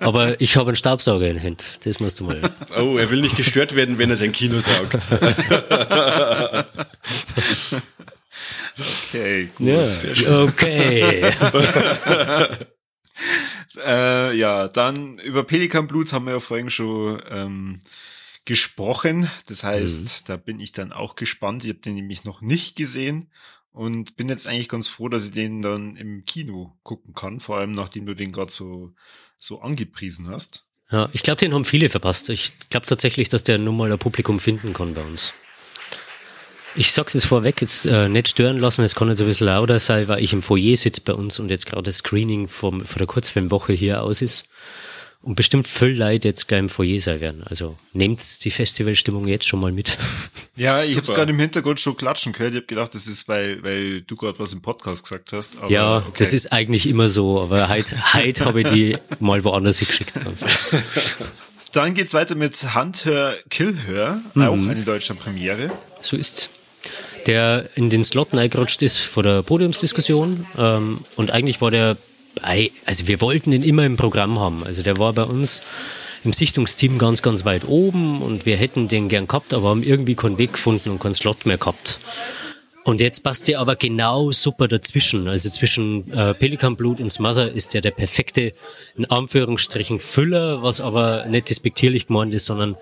aber 0.00 0.40
ich 0.40 0.56
habe 0.56 0.68
einen 0.68 0.76
Staubsauger 0.76 1.28
in 1.28 1.34
der 1.34 1.44
Hand. 1.44 1.64
Das 1.84 2.00
musst 2.00 2.20
du 2.20 2.24
mal. 2.24 2.40
Oh, 2.76 2.96
er 2.96 3.10
will 3.10 3.20
nicht 3.20 3.36
gestört 3.36 3.74
werden, 3.74 3.98
wenn 3.98 4.10
er 4.10 4.16
sein 4.16 4.32
Kino 4.32 4.58
saugt. 4.58 5.06
okay, 8.78 9.50
gut. 9.56 9.66
Ja, 9.66 10.42
okay. 10.42 11.30
Äh, 13.84 14.36
ja, 14.36 14.68
dann 14.68 15.18
über 15.18 15.42
Pelikanblut 15.42 16.12
haben 16.12 16.26
wir 16.26 16.34
ja 16.34 16.40
vorhin 16.40 16.70
schon 16.70 17.20
ähm, 17.28 17.80
gesprochen. 18.44 19.28
Das 19.46 19.64
heißt, 19.64 20.04
mhm. 20.04 20.26
da 20.26 20.36
bin 20.36 20.60
ich 20.60 20.70
dann 20.70 20.92
auch 20.92 21.16
gespannt. 21.16 21.64
Ich 21.64 21.70
habe 21.70 21.80
den 21.80 21.96
nämlich 21.96 22.22
noch 22.22 22.40
nicht 22.40 22.76
gesehen 22.76 23.30
und 23.72 24.16
bin 24.16 24.28
jetzt 24.28 24.46
eigentlich 24.46 24.68
ganz 24.68 24.86
froh, 24.86 25.08
dass 25.08 25.26
ich 25.26 25.32
den 25.32 25.60
dann 25.60 25.96
im 25.96 26.24
Kino 26.24 26.76
gucken 26.84 27.14
kann, 27.14 27.40
vor 27.40 27.58
allem 27.58 27.72
nachdem 27.72 28.06
du 28.06 28.14
den 28.14 28.30
gerade 28.30 28.52
so, 28.52 28.94
so 29.36 29.60
angepriesen 29.60 30.28
hast. 30.28 30.66
Ja, 30.90 31.08
ich 31.12 31.22
glaube, 31.22 31.38
den 31.38 31.52
haben 31.52 31.64
viele 31.64 31.88
verpasst. 31.88 32.28
Ich 32.28 32.52
glaube 32.70 32.86
tatsächlich, 32.86 33.28
dass 33.28 33.42
der 33.42 33.58
nun 33.58 33.76
mal 33.76 33.90
ein 33.90 33.98
Publikum 33.98 34.38
finden 34.38 34.72
kann 34.72 34.94
bei 34.94 35.02
uns. 35.02 35.34
Ich 36.76 36.92
sag's 36.92 37.14
jetzt 37.14 37.26
vorweg, 37.26 37.60
jetzt 37.60 37.86
äh, 37.86 38.08
nicht 38.08 38.28
stören 38.28 38.58
lassen, 38.58 38.82
es 38.82 38.96
kann 38.96 39.08
jetzt 39.08 39.20
ein 39.20 39.28
bisschen 39.28 39.46
lauter 39.46 39.78
sein, 39.78 40.08
weil 40.08 40.22
ich 40.22 40.32
im 40.32 40.42
Foyer 40.42 40.76
sitze 40.76 41.00
bei 41.02 41.12
uns 41.12 41.38
und 41.38 41.50
jetzt 41.50 41.66
gerade 41.66 41.84
das 41.84 41.98
Screening 41.98 42.48
vom, 42.48 42.84
von 42.84 42.98
der 42.98 43.06
Kurzfilmwoche 43.06 43.72
hier 43.72 44.02
aus 44.02 44.22
ist. 44.22 44.44
Und 45.22 45.36
bestimmt 45.36 45.66
viel 45.66 45.96
Leute 45.96 46.28
jetzt 46.28 46.48
gleich 46.48 46.60
im 46.60 46.68
Foyer 46.68 46.98
sein 46.98 47.20
werden. 47.20 47.44
Also 47.44 47.78
nehmt 47.92 48.44
die 48.44 48.50
Festivalstimmung 48.50 49.26
jetzt 49.26 49.46
schon 49.46 49.60
mal 49.60 49.72
mit. 49.72 49.98
Ja, 50.56 50.84
ich 50.84 50.96
habe 50.96 51.04
es 51.04 51.12
gerade 51.12 51.32
im 51.32 51.40
Hintergrund 51.40 51.80
schon 51.80 51.96
klatschen 51.96 52.32
gehört. 52.32 52.52
Ich 52.52 52.58
habe 52.58 52.66
gedacht, 52.66 52.94
das 52.94 53.08
ist, 53.08 53.26
weil, 53.26 53.60
weil 53.64 54.02
du 54.02 54.14
gerade 54.14 54.38
was 54.38 54.52
im 54.52 54.62
Podcast 54.62 55.02
gesagt 55.02 55.32
hast. 55.32 55.58
Aber 55.58 55.68
ja, 55.68 55.96
okay. 55.96 56.12
das 56.18 56.32
ist 56.32 56.52
eigentlich 56.52 56.88
immer 56.88 57.08
so, 57.08 57.42
aber 57.42 57.68
heute, 57.68 57.96
heute 58.14 58.44
habe 58.44 58.60
ich 58.60 58.68
die 58.68 58.96
mal 59.18 59.42
woanders 59.42 59.80
geschickt. 59.80 60.12
Dann 61.72 61.94
geht's 61.94 62.14
weiter 62.14 62.36
mit 62.36 62.56
Hunter 62.72 63.34
Killhör, 63.50 64.20
mhm. 64.34 64.42
auch 64.42 64.52
eine 64.52 64.84
deutsche 64.84 65.16
Premiere. 65.16 65.70
So 66.00 66.16
ist's 66.16 66.50
der 67.26 67.68
in 67.74 67.90
den 67.90 68.04
Slot 68.04 68.34
reingerutscht 68.34 68.82
ist 68.82 68.98
vor 68.98 69.22
der 69.22 69.42
Podiumsdiskussion. 69.42 70.46
Ähm, 70.58 70.98
und 71.16 71.30
eigentlich 71.30 71.60
war 71.60 71.70
der 71.70 71.96
bei, 72.40 72.70
also 72.86 73.06
wir 73.08 73.20
wollten 73.20 73.52
ihn 73.52 73.62
immer 73.62 73.84
im 73.84 73.96
Programm 73.96 74.38
haben. 74.38 74.64
Also 74.64 74.82
der 74.82 74.98
war 74.98 75.12
bei 75.12 75.24
uns 75.24 75.62
im 76.24 76.32
Sichtungsteam 76.32 76.98
ganz, 76.98 77.22
ganz 77.22 77.44
weit 77.44 77.66
oben 77.68 78.22
und 78.22 78.46
wir 78.46 78.56
hätten 78.56 78.88
den 78.88 79.08
gern 79.08 79.26
gehabt, 79.28 79.52
aber 79.52 79.68
haben 79.68 79.82
irgendwie 79.82 80.14
keinen 80.14 80.38
Weg 80.38 80.54
gefunden 80.54 80.90
und 80.90 80.98
keinen 80.98 81.14
Slot 81.14 81.46
mehr 81.46 81.58
gehabt. 81.58 82.00
Und 82.84 83.00
jetzt 83.00 83.22
passt 83.22 83.48
der 83.48 83.60
aber 83.60 83.76
genau 83.76 84.30
super 84.30 84.68
dazwischen. 84.68 85.26
Also 85.26 85.48
zwischen 85.48 86.12
äh, 86.12 86.34
Pelikanblut 86.34 87.00
und 87.00 87.08
Smother 87.08 87.50
ist 87.50 87.72
der 87.72 87.80
der 87.80 87.92
perfekte, 87.92 88.52
in 88.94 89.06
Anführungsstrichen, 89.06 89.98
Füller, 89.98 90.62
was 90.62 90.82
aber 90.82 91.24
nicht 91.24 91.48
despektierlich 91.48 92.08
gemeint 92.08 92.34
ist, 92.34 92.44
sondern 92.44 92.76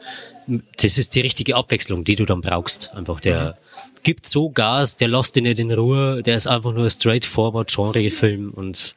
das 0.76 0.98
ist 0.98 1.14
die 1.14 1.20
richtige 1.20 1.54
Abwechslung, 1.54 2.02
die 2.02 2.16
du 2.16 2.24
dann 2.24 2.40
brauchst. 2.40 2.92
Einfach 2.94 3.20
der 3.20 3.52
mhm. 3.52 4.02
gibt 4.02 4.26
so 4.26 4.50
Gas, 4.50 4.96
der 4.96 5.06
lässt 5.06 5.36
dich 5.36 5.44
nicht 5.44 5.60
in 5.60 5.70
Ruhe, 5.70 6.20
der 6.22 6.36
ist 6.36 6.48
einfach 6.48 6.72
nur 6.72 6.90
straightforward 6.90 7.72
Genre-Film 7.72 8.50
und 8.50 8.96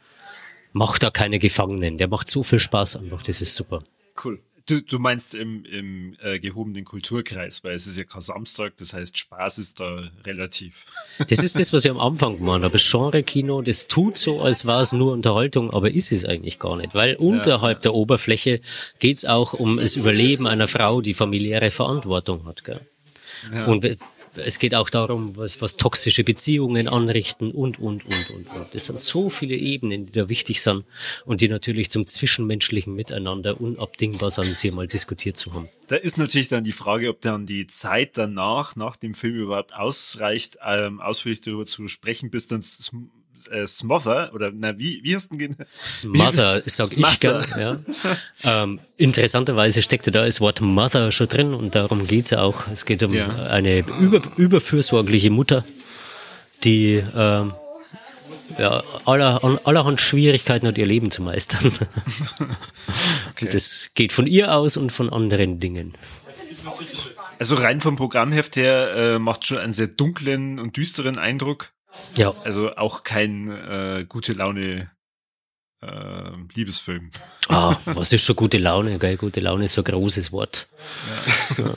macht 0.73 1.03
da 1.03 1.11
keine 1.11 1.37
Gefangenen. 1.37 1.99
Der 1.99 2.07
macht 2.07 2.29
so 2.29 2.41
viel 2.41 2.59
Spaß 2.59 2.95
einfach, 2.95 3.21
das 3.21 3.41
ist 3.41 3.53
super. 3.53 3.83
Cool. 4.23 4.39
Du, 4.67 4.81
du 4.81 4.97
meinst 4.97 5.35
im, 5.35 5.63
im 5.65 6.17
äh, 6.23 6.39
gehobenen 6.39 6.85
Kulturkreis, 6.85 7.63
weil 7.63 7.75
es 7.75 7.85
ist 7.85 7.97
ja 7.97 8.03
kein 8.03 8.21
Samstag, 8.21 8.75
das 8.77 8.93
heißt 8.93 9.15
Spaß 9.15 9.59
ist 9.59 9.79
da 9.79 10.09
relativ. 10.25 10.85
Das 11.29 11.43
ist 11.43 11.59
das, 11.59 11.71
was 11.71 11.85
ich 11.85 11.91
am 11.91 11.99
Anfang 11.99 12.37
gemeint 12.37 12.63
habe. 12.63 12.77
Genre-Kino, 12.77 13.61
das 13.61 13.87
tut 13.87 14.17
so, 14.17 14.41
als 14.41 14.65
war 14.65 14.81
es 14.81 14.91
nur 14.91 15.13
Unterhaltung, 15.13 15.71
aber 15.71 15.91
ist 15.91 16.11
es 16.11 16.25
eigentlich 16.25 16.59
gar 16.59 16.77
nicht. 16.77 16.95
Weil 16.95 17.15
unterhalb 17.15 17.79
ja. 17.79 17.81
der 17.83 17.93
Oberfläche 17.93 18.59
geht 18.99 19.19
es 19.19 19.25
auch 19.25 19.53
um 19.53 19.77
das 19.77 19.95
Überleben 19.95 20.47
einer 20.47 20.67
Frau, 20.67 21.01
die 21.01 21.13
familiäre 21.13 21.71
Verantwortung 21.71 22.45
hat. 22.45 22.63
Gell? 22.63 22.81
Ja. 23.53 23.65
Und 23.65 23.85
es 24.37 24.59
geht 24.59 24.75
auch 24.75 24.89
darum, 24.89 25.35
was, 25.37 25.61
was 25.61 25.77
toxische 25.77 26.23
Beziehungen 26.23 26.87
anrichten 26.87 27.51
und, 27.51 27.79
und, 27.79 28.05
und, 28.05 28.29
und, 28.31 28.55
und. 28.55 28.67
Das 28.73 28.85
sind 28.85 28.99
so 28.99 29.29
viele 29.29 29.55
Ebenen, 29.55 30.05
die 30.05 30.11
da 30.11 30.29
wichtig 30.29 30.61
sind 30.61 30.85
und 31.25 31.41
die 31.41 31.47
natürlich 31.47 31.89
zum 31.89 32.07
zwischenmenschlichen 32.07 32.93
Miteinander 32.93 33.59
unabdingbar 33.59 34.31
sind, 34.31 34.55
sie 34.55 34.71
mal 34.71 34.87
diskutiert 34.87 35.37
zu 35.37 35.53
haben. 35.53 35.69
Da 35.87 35.95
ist 35.95 36.17
natürlich 36.17 36.47
dann 36.47 36.63
die 36.63 36.71
Frage, 36.71 37.09
ob 37.09 37.21
dann 37.21 37.45
die 37.45 37.67
Zeit 37.67 38.17
danach, 38.17 38.75
nach 38.75 38.95
dem 38.95 39.13
Film 39.13 39.35
überhaupt 39.35 39.75
ausreicht, 39.75 40.57
ähm, 40.65 40.99
ausführlich 40.99 41.41
darüber 41.41 41.65
zu 41.65 41.87
sprechen, 41.87 42.29
bis 42.29 42.47
dann 42.47 42.61
äh, 43.49 43.67
Smother 43.67 44.31
oder 44.33 44.51
na 44.53 44.77
wie 44.77 45.01
wie 45.03 45.15
hast 45.15 45.33
du 45.33 45.39
ihn 45.39 45.55
Smother 45.83 46.61
sag 46.65 46.87
Smother. 46.87 47.41
ich 47.41 47.53
gern, 47.53 47.85
ja. 48.43 48.63
ähm, 48.63 48.79
interessanterweise 48.97 49.81
steckte 49.81 50.11
da 50.11 50.25
das 50.25 50.41
Wort 50.41 50.61
Mother 50.61 51.11
schon 51.11 51.27
drin 51.27 51.53
und 51.53 51.75
darum 51.75 52.07
geht's 52.07 52.31
ja 52.31 52.41
auch. 52.41 52.67
Es 52.71 52.85
geht 52.85 53.03
um 53.03 53.13
ja. 53.13 53.27
eine 53.47 53.83
über, 53.99 54.21
überfürsorgliche 54.37 55.29
Mutter, 55.29 55.63
die 56.63 57.03
ähm, 57.15 57.53
ja, 58.57 58.83
aller, 59.05 59.59
allerhand 59.63 60.01
Schwierigkeiten 60.01 60.67
hat, 60.67 60.77
ihr 60.77 60.85
Leben 60.85 61.11
zu 61.11 61.21
meistern. 61.21 61.71
okay. 63.31 63.49
Das 63.51 63.91
geht 63.93 64.13
von 64.13 64.27
ihr 64.27 64.53
aus 64.55 64.77
und 64.77 64.91
von 64.91 65.09
anderen 65.09 65.59
Dingen. 65.59 65.93
Also 67.39 67.55
rein 67.55 67.81
vom 67.81 67.95
Programmheft 67.95 68.55
her 68.55 68.95
äh, 68.95 69.19
macht 69.19 69.45
schon 69.45 69.57
einen 69.57 69.73
sehr 69.73 69.87
dunklen 69.87 70.59
und 70.59 70.77
düsteren 70.77 71.17
Eindruck. 71.17 71.71
Ja. 72.17 72.33
Also 72.43 72.75
auch 72.75 73.03
kein 73.03 73.49
äh, 73.49 74.05
gute 74.07 74.33
Laune 74.33 74.89
äh, 75.81 76.31
Liebesfilm. 76.55 77.11
Ah, 77.49 77.75
was 77.85 78.11
ist 78.11 78.23
schon 78.23 78.35
gute 78.35 78.57
Laune, 78.57 78.97
gell? 78.97 79.17
Gute 79.17 79.39
Laune 79.39 79.65
ist 79.65 79.73
so 79.73 79.81
ein 79.81 79.85
großes 79.85 80.31
Wort. 80.31 80.67
Ja. 81.57 81.65
Ja. 81.65 81.75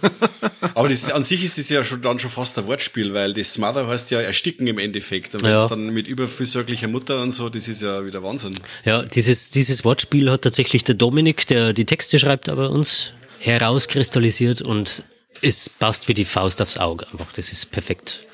Aber 0.74 0.88
das, 0.88 1.11
an 1.11 1.24
sich 1.24 1.44
ist 1.44 1.59
das 1.59 1.68
ja 1.68 1.83
schon 1.85 2.00
dann 2.02 2.18
schon 2.18 2.31
fast 2.31 2.59
ein 2.59 2.66
Wortspiel, 2.66 3.12
weil 3.12 3.35
das 3.35 3.59
Mother 3.59 3.87
heißt 3.87 4.11
ja 4.11 4.20
ersticken 4.20 4.66
im 4.66 4.78
Endeffekt. 4.78 5.35
Und 5.35 5.44
ja. 5.44 5.66
dann 5.66 5.92
mit 5.92 6.07
überfürsorglicher 6.07 6.88
Mutter 6.88 7.20
und 7.20 7.33
so, 7.33 7.48
das 7.48 7.68
ist 7.68 7.83
ja 7.83 8.04
wieder 8.07 8.22
Wahnsinn. 8.22 8.54
Ja, 8.85 9.02
dieses, 9.02 9.50
dieses 9.50 9.85
Wortspiel 9.85 10.31
hat 10.31 10.42
tatsächlich 10.42 10.85
der 10.85 10.94
Dominik, 10.94 11.46
der 11.48 11.72
die 11.72 11.85
Texte 11.85 12.18
schreibt, 12.18 12.48
aber 12.48 12.70
uns 12.70 13.12
herauskristallisiert 13.40 14.62
und 14.62 15.02
es 15.42 15.68
passt 15.68 16.09
wie 16.09 16.14
die 16.14 16.24
Faust 16.24 16.62
aufs 16.62 16.78
Auge 16.78 17.07
einfach. 17.12 17.33
Das 17.33 17.52
ist 17.52 17.70
perfekt 17.70 18.28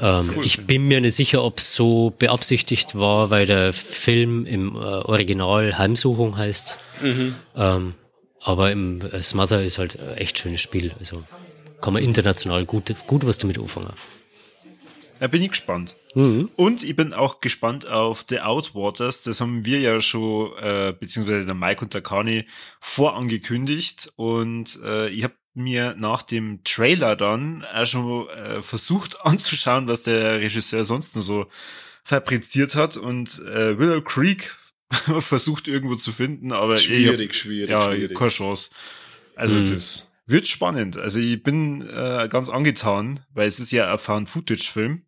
ähm, 0.00 0.30
cool, 0.36 0.44
ich 0.44 0.66
bin 0.66 0.86
mir 0.88 1.00
nicht 1.00 1.14
sicher, 1.14 1.42
ob 1.42 1.58
es 1.58 1.74
so 1.74 2.10
beabsichtigt 2.10 2.94
war, 2.94 3.30
weil 3.30 3.46
der 3.46 3.72
Film 3.72 4.44
im 4.44 4.74
äh, 4.74 4.78
Original 4.78 5.78
Heimsuchung 5.78 6.36
heißt. 6.36 6.78
Mhm. 7.00 7.34
Ähm, 7.56 7.94
aber 8.40 8.70
im 8.70 9.00
äh, 9.00 9.22
Smother 9.22 9.62
ist 9.62 9.78
halt 9.78 9.98
ein 9.98 10.18
echt 10.18 10.38
schönes 10.38 10.60
Spiel. 10.60 10.92
Also 10.98 11.24
kann 11.80 11.94
man 11.94 12.02
international 12.02 12.64
gut, 12.66 12.94
gut 13.06 13.26
was 13.26 13.38
damit 13.38 13.58
anfangen. 13.58 13.92
Da 15.20 15.26
bin 15.26 15.42
ich 15.42 15.50
gespannt. 15.50 15.96
Mhm. 16.14 16.50
Und 16.56 16.84
ich 16.84 16.94
bin 16.94 17.12
auch 17.12 17.40
gespannt 17.40 17.88
auf 17.88 18.24
The 18.28 18.40
Outwaters. 18.40 19.24
Das 19.24 19.40
haben 19.40 19.64
wir 19.64 19.80
ja 19.80 20.00
schon, 20.00 20.52
äh, 20.60 20.94
beziehungsweise 20.98 21.46
der 21.46 21.54
Mike 21.54 21.82
und 21.82 21.94
der 21.94 22.02
Kani 22.02 22.44
vorangekündigt. 22.80 24.12
Und 24.16 24.78
äh, 24.84 25.08
ich 25.08 25.24
habe 25.24 25.34
mir 25.58 25.94
nach 25.98 26.22
dem 26.22 26.62
Trailer 26.64 27.16
dann 27.16 27.64
auch 27.64 27.86
schon 27.86 28.28
äh, 28.28 28.62
versucht 28.62 29.20
anzuschauen, 29.24 29.88
was 29.88 30.02
der 30.02 30.40
Regisseur 30.40 30.84
sonst 30.84 31.14
nur 31.14 31.22
so 31.22 31.46
fabriziert 32.04 32.74
hat 32.74 32.96
und 32.96 33.40
äh, 33.40 33.78
Willow 33.78 34.00
Creek 34.00 34.56
versucht 34.90 35.68
irgendwo 35.68 35.96
zu 35.96 36.12
finden, 36.12 36.52
aber 36.52 36.76
schwierig, 36.76 37.30
ich, 37.32 37.38
schwierig, 37.38 37.70
ja, 37.70 37.92
schwierig. 37.92 38.16
keine 38.16 38.30
Chance. 38.30 38.70
Also 39.36 39.56
mhm. 39.56 39.70
das 39.70 40.10
wird 40.26 40.48
spannend. 40.48 40.96
Also 40.96 41.18
ich 41.18 41.42
bin 41.42 41.82
äh, 41.82 42.28
ganz 42.30 42.48
angetan, 42.48 43.20
weil 43.34 43.48
es 43.48 43.60
ist 43.60 43.72
ja 43.72 43.92
ein 43.92 43.98
Found-Footage-Film 43.98 45.02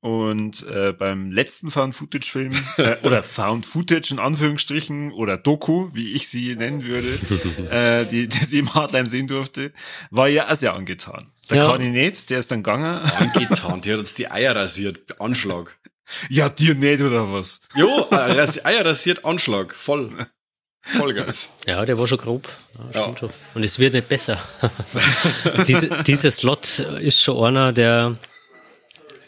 und 0.00 0.66
äh, 0.66 0.92
beim 0.92 1.30
letzten 1.30 1.70
Found-Footage-Film, 1.70 2.52
äh, 2.78 2.96
oder 3.02 3.22
Found-Footage 3.22 4.12
in 4.12 4.18
Anführungsstrichen, 4.18 5.12
oder 5.12 5.36
Doku, 5.36 5.90
wie 5.92 6.14
ich 6.14 6.28
sie 6.28 6.56
nennen 6.56 6.84
würde, 6.84 7.08
äh, 7.70 8.06
die, 8.06 8.28
die 8.28 8.44
sie 8.44 8.60
im 8.60 8.74
Hardline 8.74 9.06
sehen 9.06 9.26
durfte, 9.26 9.72
war 10.10 10.28
ja 10.28 10.48
auch 10.48 10.56
sehr 10.56 10.74
angetan. 10.74 11.30
Der 11.50 11.58
ja. 11.58 11.70
kann 11.70 11.80
ich 11.80 11.90
nicht, 11.90 12.30
der 12.30 12.38
ist 12.38 12.50
dann 12.50 12.62
gegangen. 12.62 13.00
Angetan, 13.18 13.80
die 13.82 13.92
hat 13.92 13.98
uns 13.98 14.14
die 14.14 14.30
Eier 14.30 14.56
rasiert, 14.56 15.20
Anschlag. 15.20 15.76
Ja, 16.28 16.48
dir 16.48 16.74
nicht, 16.74 17.02
oder 17.02 17.30
was? 17.32 17.62
Jo, 17.76 18.08
äh, 18.10 18.46
Eier 18.64 18.84
rasiert, 18.84 19.24
Anschlag, 19.24 19.74
voll. 19.74 20.26
Vollgas. 20.82 21.50
Ja, 21.66 21.84
der 21.84 21.98
war 21.98 22.06
schon 22.06 22.18
grob. 22.18 22.48
Ja, 22.74 23.02
stimmt 23.02 23.20
ja. 23.20 23.28
schon. 23.28 23.30
Und 23.54 23.64
es 23.64 23.78
wird 23.78 23.92
nicht 23.92 24.08
besser. 24.08 24.38
Diese, 25.68 26.02
dieser 26.04 26.30
Slot 26.30 26.78
ist 26.78 27.22
schon 27.22 27.44
einer, 27.44 27.72
der 27.72 28.16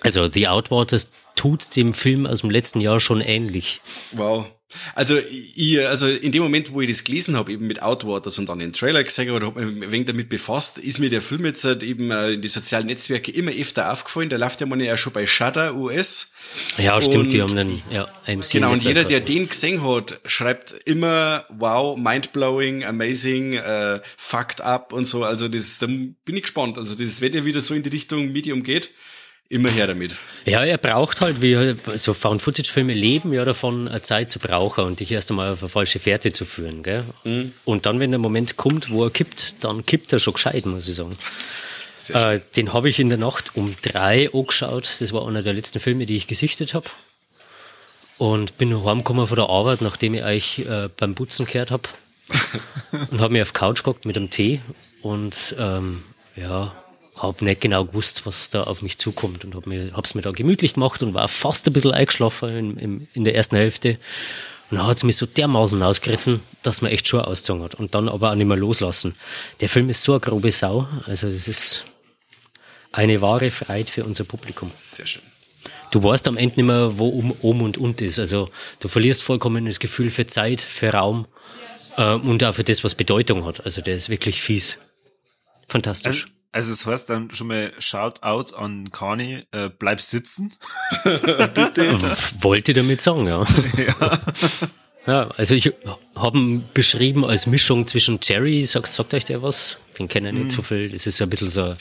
also 0.02 0.26
The 0.26 0.48
Outwaters 0.48 1.10
tut's 1.36 1.70
dem 1.70 1.92
Film 1.92 2.26
aus 2.26 2.40
dem 2.40 2.50
letzten 2.50 2.80
Jahr 2.80 3.00
schon 3.00 3.20
ähnlich. 3.20 3.80
Wow. 4.12 4.46
Also 4.94 5.18
ich, 5.18 5.86
also 5.86 6.06
in 6.06 6.32
dem 6.32 6.42
Moment, 6.42 6.72
wo 6.72 6.80
ich 6.80 6.88
das 6.88 7.04
gelesen 7.04 7.36
habe, 7.36 7.52
eben 7.52 7.66
mit 7.66 7.82
Outwaters 7.82 8.38
und 8.38 8.48
dann 8.48 8.58
den 8.58 8.72
Trailer 8.72 9.02
gesehen 9.04 9.28
habe 9.28 9.36
oder 9.36 9.46
habe 9.48 9.66
mich 9.66 9.84
ein 9.84 9.92
wenig 9.92 10.06
damit 10.06 10.28
befasst, 10.28 10.78
ist 10.78 10.98
mir 10.98 11.10
der 11.10 11.22
Film 11.22 11.44
jetzt 11.44 11.64
halt 11.64 11.82
eben 11.82 12.10
äh, 12.10 12.32
in 12.32 12.42
die 12.42 12.48
sozialen 12.48 12.86
Netzwerke 12.86 13.30
immer 13.32 13.50
öfter 13.50 13.92
aufgefallen. 13.92 14.30
Der 14.30 14.38
läuft 14.38 14.60
ja 14.60 14.66
mal 14.66 14.80
ja 14.80 14.96
schon 14.96 15.12
bei 15.12 15.26
Shudder 15.26 15.74
US. 15.74 16.32
Ja, 16.78 17.00
stimmt, 17.00 17.24
und, 17.24 17.32
die 17.32 17.42
haben 17.42 17.56
einen 17.56 17.82
ja, 17.90 18.08
AMC 18.26 18.52
Genau, 18.52 18.72
und 18.72 18.82
jeder, 18.82 19.04
der 19.04 19.20
den 19.20 19.48
gesehen 19.48 19.86
hat, 19.86 20.20
schreibt 20.26 20.72
immer 20.84 21.44
wow, 21.50 21.98
mindblowing, 21.98 22.84
amazing, 22.84 23.54
äh, 23.54 24.00
fucked 24.16 24.60
up 24.60 24.92
und 24.92 25.06
so. 25.06 25.24
Also 25.24 25.48
das, 25.48 25.78
da 25.78 25.86
bin 25.86 26.16
ich 26.26 26.42
gespannt. 26.42 26.78
Also 26.78 26.94
das, 26.94 27.20
wenn 27.20 27.34
er 27.34 27.44
wieder 27.44 27.60
so 27.60 27.74
in 27.74 27.82
die 27.82 27.90
Richtung 27.90 28.32
Medium 28.32 28.62
geht, 28.62 28.90
Immer 29.48 29.70
her 29.70 29.86
damit. 29.86 30.16
Ja, 30.46 30.64
er 30.64 30.78
braucht 30.78 31.20
halt, 31.20 31.42
wie 31.42 31.76
so 31.96 32.14
Found-Footage-Filme 32.14 32.94
leben 32.94 33.32
ja 33.34 33.44
davon, 33.44 33.86
eine 33.86 34.00
Zeit 34.00 34.30
zu 34.30 34.38
brauchen 34.38 34.84
und 34.84 35.00
dich 35.00 35.12
erst 35.12 35.30
einmal 35.30 35.52
auf 35.52 35.62
eine 35.62 35.68
falsche 35.68 35.98
Fährte 35.98 36.32
zu 36.32 36.44
führen. 36.44 36.82
Gell? 36.82 37.04
Mhm. 37.24 37.52
Und 37.64 37.84
dann, 37.84 38.00
wenn 38.00 38.10
der 38.10 38.18
Moment 38.18 38.56
kommt, 38.56 38.90
wo 38.90 39.04
er 39.04 39.10
kippt, 39.10 39.62
dann 39.62 39.84
kippt 39.84 40.12
er 40.12 40.18
schon 40.18 40.34
gescheit, 40.34 40.64
muss 40.64 40.88
ich 40.88 40.94
sagen. 40.94 41.16
Äh, 42.08 42.40
den 42.56 42.72
habe 42.72 42.88
ich 42.88 42.98
in 42.98 43.10
der 43.10 43.18
Nacht 43.18 43.54
um 43.54 43.74
drei 43.82 44.30
angeschaut. 44.32 44.96
Das 45.00 45.12
war 45.12 45.28
einer 45.28 45.42
der 45.42 45.52
letzten 45.52 45.80
Filme, 45.80 46.06
die 46.06 46.16
ich 46.16 46.26
gesichtet 46.26 46.74
habe. 46.74 46.88
Und 48.18 48.56
bin 48.58 48.84
heimgekommen 48.84 49.26
von 49.26 49.36
der 49.36 49.48
Arbeit, 49.48 49.82
nachdem 49.82 50.14
ich 50.14 50.24
euch 50.24 50.58
äh, 50.60 50.88
beim 50.96 51.14
Putzen 51.14 51.44
gehört 51.46 51.70
habe. 51.70 51.88
und 53.10 53.20
habe 53.20 53.32
mich 53.32 53.42
auf 53.42 53.52
Couch 53.52 53.82
gehockt 53.82 54.06
mit 54.06 54.16
einem 54.16 54.30
Tee 54.30 54.60
und 55.02 55.54
ähm, 55.58 56.04
ja, 56.36 56.72
habe 57.22 57.44
nicht 57.44 57.60
genau 57.60 57.84
gewusst, 57.84 58.26
was 58.26 58.50
da 58.50 58.64
auf 58.64 58.82
mich 58.82 58.98
zukommt 58.98 59.44
und 59.44 59.54
habe 59.54 59.68
mir, 59.68 59.92
hab's 59.92 60.14
mir 60.14 60.22
da 60.22 60.30
gemütlich 60.32 60.74
gemacht 60.74 61.02
und 61.02 61.14
war 61.14 61.28
fast 61.28 61.66
ein 61.66 61.72
bisschen 61.72 61.92
eingeschlafen 61.92 62.48
in, 62.50 62.76
in, 62.76 63.08
in 63.14 63.24
der 63.24 63.34
ersten 63.34 63.56
Hälfte. 63.56 63.98
Und 64.70 64.78
dann 64.78 64.86
hat 64.86 64.96
es 64.96 65.04
mich 65.04 65.16
so 65.16 65.26
dermaßen 65.26 65.82
ausgerissen, 65.82 66.40
dass 66.62 66.80
man 66.80 66.90
echt 66.90 67.06
schon 67.06 67.20
ausgezogen 67.20 67.62
hat. 67.62 67.74
Und 67.74 67.94
dann 67.94 68.08
aber 68.08 68.30
auch 68.30 68.34
nicht 68.34 68.46
mehr 68.46 68.56
loslassen. 68.56 69.14
Der 69.60 69.68
Film 69.68 69.88
ist 69.90 70.02
so 70.02 70.12
eine 70.12 70.20
grobe 70.20 70.50
Sau. 70.50 70.88
Also 71.06 71.28
das 71.28 71.46
ist 71.46 71.84
eine 72.90 73.20
wahre 73.20 73.50
Freiheit 73.50 73.90
für 73.90 74.04
unser 74.04 74.24
Publikum. 74.24 74.70
Sehr 74.92 75.06
schön. 75.06 75.22
Du 75.90 76.02
weißt 76.02 76.26
am 76.26 76.38
Ende 76.38 76.56
nicht 76.56 76.66
mehr, 76.66 76.98
wo 76.98 77.08
um, 77.08 77.32
um 77.32 77.60
und 77.60 77.76
und 77.76 78.00
ist. 78.00 78.18
Also 78.18 78.48
du 78.80 78.88
verlierst 78.88 79.22
vollkommen 79.22 79.66
das 79.66 79.78
Gefühl 79.78 80.10
für 80.10 80.26
Zeit, 80.26 80.62
für 80.62 80.88
Raum 80.88 81.26
äh, 81.98 82.14
und 82.14 82.42
auch 82.42 82.54
für 82.54 82.64
das, 82.64 82.82
was 82.82 82.94
Bedeutung 82.94 83.44
hat. 83.44 83.64
Also 83.66 83.82
der 83.82 83.96
ist 83.96 84.08
wirklich 84.08 84.40
fies. 84.40 84.78
Fantastisch. 85.68 86.22
Also 86.22 86.41
also 86.52 86.72
es 86.72 86.86
heißt 86.86 87.10
dann 87.10 87.30
schon 87.30 87.48
mal 87.48 87.72
Shoutout 87.78 88.54
an 88.54 88.90
Kani, 88.92 89.42
äh, 89.52 89.70
bleib 89.78 90.00
sitzen. 90.00 90.52
Wollte 92.40 92.74
damit 92.74 93.00
sagen, 93.00 93.26
ja. 93.26 93.44
ja. 93.76 94.20
Ja, 95.06 95.30
also 95.36 95.54
ich 95.54 95.72
habe 96.14 96.38
ihn 96.38 96.64
beschrieben 96.74 97.24
als 97.24 97.46
Mischung 97.46 97.86
zwischen 97.88 98.20
Jerry, 98.22 98.62
sagt, 98.62 98.86
sagt 98.86 99.14
euch 99.14 99.24
der 99.24 99.42
was? 99.42 99.78
Den 99.98 100.06
kennen 100.06 100.36
ich 100.36 100.44
nicht 100.44 100.52
mm. 100.52 100.56
so 100.56 100.62
viel. 100.62 100.90
Das 100.90 101.06
ist 101.06 101.16
so 101.16 101.24
ein 101.24 101.30
bisschen 101.30 101.48
so 101.48 101.62
ein 101.62 101.76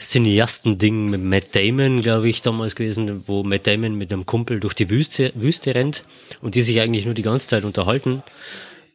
Cineasten-Ding 0.00 1.10
mit 1.10 1.22
Matt 1.22 1.54
Damon, 1.54 2.02
glaube 2.02 2.28
ich, 2.28 2.42
damals 2.42 2.74
gewesen, 2.74 3.28
wo 3.28 3.44
Matt 3.44 3.68
Damon 3.68 3.94
mit 3.94 4.12
einem 4.12 4.26
Kumpel 4.26 4.58
durch 4.58 4.74
die 4.74 4.90
Wüste, 4.90 5.30
Wüste 5.36 5.74
rennt 5.76 6.02
und 6.40 6.56
die 6.56 6.62
sich 6.62 6.80
eigentlich 6.80 7.04
nur 7.04 7.14
die 7.14 7.22
ganze 7.22 7.46
Zeit 7.46 7.64
unterhalten. 7.64 8.24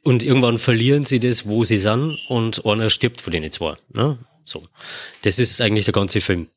Und 0.03 0.21
irgendwann 0.21 0.57
verlieren 0.57 1.05
sie 1.05 1.21
das, 1.21 1.47
wo 1.47 1.63
sie 1.63 1.77
sind 1.77 2.19
und 2.27 2.65
einer 2.65 2.89
stirbt 2.89 3.21
von 3.21 3.31
denen 3.31 3.51
zwei. 3.51 3.75
Ne? 3.93 4.17
So. 4.45 4.67
Das 5.23 5.39
ist 5.39 5.59
eigentlich 5.61 5.85
der 5.85 5.93
ganze 5.93 6.21
Film. 6.21 6.47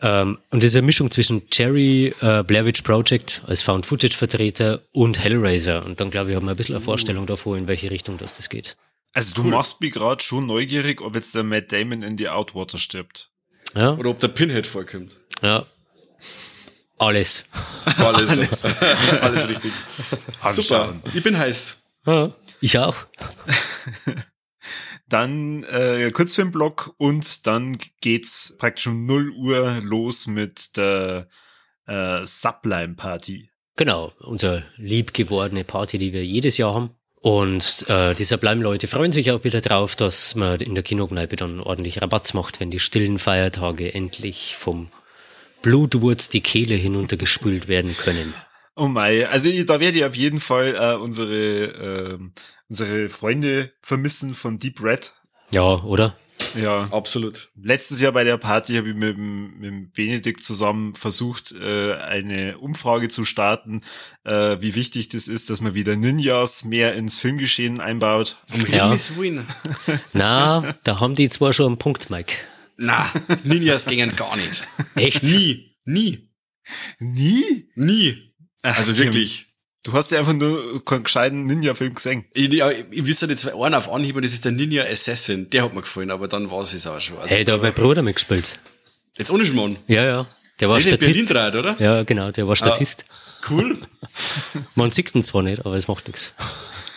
Ähm, 0.00 0.38
und 0.50 0.62
das 0.62 0.70
ist 0.70 0.76
eine 0.76 0.86
Mischung 0.86 1.10
zwischen 1.10 1.42
Jerry, 1.50 2.14
äh, 2.20 2.42
Blair 2.42 2.66
Witch 2.66 2.82
Project 2.82 3.42
als 3.46 3.62
Found-Footage-Vertreter 3.62 4.80
und 4.92 5.18
Hellraiser. 5.18 5.84
Und 5.84 6.00
dann, 6.00 6.10
glaube 6.10 6.30
ich, 6.30 6.36
haben 6.36 6.44
wir 6.46 6.50
ein 6.50 6.56
bisschen 6.56 6.74
eine 6.74 6.84
Vorstellung 6.84 7.26
davor, 7.26 7.56
in 7.56 7.66
welche 7.66 7.90
Richtung 7.90 8.18
das, 8.18 8.32
das 8.34 8.48
geht. 8.48 8.76
Also 9.12 9.34
du 9.34 9.44
cool. 9.44 9.50
machst 9.50 9.80
mich 9.80 9.92
gerade 9.92 10.22
schon 10.22 10.46
neugierig, 10.46 11.00
ob 11.00 11.14
jetzt 11.14 11.34
der 11.34 11.44
Matt 11.44 11.72
Damon 11.72 12.02
in 12.02 12.16
die 12.16 12.28
Outwater 12.28 12.78
stirbt. 12.78 13.30
Ja. 13.74 13.92
Oder 13.94 14.10
ob 14.10 14.18
der 14.18 14.28
Pinhead 14.28 14.66
vorkommt. 14.66 15.12
Ja. 15.40 15.64
Alles. 16.98 17.44
Alles. 17.96 18.30
Alles, 18.30 18.82
Alles 19.22 19.48
richtig. 19.48 19.72
Super. 20.52 20.94
Ich 21.12 21.22
bin 21.22 21.36
heiß. 21.36 21.82
Ja, 22.06 22.32
ich 22.60 22.78
auch. 22.78 22.96
Dann 25.14 25.62
äh, 25.70 26.10
Kurzfilmblock 26.10 26.96
und 26.98 27.46
dann 27.46 27.78
geht's 28.00 28.56
praktisch 28.58 28.88
um 28.88 29.06
0 29.06 29.30
Uhr 29.30 29.80
los 29.84 30.26
mit 30.26 30.76
der 30.76 31.28
äh, 31.86 32.26
Sublime 32.26 32.94
Party. 32.94 33.48
Genau, 33.76 34.12
unsere 34.18 34.64
liebgewordene 34.74 35.62
Party, 35.62 35.98
die 35.98 36.12
wir 36.12 36.26
jedes 36.26 36.58
Jahr 36.58 36.74
haben. 36.74 36.90
Und 37.20 37.88
äh, 37.88 38.16
die 38.16 38.24
Sublime-Leute 38.24 38.88
freuen 38.88 39.12
sich 39.12 39.30
auch 39.30 39.44
wieder 39.44 39.60
drauf, 39.60 39.94
dass 39.94 40.34
man 40.34 40.58
in 40.60 40.74
der 40.74 40.82
Kinokneipe 40.82 41.36
dann 41.36 41.60
ordentlich 41.60 42.02
Rabatz 42.02 42.34
macht, 42.34 42.58
wenn 42.58 42.72
die 42.72 42.80
stillen 42.80 43.20
Feiertage 43.20 43.94
endlich 43.94 44.56
vom 44.56 44.88
Blutwurz 45.62 46.28
die 46.28 46.40
Kehle 46.40 46.74
hinuntergespült 46.74 47.68
werden 47.68 47.96
können. 47.96 48.34
Oh 48.76 48.88
mein, 48.88 49.24
also 49.26 49.50
da 49.64 49.78
werde 49.78 49.98
ich 49.98 50.04
auf 50.04 50.16
jeden 50.16 50.40
Fall 50.40 50.74
äh, 50.74 50.96
unsere, 50.96 52.18
äh, 52.18 52.18
unsere 52.68 53.08
Freunde 53.08 53.72
vermissen 53.82 54.34
von 54.34 54.58
Deep 54.58 54.82
Red. 54.82 55.12
Ja, 55.52 55.82
oder? 55.84 56.16
Ja, 56.60 56.88
absolut. 56.90 57.50
Letztes 57.60 58.00
Jahr 58.00 58.12
bei 58.12 58.24
der 58.24 58.36
Party 58.36 58.74
habe 58.74 58.88
ich 58.88 58.94
mit, 58.94 59.16
mit 59.16 59.64
dem 59.64 59.90
Benedikt 59.92 60.44
zusammen 60.44 60.94
versucht, 60.94 61.52
äh, 61.52 61.94
eine 61.94 62.58
Umfrage 62.58 63.08
zu 63.08 63.24
starten, 63.24 63.82
äh, 64.24 64.56
wie 64.60 64.74
wichtig 64.74 65.08
das 65.08 65.28
ist, 65.28 65.50
dass 65.50 65.60
man 65.60 65.74
wieder 65.74 65.96
Ninjas 65.96 66.64
mehr 66.64 66.94
ins 66.94 67.18
Filmgeschehen 67.18 67.80
einbaut. 67.80 68.38
Um 68.52 68.66
ja. 68.72 68.92
Win. 69.16 69.46
Na, 70.12 70.74
da 70.84 71.00
haben 71.00 71.14
die 71.14 71.28
zwar 71.28 71.52
schon 71.52 71.66
einen 71.66 71.78
Punkt, 71.78 72.10
Mike. 72.10 72.34
Na, 72.76 73.08
Ninjas 73.44 73.86
gingen 73.86 74.16
gar 74.16 74.36
nicht. 74.36 74.64
Echt? 74.96 75.22
Nie, 75.22 75.76
nie. 75.84 76.30
Nie? 76.98 77.68
Nie. 77.74 78.33
Also 78.64 78.96
wirklich. 78.98 79.46
Du 79.82 79.92
hast 79.92 80.10
ja 80.10 80.18
einfach 80.18 80.32
nur 80.32 80.82
keinen 80.82 81.04
gescheiten 81.04 81.44
Ninja-Film 81.44 81.94
gesehen. 81.94 82.24
Ich, 82.32 82.50
ja, 82.50 82.70
ich 82.70 83.06
wüsste 83.06 83.26
jetzt 83.26 83.46
einen 83.46 83.74
auf 83.74 83.92
Anhieb, 83.92 84.20
das 84.22 84.32
ist 84.32 84.44
der 84.46 84.52
Ninja 84.52 84.82
Assassin. 84.84 85.50
Der 85.50 85.64
hat 85.64 85.74
mir 85.74 85.82
gefallen, 85.82 86.10
aber 86.10 86.26
dann 86.26 86.50
war 86.50 86.62
es 86.62 86.86
auch 86.86 87.00
schon. 87.00 87.18
Also, 87.18 87.28
hey, 87.28 87.44
da 87.44 87.52
hat 87.52 87.62
mein 87.62 87.74
Bruder 87.74 88.02
mitgespielt. 88.02 88.58
Jetzt 89.18 89.30
ohne 89.30 89.44
Schmarrn? 89.44 89.76
Ja, 89.86 90.04
ja. 90.04 90.26
Der 90.60 90.70
war 90.70 90.78
der 90.78 90.88
Statist. 90.88 91.28
Berlin 91.28 91.58
oder? 91.58 91.76
Ja, 91.78 92.02
genau, 92.02 92.30
der 92.30 92.48
war 92.48 92.56
Statist. 92.56 93.04
Ah, 93.08 93.46
cool. 93.50 93.78
Man 94.74 94.90
sieht 94.90 95.14
ihn 95.14 95.22
zwar 95.22 95.42
nicht, 95.42 95.66
aber 95.66 95.74
es 95.74 95.86
macht 95.86 96.06
nichts. 96.06 96.32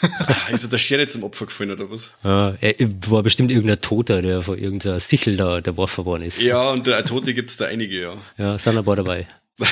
Ah, 0.01 0.47
ist 0.53 0.63
er 0.63 0.70
der 0.70 0.78
Schere 0.78 1.07
zum 1.07 1.24
Opfer 1.24 1.47
gefallen 1.47 1.72
oder 1.72 1.91
was? 1.91 2.11
Ja, 2.24 2.55
er 2.61 2.89
war 3.07 3.22
bestimmt 3.22 3.51
irgendein 3.51 3.82
Toter, 3.82 4.22
der 4.22 4.41
von 4.41 4.57
irgendeiner 4.57 5.01
Sichel 5.01 5.36
da 5.36 5.59
der 5.59 5.76
Waffe 5.76 6.05
worden 6.05 6.24
ist. 6.24 6.39
Ja, 6.39 6.70
und 6.70 6.88
der 6.88 7.03
Tote 7.03 7.34
gibt's 7.34 7.57
da 7.57 7.65
einige, 7.65 7.99
ja. 7.99 8.18
Ja, 8.38 8.57
sind 8.57 8.78
ein 8.78 8.86
paar 8.86 8.95
dabei. 8.95 9.28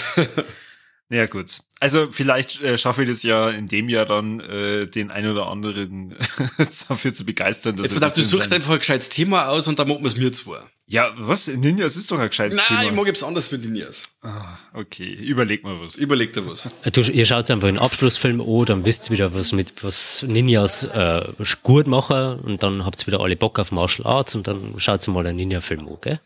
Ja, 1.10 1.28
gut. 1.28 1.60
Also 1.80 2.08
vielleicht 2.10 2.62
äh, 2.62 2.78
schaffe 2.78 3.04
ich 3.04 3.10
das 3.10 3.22
ja 3.22 3.50
in 3.50 3.68
dem 3.68 3.90
Jahr 3.90 4.06
dann, 4.06 4.40
äh, 4.40 4.88
den 4.88 5.12
einen 5.12 5.32
oder 5.32 5.48
anderen 5.48 6.16
dafür 6.88 7.14
zu 7.14 7.26
begeistern. 7.26 7.76
Dass 7.76 7.92
Jetzt 7.92 8.02
pass 8.02 8.14
du 8.16 8.24
suchst 8.24 8.52
einfach 8.54 8.74
ein 8.74 8.80
gescheites 8.80 9.10
Thema 9.10 9.50
aus 9.50 9.68
und 9.68 9.78
dann 9.78 9.88
machen 9.88 10.02
wir 10.02 10.08
es 10.08 10.18
mir 10.18 10.32
zwar. 10.32 10.68
Ja, 10.88 11.12
was? 11.18 11.48
Ninjas 11.48 11.96
ist 11.98 12.12
doch 12.12 12.18
ein 12.18 12.28
gescheites 12.28 12.58
Nein, 12.58 12.66
Thema. 12.66 12.80
Nein, 12.80 12.90
ich 12.90 12.96
mag 12.96 13.08
etwas 13.08 13.24
anderes 13.24 13.48
für 13.48 13.58
Ninjas. 13.58 14.10
Ah, 14.22 14.58
okay, 14.74 15.14
überleg 15.14 15.64
mal 15.64 15.80
was. 15.82 15.96
Überleg 15.96 16.34
dir 16.34 16.48
was. 16.48 16.70
Äh, 16.84 16.92
du, 16.92 17.02
ihr 17.02 17.26
schaut 17.26 17.52
einfach 17.52 17.68
einen 17.68 17.78
Abschlussfilm 17.78 18.42
an, 18.42 18.66
dann 18.66 18.86
wisst 18.86 19.10
ihr 19.10 19.12
wieder, 19.12 19.34
was 19.34 19.52
mit 19.52 19.84
was 19.84 20.24
Ninjas 20.28 20.86
äh, 20.86 21.24
gut 21.62 21.88
machen 21.88 22.40
und 22.40 22.64
dann 22.64 22.86
habt 22.86 23.04
ihr 23.04 23.08
wieder 23.08 23.20
alle 23.20 23.36
Bock 23.36 23.60
auf 23.60 23.72
Martial 23.72 24.08
Arts 24.08 24.34
und 24.34 24.48
dann 24.48 24.76
schaut 24.78 25.08
ihr 25.08 25.12
mal 25.12 25.28
einen 25.28 25.38
Ninja-Film 25.38 25.88
an, 25.88 25.98
gell? 26.02 26.20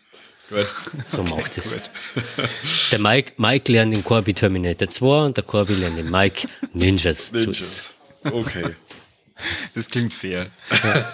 Gut. 0.49 0.67
So 1.05 1.21
okay, 1.21 1.35
macht 1.35 1.57
es. 1.57 1.77
Der 2.91 2.99
Mike, 2.99 3.33
Mike 3.37 3.71
lernt 3.71 3.93
den 3.93 4.03
Corby 4.03 4.33
Terminator 4.33 4.89
2 4.89 5.25
und 5.25 5.37
der 5.37 5.43
Corby 5.43 5.75
lernt 5.75 5.97
den 5.97 6.09
Mike 6.09 6.47
Ninjas. 6.73 7.31
Ninjas. 7.33 7.93
Okay. 8.23 8.75
Das 9.73 9.89
klingt 9.89 10.13
fair. 10.13 10.47
Ja. 10.83 11.13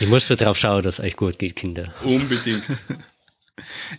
Ich 0.00 0.08
muss 0.08 0.26
schon 0.26 0.36
drauf 0.36 0.56
schauen, 0.56 0.82
dass 0.82 0.98
es 0.98 1.04
euch 1.04 1.16
gut 1.16 1.38
geht, 1.38 1.56
Kinder. 1.56 1.92
Unbedingt. 2.02 2.64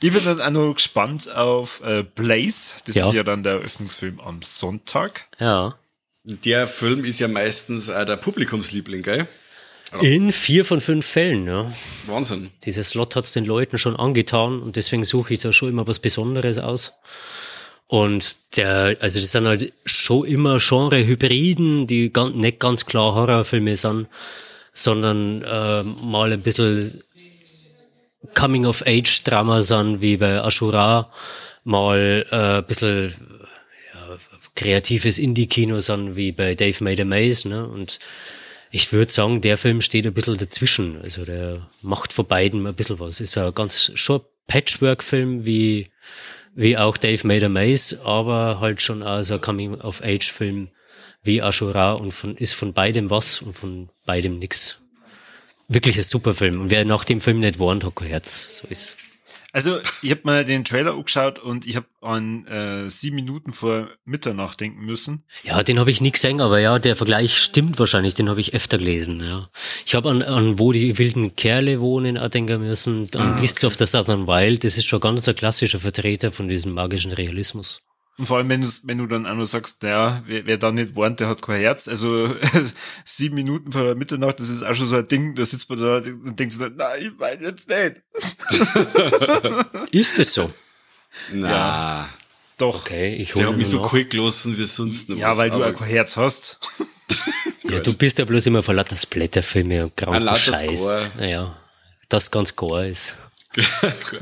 Ich 0.01 0.11
bin 0.11 0.23
dann 0.23 0.41
auch 0.41 0.49
noch 0.49 0.73
gespannt 0.73 1.29
auf 1.31 1.81
äh, 1.83 2.03
Blaze. 2.03 2.75
Das 2.85 2.95
ja. 2.95 3.07
ist 3.07 3.13
ja 3.13 3.23
dann 3.23 3.43
der 3.43 3.53
Eröffnungsfilm 3.53 4.19
am 4.19 4.41
Sonntag. 4.41 5.27
Ja. 5.39 5.77
Der 6.23 6.67
Film 6.67 7.05
ist 7.05 7.19
ja 7.19 7.27
meistens 7.27 7.89
äh, 7.89 8.05
der 8.05 8.15
Publikumsliebling, 8.17 9.03
gell? 9.03 9.27
In 10.01 10.31
vier 10.31 10.65
von 10.65 10.81
fünf 10.81 11.05
Fällen, 11.05 11.47
ja. 11.47 11.71
Wahnsinn. 12.07 12.51
Dieser 12.63 12.83
Slot 12.83 13.15
hat's 13.15 13.33
den 13.33 13.45
Leuten 13.45 13.77
schon 13.77 13.95
angetan 13.95 14.61
und 14.61 14.75
deswegen 14.75 15.03
suche 15.03 15.33
ich 15.33 15.39
da 15.39 15.53
schon 15.53 15.69
immer 15.69 15.87
was 15.87 15.99
Besonderes 15.99 16.57
aus. 16.57 16.93
Und 17.87 18.57
der, 18.57 18.97
also 19.01 19.19
das 19.19 19.31
sind 19.31 19.47
halt 19.47 19.71
schon 19.85 20.25
immer 20.25 20.57
Genre-Hybriden, 20.59 21.85
die 21.85 22.11
ganz, 22.11 22.35
nicht 22.35 22.59
ganz 22.59 22.85
klar 22.85 23.13
Horrorfilme 23.13 23.77
sind, 23.77 24.07
sondern 24.73 25.43
äh, 25.43 25.83
mal 25.83 26.33
ein 26.33 26.41
bisschen 26.41 27.03
Coming-of-Age-Drama 28.33 29.61
sind, 29.61 30.01
wie 30.01 30.17
bei 30.17 30.43
Ashura, 30.43 31.11
mal 31.63 32.25
äh, 32.31 32.35
ein 32.35 32.65
bisschen 32.65 33.13
ja, 33.93 34.17
kreatives 34.55 35.19
Indie-Kino 35.19 35.79
sind, 35.79 36.15
wie 36.15 36.31
bei 36.31 36.55
Dave 36.55 36.83
Made 36.83 37.01
a 37.01 37.05
Maze, 37.05 37.47
ne? 37.47 37.67
Und 37.67 37.99
ich 38.75 38.91
würde 38.91 39.11
sagen, 39.11 39.39
der 39.39 39.59
Film 39.59 39.81
steht 39.81 40.07
ein 40.07 40.15
bisschen 40.15 40.35
dazwischen. 40.35 40.99
Also 40.99 41.25
der 41.25 41.67
macht 41.83 42.11
vor 42.11 42.27
beiden 42.27 42.65
ein 42.65 42.73
bisschen 42.73 42.99
was. 42.99 43.19
Ist 43.19 43.37
ein 43.37 43.53
ganz 43.53 43.91
schon 43.93 44.21
Patchwork-Film 44.47 45.45
wie, 45.45 45.91
wie 46.55 46.75
auch 46.75 46.97
Dave 46.97 47.25
Made 47.27 47.45
a 47.45 47.49
Maze, 47.49 48.01
aber 48.03 48.59
halt 48.59 48.81
schon 48.81 49.03
auch 49.03 49.21
so 49.21 49.35
ein 49.35 49.41
Coming-of-Age-Film 49.41 50.69
wie 51.21 51.39
Ashura 51.39 51.93
und 51.93 52.13
von, 52.13 52.35
ist 52.35 52.55
von 52.55 52.73
beidem 52.73 53.11
was 53.11 53.43
und 53.43 53.53
von 53.53 53.89
beidem 54.07 54.39
nix. 54.39 54.79
Wirklich 55.67 55.97
ein 55.97 56.03
super 56.03 56.33
Film. 56.33 56.59
Und 56.59 56.71
wer 56.71 56.83
nach 56.83 57.05
dem 57.05 57.21
Film 57.21 57.41
nicht 57.41 57.59
warnt, 57.59 57.83
hat 57.83 57.95
kein 57.95 58.07
Herz. 58.07 58.57
So 58.57 58.67
ist 58.69 58.97
Also, 59.55 59.77
ich 60.01 60.09
habe 60.09 60.21
mal 60.23 60.43
den 60.43 60.63
Trailer 60.63 60.95
angeschaut 60.95 61.37
und 61.37 61.67
ich 61.67 61.75
habe 61.75 61.85
an 62.01 62.47
äh, 62.47 62.89
sieben 62.89 63.17
Minuten 63.17 63.51
vor 63.51 63.87
Mitternacht 64.03 64.59
denken 64.59 64.83
müssen. 64.83 65.23
Ja, 65.43 65.61
den 65.61 65.77
habe 65.77 65.91
ich 65.91 66.01
nie 66.01 66.11
gesehen, 66.11 66.41
aber 66.41 66.57
ja, 66.57 66.79
der 66.79 66.95
Vergleich 66.95 67.37
stimmt 67.37 67.77
wahrscheinlich, 67.77 68.15
den 68.15 68.29
habe 68.29 68.41
ich 68.41 68.55
öfter 68.55 68.79
gelesen, 68.79 69.23
ja. 69.23 69.47
Ich 69.85 69.93
habe 69.93 70.09
an, 70.09 70.23
an 70.23 70.57
wo 70.57 70.71
die 70.71 70.97
wilden 70.97 71.35
Kerle 71.35 71.79
wohnen 71.81 72.17
auch 72.17 72.29
denken 72.29 72.61
müssen, 72.61 73.07
an 73.13 73.21
ah, 73.21 73.39
Beasts 73.39 73.63
okay. 73.63 73.67
of 73.67 73.77
the 73.77 73.85
Southern 73.85 74.25
Wild, 74.25 74.63
das 74.63 74.79
ist 74.79 74.85
schon 74.85 74.99
ganz 74.99 75.29
ein 75.29 75.35
klassischer 75.35 75.79
Vertreter 75.79 76.31
von 76.31 76.47
diesem 76.47 76.73
magischen 76.73 77.11
Realismus. 77.11 77.83
Und 78.17 78.27
vor 78.27 78.37
allem, 78.37 78.49
wenn 78.49 78.61
du, 78.61 78.67
wenn 78.83 78.99
du 78.99 79.07
dann 79.07 79.25
auch 79.25 79.33
noch 79.33 79.45
sagst, 79.45 79.81
ja, 79.81 80.21
wer, 80.27 80.45
wer 80.45 80.57
da 80.57 80.71
nicht 80.71 80.95
warnt, 80.95 81.19
der 81.19 81.29
hat 81.29 81.41
kein 81.41 81.59
Herz. 81.59 81.87
Also 81.87 82.35
sieben 83.05 83.35
Minuten 83.35 83.71
vor 83.71 83.95
Mitternacht, 83.95 84.39
das 84.39 84.49
ist 84.49 84.61
auch 84.61 84.73
schon 84.73 84.85
so 84.85 84.97
ein 84.97 85.07
Ding, 85.07 85.33
da 85.33 85.43
sitzt 85.43 85.67
man 85.69 85.79
da 85.79 85.97
und 85.97 86.37
denkt 86.37 86.53
sich 86.53 86.61
dann, 86.61 86.75
nein, 86.75 87.01
ich 87.01 87.11
meine 87.17 87.43
jetzt 87.43 87.67
nicht. 87.67 88.03
ist 89.91 90.19
es 90.19 90.33
so? 90.33 90.53
Na. 91.31 91.49
Ja, 91.49 92.09
doch. 92.57 92.81
Okay, 92.81 93.15
ich 93.15 93.35
hat 93.35 93.57
mich 93.57 93.67
so 93.67 93.81
quick 93.81 94.11
gelassen 94.11 94.57
wie 94.57 94.65
sonst 94.65 95.09
noch 95.09 95.17
Ja, 95.17 95.31
was, 95.31 95.37
weil 95.39 95.49
du 95.49 95.63
auch 95.63 95.73
kein 95.73 95.87
Herz 95.87 96.15
hast. 96.15 96.59
ja, 97.63 97.79
du 97.79 97.93
bist 97.95 98.19
ja 98.19 98.25
bloß 98.25 98.45
immer 98.45 98.61
vor 98.61 98.75
lauter 98.75 98.95
Splatterfilme 98.95 99.85
und 99.85 99.97
kranken 99.97 100.37
Scheiß. 100.37 101.09
Ja, 101.19 101.57
das 102.09 102.29
ganz 102.29 102.55
gar 102.55 102.85
ist. 102.85 103.15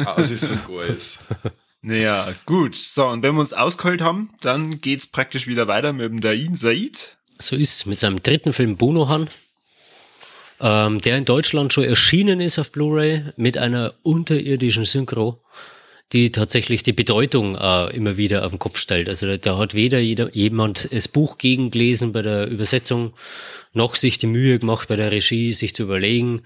Aus 0.05 0.31
ist 0.31 0.45
so 0.45 0.55
gar 0.67 0.85
ist. 0.85 1.19
Naja, 1.81 2.31
gut. 2.45 2.75
So, 2.75 3.07
und 3.07 3.23
wenn 3.23 3.33
wir 3.33 3.41
uns 3.41 3.53
ausgeholt 3.53 4.01
haben, 4.01 4.29
dann 4.41 4.81
geht's 4.81 5.07
praktisch 5.07 5.47
wieder 5.47 5.67
weiter 5.67 5.93
mit 5.93 6.11
dem 6.11 6.21
Dain 6.21 6.53
Said. 6.53 7.17
So 7.39 7.55
ist 7.55 7.87
mit 7.87 7.97
seinem 7.97 8.21
dritten 8.21 8.53
Film 8.53 8.77
Bonohan, 8.77 9.27
ähm, 10.59 11.01
der 11.01 11.17
in 11.17 11.25
Deutschland 11.25 11.73
schon 11.73 11.85
erschienen 11.85 12.39
ist 12.39 12.59
auf 12.59 12.71
Blu-ray 12.71 13.33
mit 13.35 13.57
einer 13.57 13.95
unterirdischen 14.03 14.85
Synchro, 14.85 15.41
die 16.13 16.31
tatsächlich 16.31 16.83
die 16.83 16.93
Bedeutung 16.93 17.55
äh, 17.55 17.95
immer 17.95 18.17
wieder 18.17 18.45
auf 18.45 18.51
den 18.51 18.59
Kopf 18.59 18.77
stellt. 18.77 19.07
Also 19.07 19.27
da, 19.27 19.37
da 19.37 19.57
hat 19.57 19.73
weder 19.73 19.99
jeder, 19.99 20.33
jemand 20.35 20.93
das 20.93 21.07
Buch 21.07 21.37
gegengelesen 21.37 22.11
bei 22.11 22.21
der 22.21 22.47
Übersetzung 22.47 23.13
noch 23.73 23.95
sich 23.95 24.17
die 24.17 24.27
Mühe 24.27 24.59
gemacht 24.59 24.89
bei 24.89 24.97
der 24.97 25.11
Regie, 25.11 25.53
sich 25.53 25.73
zu 25.73 25.83
überlegen, 25.83 26.41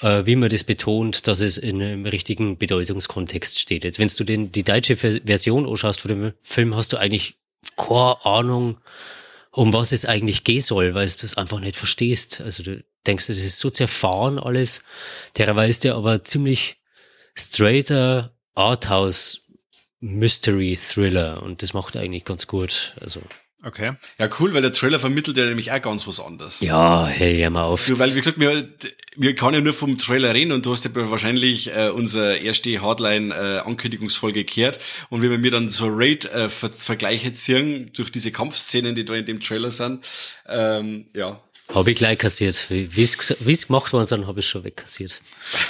äh, 0.00 0.24
wie 0.24 0.36
man 0.36 0.48
das 0.48 0.64
betont, 0.64 1.26
dass 1.26 1.40
es 1.40 1.58
in 1.58 1.82
einem 1.82 2.06
richtigen 2.06 2.56
Bedeutungskontext 2.56 3.58
steht. 3.58 3.84
Jetzt, 3.84 3.98
wenn 3.98 4.08
du 4.08 4.24
den, 4.24 4.52
die 4.52 4.64
deutsche 4.64 4.96
Version 4.96 5.68
anschaust 5.68 6.00
von 6.00 6.08
dem 6.08 6.32
Film, 6.40 6.74
hast 6.74 6.92
du 6.92 6.96
eigentlich 6.96 7.36
keine 7.76 8.24
Ahnung, 8.24 8.78
um 9.52 9.72
was 9.72 9.92
es 9.92 10.06
eigentlich 10.06 10.44
gehen 10.44 10.60
soll, 10.60 10.94
weil 10.94 11.06
du 11.06 11.26
es 11.26 11.36
einfach 11.36 11.60
nicht 11.60 11.76
verstehst. 11.76 12.40
Also 12.40 12.62
du 12.62 12.82
denkst, 13.06 13.26
das 13.26 13.38
ist 13.38 13.58
so 13.58 13.68
zerfahren 13.68 14.38
alles. 14.38 14.82
Derweil 15.36 15.68
ist 15.68 15.84
der 15.84 15.96
aber 15.96 16.22
ziemlich 16.24 16.76
straighter 17.34 18.32
Arthouse 18.54 19.42
Mystery 20.00 20.76
Thriller 20.76 21.42
und 21.42 21.62
das 21.62 21.74
macht 21.74 21.96
eigentlich 21.96 22.24
ganz 22.24 22.46
gut. 22.46 22.94
Also 23.00 23.20
Okay. 23.62 23.92
Ja, 24.18 24.30
cool, 24.38 24.54
weil 24.54 24.62
der 24.62 24.72
Trailer 24.72 24.98
vermittelt 24.98 25.36
ja 25.36 25.44
nämlich 25.44 25.70
auch 25.70 25.82
ganz 25.82 26.06
was 26.06 26.18
anderes. 26.18 26.60
Ja, 26.60 27.06
hey, 27.06 27.40
hör 27.40 27.50
mal 27.50 27.64
auf. 27.64 27.86
Du, 27.86 27.98
weil, 27.98 28.14
wie 28.14 28.20
gesagt, 28.20 28.40
wir, 28.40 28.66
wir 29.16 29.34
kann 29.34 29.52
ja 29.52 29.60
nur 29.60 29.74
vom 29.74 29.98
Trailer 29.98 30.32
reden 30.32 30.52
und 30.52 30.64
du 30.64 30.72
hast 30.72 30.86
ja 30.86 30.90
wahrscheinlich 30.94 31.74
äh, 31.76 31.90
unsere 31.90 32.38
erste 32.38 32.80
Hardline-Ankündigungsfolge 32.80 34.40
äh, 34.40 34.44
gehört 34.44 34.80
und 35.10 35.20
wenn 35.20 35.30
wir 35.30 35.36
mir 35.36 35.50
dann 35.50 35.68
so 35.68 35.88
Raid-Vergleiche 35.90 37.28
äh, 37.28 37.34
ziehen 37.34 37.90
durch 37.92 38.10
diese 38.10 38.32
Kampfszenen, 38.32 38.94
die 38.94 39.04
da 39.04 39.12
in 39.14 39.26
dem 39.26 39.40
Trailer 39.40 39.70
sind, 39.70 40.06
ähm, 40.48 41.04
ja, 41.14 41.38
habe 41.74 41.90
ich 41.90 41.96
gleich 41.96 42.18
kassiert. 42.18 42.66
Wie 42.68 43.02
es 43.02 43.66
gemacht 43.66 43.92
worden 43.92 44.04
ist, 44.04 44.12
habe 44.12 44.40
ich 44.40 44.48
schon 44.48 44.64
wegkassiert. 44.64 45.20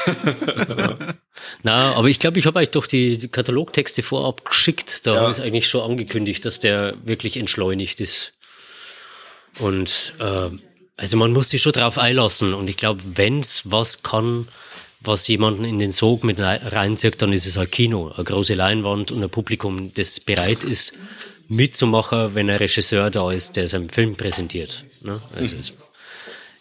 ja. 0.07 0.97
Na, 1.63 1.95
aber 1.95 2.09
ich 2.09 2.19
glaube, 2.19 2.39
ich 2.39 2.47
habe 2.47 2.59
euch 2.59 2.71
doch 2.71 2.87
die, 2.87 3.19
die 3.19 3.29
Katalogtexte 3.29 4.03
vorab 4.03 4.45
geschickt. 4.45 5.07
Da 5.07 5.15
ja. 5.15 5.21
habe 5.23 5.33
ich 5.33 5.41
eigentlich 5.41 5.69
schon 5.69 5.91
angekündigt, 5.91 6.45
dass 6.45 6.61
der 6.61 6.95
wirklich 7.05 7.37
entschleunigt 7.37 8.01
ist. 8.01 8.35
Und 9.59 10.15
äh, 10.21 10.49
also 10.97 11.17
man 11.17 11.33
muss 11.33 11.51
sich 11.51 11.63
schon 11.63 11.73
drauf 11.73 11.99
einlassen. 11.99 12.55
Und 12.55 12.69
ich 12.69 12.77
glaube, 12.77 13.03
wenn's 13.15 13.63
was 13.65 14.03
kann, 14.03 14.49
was 15.01 15.27
jemanden 15.29 15.65
in 15.65 15.79
den 15.79 15.93
Sog 15.93 16.25
mit 16.25 16.39
reinzieht, 16.39 17.23
dann 17.23 17.33
ist 17.33 17.47
es 17.47 17.57
halt 17.57 17.73
Kino. 17.73 18.13
Eine 18.15 18.25
große 18.25 18.55
Leinwand 18.55 19.11
und 19.11 19.23
ein 19.23 19.31
Publikum, 19.31 19.93
das 19.95 20.21
bereit 20.21 20.63
ist, 20.65 20.93
mitzumachen, 21.49 22.35
wenn 22.35 22.49
ein 22.49 22.59
Regisseur 22.59 23.11
da 23.11 23.33
ist, 23.33 23.57
der 23.57 23.67
seinen 23.67 23.91
Film 23.91 24.15
präsentiert. 24.15 24.85
Ne? 25.03 25.21
Also 25.35 25.57
mhm. 25.57 25.63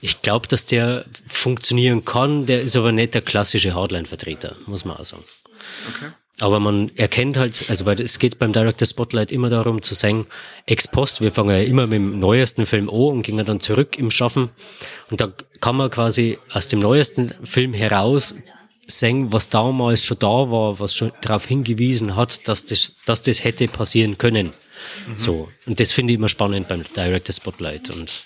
Ich 0.02 0.22
glaube, 0.22 0.48
dass 0.48 0.66
der 0.66 1.06
funktionieren 1.28 2.06
kann, 2.06 2.46
der 2.46 2.62
ist 2.62 2.76
aber 2.76 2.92
nicht 2.92 3.14
der 3.14 3.22
klassische 3.22 3.74
Hardline-Vertreter, 3.74 4.56
muss 4.68 4.86
man 4.86 4.98
auch 4.98 5.06
sagen. 5.06 5.24
Okay. 5.90 6.12
Aber 6.42 6.62
man 6.62 6.90
erkennt 6.96 7.36
halt, 7.36 7.66
also 7.70 7.86
weil 7.86 8.00
es 8.00 8.18
geht 8.18 8.40
beim 8.40 8.54
Director 8.54 8.88
Spotlight 8.88 9.32
immer 9.32 9.50
darum 9.50 9.82
zu 9.82 9.94
sagen, 9.94 10.26
ex 10.66 10.88
post, 10.88 11.20
wir 11.20 11.34
fangen 11.34 11.50
ja 11.50 11.62
immer 11.62 11.86
mit 11.86 11.98
dem 11.98 12.20
neuesten 12.20 12.66
Film 12.66 12.90
an 12.90 12.96
und 12.96 13.24
gehen 13.24 13.44
dann 13.44 13.60
zurück 13.60 13.98
im 13.98 14.10
Schaffen. 14.10 14.50
Und 15.10 15.20
da 15.20 15.34
kann 15.60 15.76
man 15.76 15.90
quasi 15.90 16.40
aus 16.54 16.70
dem 16.70 16.80
neuesten 16.80 17.34
Film 17.44 17.74
heraus 17.74 18.36
sehen, 18.88 19.34
was 19.34 19.50
damals 19.50 20.04
schon 20.04 20.20
da 20.20 20.28
war, 20.28 20.80
was 20.80 20.96
schon 20.96 21.12
darauf 21.22 21.46
hingewiesen 21.46 22.16
hat, 22.16 22.48
dass 22.48 22.66
das, 22.66 22.96
dass 23.06 23.22
das 23.22 23.44
hätte 23.44 23.68
passieren 23.68 24.18
können. 24.18 24.48
Mhm. 25.08 25.20
So. 25.20 25.50
Und 25.66 25.80
das 25.82 25.92
finde 25.92 26.14
ich 26.14 26.20
immer 26.20 26.30
spannend 26.30 26.70
beim 26.70 26.84
Director 26.96 27.34
Spotlight. 27.34 27.90
Und 27.90 28.24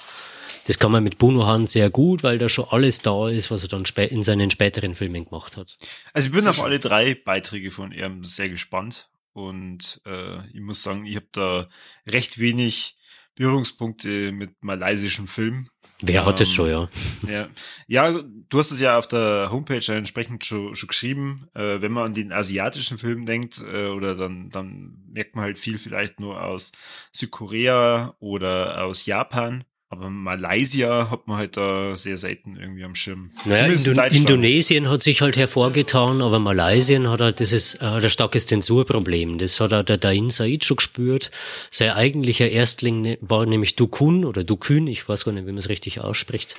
das 0.66 0.80
kann 0.80 0.92
man 0.92 1.04
mit 1.04 1.18
Bruno 1.18 1.46
Hahn 1.46 1.66
sehr 1.66 1.90
gut, 1.90 2.24
weil 2.24 2.38
da 2.38 2.50
schon 2.50 2.66
alles 2.70 3.00
da 3.00 3.30
ist, 3.30 3.52
was 3.52 3.64
er 3.64 3.70
dann 3.70 3.84
in 4.10 4.24
seinen 4.24 4.50
späteren 4.50 4.96
Filmen 4.96 5.26
gemacht 5.26 5.58
hat. 5.58 5.76
Also 6.14 6.28
ich 6.28 6.34
bin 6.34 6.48
auf 6.48 6.64
alle 6.64 6.80
drei 6.80 7.16
Beiträge 7.16 7.72
von 7.72 7.92
ihm 7.92 8.24
sehr 8.24 8.50
gespannt 8.50 9.10
und 9.34 10.02
äh, 10.06 10.48
ich 10.50 10.62
muss 10.62 10.84
sagen, 10.84 11.06
ich 11.06 11.16
habe 11.16 11.28
da 11.32 11.68
recht 12.08 12.40
wenig 12.40 12.96
Berührungspunkte 13.36 14.32
mit 14.32 14.64
malaysischen 14.64 15.28
Filmen. 15.28 15.70
Wer 16.02 16.22
ähm, 16.22 16.26
hat 16.28 16.40
das 16.40 16.52
schon, 16.52 16.70
ja. 16.70 16.90
ja. 17.28 17.48
Ja, 17.88 18.22
du 18.50 18.60
hast 18.60 18.72
es 18.72 18.80
ja 18.80 18.98
auf 18.98 19.08
der 19.08 19.50
Homepage 19.52 19.94
entsprechend 19.94 20.44
schon, 20.44 20.76
schon 20.76 20.88
geschrieben. 20.88 21.48
Äh, 21.54 21.82
wenn 21.82 21.92
man 21.92 22.08
an 22.08 22.14
den 22.14 22.32
asiatischen 22.32 22.98
Film 22.98 23.26
denkt, 23.26 23.64
äh, 23.74 23.88
oder 23.88 24.16
dann, 24.16 24.50
dann 24.50 24.98
merkt 25.12 25.36
man 25.36 25.46
halt 25.46 25.58
viel 25.58 25.78
vielleicht 25.78 26.20
nur 26.20 26.44
aus 26.44 26.74
Südkorea 27.12 28.16
oder 28.20 28.84
aus 28.84 29.06
Japan. 29.06 29.64
Aber 29.94 30.10
Malaysia 30.10 31.12
hat 31.12 31.28
man 31.28 31.38
halt 31.38 31.56
da 31.56 31.96
sehr 31.96 32.18
selten 32.18 32.58
irgendwie 32.60 32.84
am 32.84 32.96
Schirm. 32.96 33.30
Naja, 33.46 33.68
Indo 33.68 34.02
Indonesien 34.02 34.90
hat 34.90 35.04
sich 35.04 35.22
halt 35.22 35.38
hervorgetan, 35.38 36.24
aber 36.24 36.40
Malaysia 36.40 37.00
hat 37.12 37.22
halt 37.22 37.40
dieses 37.40 37.76
äh, 37.76 37.86
ein 37.86 38.10
starkes 38.10 38.48
Zensurproblem. 38.48 39.38
Das 39.38 39.60
hat 39.60 39.72
auch 39.72 39.84
der 39.84 40.00
Dain 40.00 40.32
Said 40.32 40.66
schon 40.66 40.78
gespürt. 40.78 41.30
Sein 41.70 41.92
eigentlicher 41.92 42.50
Erstling 42.50 43.04
ne, 43.04 43.18
war 43.22 43.46
nämlich 43.46 43.76
Dukun 43.76 44.26
oder 44.26 44.44
Dukun, 44.44 44.88
ich 44.88 45.08
weiß 45.08 45.26
gar 45.26 45.32
nicht, 45.32 45.46
wie 45.46 45.52
man 45.52 45.60
es 45.60 45.70
richtig 45.70 46.02
ausspricht, 46.02 46.56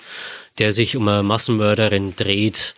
der 0.59 0.72
sich 0.72 0.97
um 0.97 1.09
eine 1.09 1.24
Massenmörderin 1.24 2.14
dreht, 2.14 2.76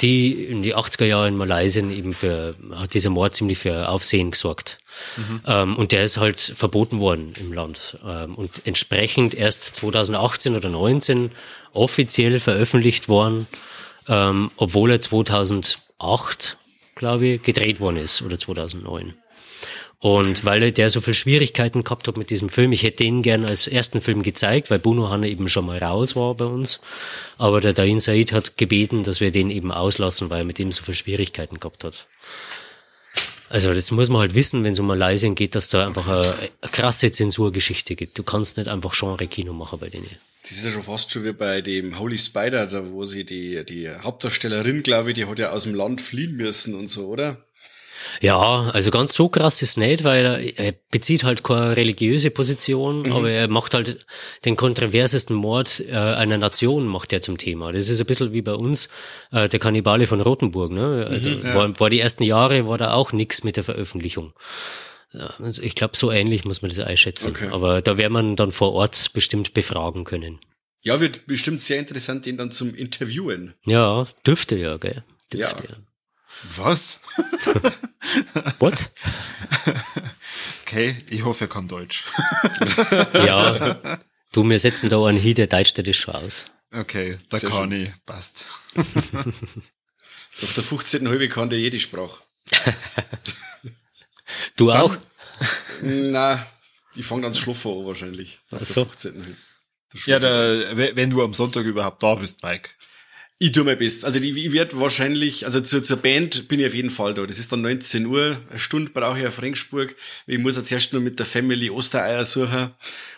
die 0.00 0.44
in 0.44 0.62
die 0.62 0.76
80er 0.76 1.04
Jahre 1.04 1.28
in 1.28 1.36
Malaysia 1.36 1.82
eben 1.82 2.14
für, 2.14 2.54
hat 2.74 2.94
dieser 2.94 3.10
Mord 3.10 3.34
ziemlich 3.34 3.58
für 3.58 3.88
Aufsehen 3.88 4.30
gesorgt. 4.30 4.78
Mhm. 5.16 5.40
Ähm, 5.46 5.76
und 5.76 5.92
der 5.92 6.04
ist 6.04 6.18
halt 6.18 6.40
verboten 6.40 7.00
worden 7.00 7.32
im 7.40 7.52
Land. 7.52 7.98
Ähm, 8.04 8.34
und 8.34 8.66
entsprechend 8.66 9.34
erst 9.34 9.62
2018 9.76 10.56
oder 10.56 10.68
19 10.68 11.30
offiziell 11.72 12.40
veröffentlicht 12.40 13.08
worden, 13.08 13.46
ähm, 14.08 14.50
obwohl 14.56 14.90
er 14.90 15.00
2008, 15.00 16.58
glaube 16.94 17.26
ich, 17.26 17.42
gedreht 17.42 17.80
worden 17.80 17.98
ist 17.98 18.22
oder 18.22 18.38
2009. 18.38 19.14
Und 20.00 20.44
weil 20.44 20.70
der 20.70 20.90
so 20.90 21.00
viel 21.00 21.14
Schwierigkeiten 21.14 21.82
gehabt 21.82 22.06
hat 22.06 22.16
mit 22.16 22.30
diesem 22.30 22.48
Film, 22.48 22.70
ich 22.70 22.84
hätte 22.84 23.02
den 23.02 23.22
gern 23.22 23.44
als 23.44 23.66
ersten 23.66 24.00
Film 24.00 24.22
gezeigt, 24.22 24.70
weil 24.70 24.78
Bruno 24.78 25.10
Hanna 25.10 25.26
eben 25.26 25.48
schon 25.48 25.66
mal 25.66 25.78
raus 25.78 26.14
war 26.14 26.34
bei 26.34 26.44
uns. 26.44 26.80
Aber 27.36 27.60
der 27.60 27.72
Dain 27.72 27.98
Said 27.98 28.32
hat 28.32 28.56
gebeten, 28.56 29.02
dass 29.02 29.20
wir 29.20 29.32
den 29.32 29.50
eben 29.50 29.72
auslassen, 29.72 30.30
weil 30.30 30.40
er 30.40 30.44
mit 30.44 30.58
dem 30.58 30.70
so 30.70 30.84
viel 30.84 30.94
Schwierigkeiten 30.94 31.58
gehabt 31.58 31.82
hat. 31.82 32.06
Also 33.48 33.72
das 33.72 33.90
muss 33.90 34.08
man 34.08 34.20
halt 34.20 34.34
wissen, 34.34 34.62
wenn 34.62 34.72
es 34.72 34.78
um 34.78 34.86
Malaysia 34.86 35.30
geht, 35.30 35.54
dass 35.54 35.70
da 35.70 35.86
einfach 35.86 36.06
eine, 36.06 36.34
eine 36.34 36.70
krasse 36.70 37.10
Zensurgeschichte 37.10 37.96
gibt. 37.96 38.16
Du 38.18 38.22
kannst 38.22 38.56
nicht 38.56 38.68
einfach 38.68 38.94
Genre-Kino 38.94 39.52
machen 39.52 39.80
bei 39.80 39.88
denen. 39.88 40.10
Das 40.42 40.52
ist 40.52 40.64
ja 40.64 40.70
schon 40.70 40.82
fast 40.82 41.10
schon 41.10 41.24
wie 41.24 41.32
bei 41.32 41.60
dem 41.60 41.98
Holy 41.98 42.18
Spider, 42.18 42.66
da 42.66 42.88
wo 42.90 43.04
sie 43.04 43.24
die, 43.24 43.64
die 43.64 43.90
Hauptdarstellerin, 43.90 44.82
glaube 44.82 45.10
ich, 45.10 45.14
die 45.16 45.24
hat 45.24 45.38
ja 45.38 45.50
aus 45.50 45.64
dem 45.64 45.74
Land 45.74 46.00
fliehen 46.00 46.36
müssen 46.36 46.74
und 46.74 46.88
so, 46.88 47.06
oder? 47.06 47.47
Ja, 48.20 48.70
also 48.72 48.90
ganz 48.90 49.14
so 49.14 49.28
krass 49.28 49.62
ist 49.62 49.78
nicht, 49.78 50.04
weil 50.04 50.24
er, 50.24 50.58
er 50.58 50.74
bezieht 50.90 51.24
halt 51.24 51.42
keine 51.42 51.76
religiöse 51.76 52.30
Position, 52.30 53.02
mhm. 53.02 53.12
aber 53.12 53.30
er 53.30 53.48
macht 53.48 53.74
halt 53.74 54.06
den 54.44 54.56
kontroversesten 54.56 55.36
Mord 55.36 55.84
äh, 55.88 55.94
einer 55.94 56.38
Nation 56.38 56.86
macht 56.86 57.12
er 57.12 57.22
zum 57.22 57.38
Thema. 57.38 57.72
Das 57.72 57.88
ist 57.88 58.00
ein 58.00 58.06
bisschen 58.06 58.32
wie 58.32 58.42
bei 58.42 58.54
uns 58.54 58.88
äh, 59.32 59.48
der 59.48 59.58
Kannibale 59.58 60.06
von 60.06 60.20
Rothenburg. 60.20 60.72
Ne? 60.72 61.08
Mhm, 61.10 61.46
ja. 61.46 61.54
war, 61.54 61.80
war 61.80 61.90
die 61.90 62.00
ersten 62.00 62.24
Jahre 62.24 62.66
war 62.66 62.78
da 62.78 62.94
auch 62.94 63.12
nichts 63.12 63.44
mit 63.44 63.56
der 63.56 63.64
Veröffentlichung. 63.64 64.32
Also 65.38 65.62
ich 65.62 65.74
glaube, 65.74 65.96
so 65.96 66.12
ähnlich 66.12 66.44
muss 66.44 66.60
man 66.60 66.70
das 66.70 66.80
einschätzen. 66.80 67.30
Okay. 67.30 67.48
Aber 67.50 67.80
da 67.80 67.96
wäre 67.96 68.10
man 68.10 68.36
dann 68.36 68.52
vor 68.52 68.74
Ort 68.74 69.12
bestimmt 69.14 69.54
befragen 69.54 70.04
können. 70.04 70.38
Ja, 70.82 71.00
wird 71.00 71.26
bestimmt 71.26 71.60
sehr 71.60 71.78
interessant, 71.78 72.26
ihn 72.26 72.36
dann 72.36 72.52
zum 72.52 72.74
Interviewen. 72.74 73.54
Ja, 73.66 74.06
dürfte 74.26 74.56
ja, 74.56 74.76
gell? 74.76 75.02
Dürfte 75.32 75.64
ja. 75.64 75.70
ja. 75.70 75.76
Was? 76.56 77.00
What? 78.58 78.90
Okay, 80.62 80.96
ich 81.08 81.24
hoffe, 81.24 81.46
er 81.46 81.48
kann 81.48 81.66
Deutsch. 81.66 82.04
Ja. 83.14 83.98
Du, 84.32 84.44
wir 84.46 84.58
setzen 84.58 84.90
da 84.90 85.02
einen 85.06 85.22
Hi, 85.22 85.32
der 85.32 85.46
Deutsch 85.46 85.72
dir 85.72 85.82
das 85.82 85.96
schon 85.96 86.14
aus. 86.14 86.44
Okay, 86.70 87.16
da 87.30 87.38
Sehr 87.38 87.48
kann 87.48 87.72
ich. 87.72 87.90
Passt. 88.04 88.44
Doch 88.74 90.52
der 90.54 90.62
15. 90.62 91.08
halbe 91.08 91.28
kann 91.30 91.48
der 91.48 91.58
jede 91.58 91.80
Sprache. 91.80 92.22
Du 94.56 94.70
auch? 94.70 94.94
Na, 95.80 96.46
ich 96.94 97.06
fange 97.06 97.22
dann 97.22 97.32
schlafen 97.32 97.72
an 97.72 97.86
wahrscheinlich. 97.86 98.38
Der 98.50 98.64
so. 98.66 98.84
15. 98.84 99.14
halbe. 99.14 99.36
Der 99.94 100.20
Ja, 100.20 100.76
wenn 100.76 100.96
wenn 100.96 101.10
du 101.10 101.24
am 101.24 101.32
Sonntag 101.32 101.64
überhaupt 101.64 102.02
da 102.02 102.14
bist, 102.14 102.42
Mike. 102.42 102.68
Ich 103.40 103.52
tue 103.52 103.62
mein 103.64 103.78
Bestes. 103.78 104.04
Also 104.04 104.18
die, 104.18 104.30
ich 104.30 104.52
werde 104.52 104.80
wahrscheinlich, 104.80 105.46
also 105.46 105.60
zur, 105.60 105.82
zur 105.82 105.98
Band 105.98 106.48
bin 106.48 106.58
ich 106.58 106.66
auf 106.66 106.74
jeden 106.74 106.90
Fall 106.90 107.14
da. 107.14 107.24
Das 107.26 107.38
ist 107.38 107.52
dann 107.52 107.62
19 107.62 108.04
Uhr, 108.06 108.40
eine 108.50 108.58
Stunde 108.58 108.90
brauche 108.92 109.20
ich 109.20 109.26
auf 109.26 109.40
Regensburg. 109.40 109.94
Ich 110.26 110.38
muss 110.38 110.56
jetzt 110.56 110.72
erst 110.72 110.92
nur 110.92 111.00
mit 111.02 111.18
der 111.20 111.26
Family 111.26 111.70
Ostereier 111.70 112.24
suchen 112.24 112.70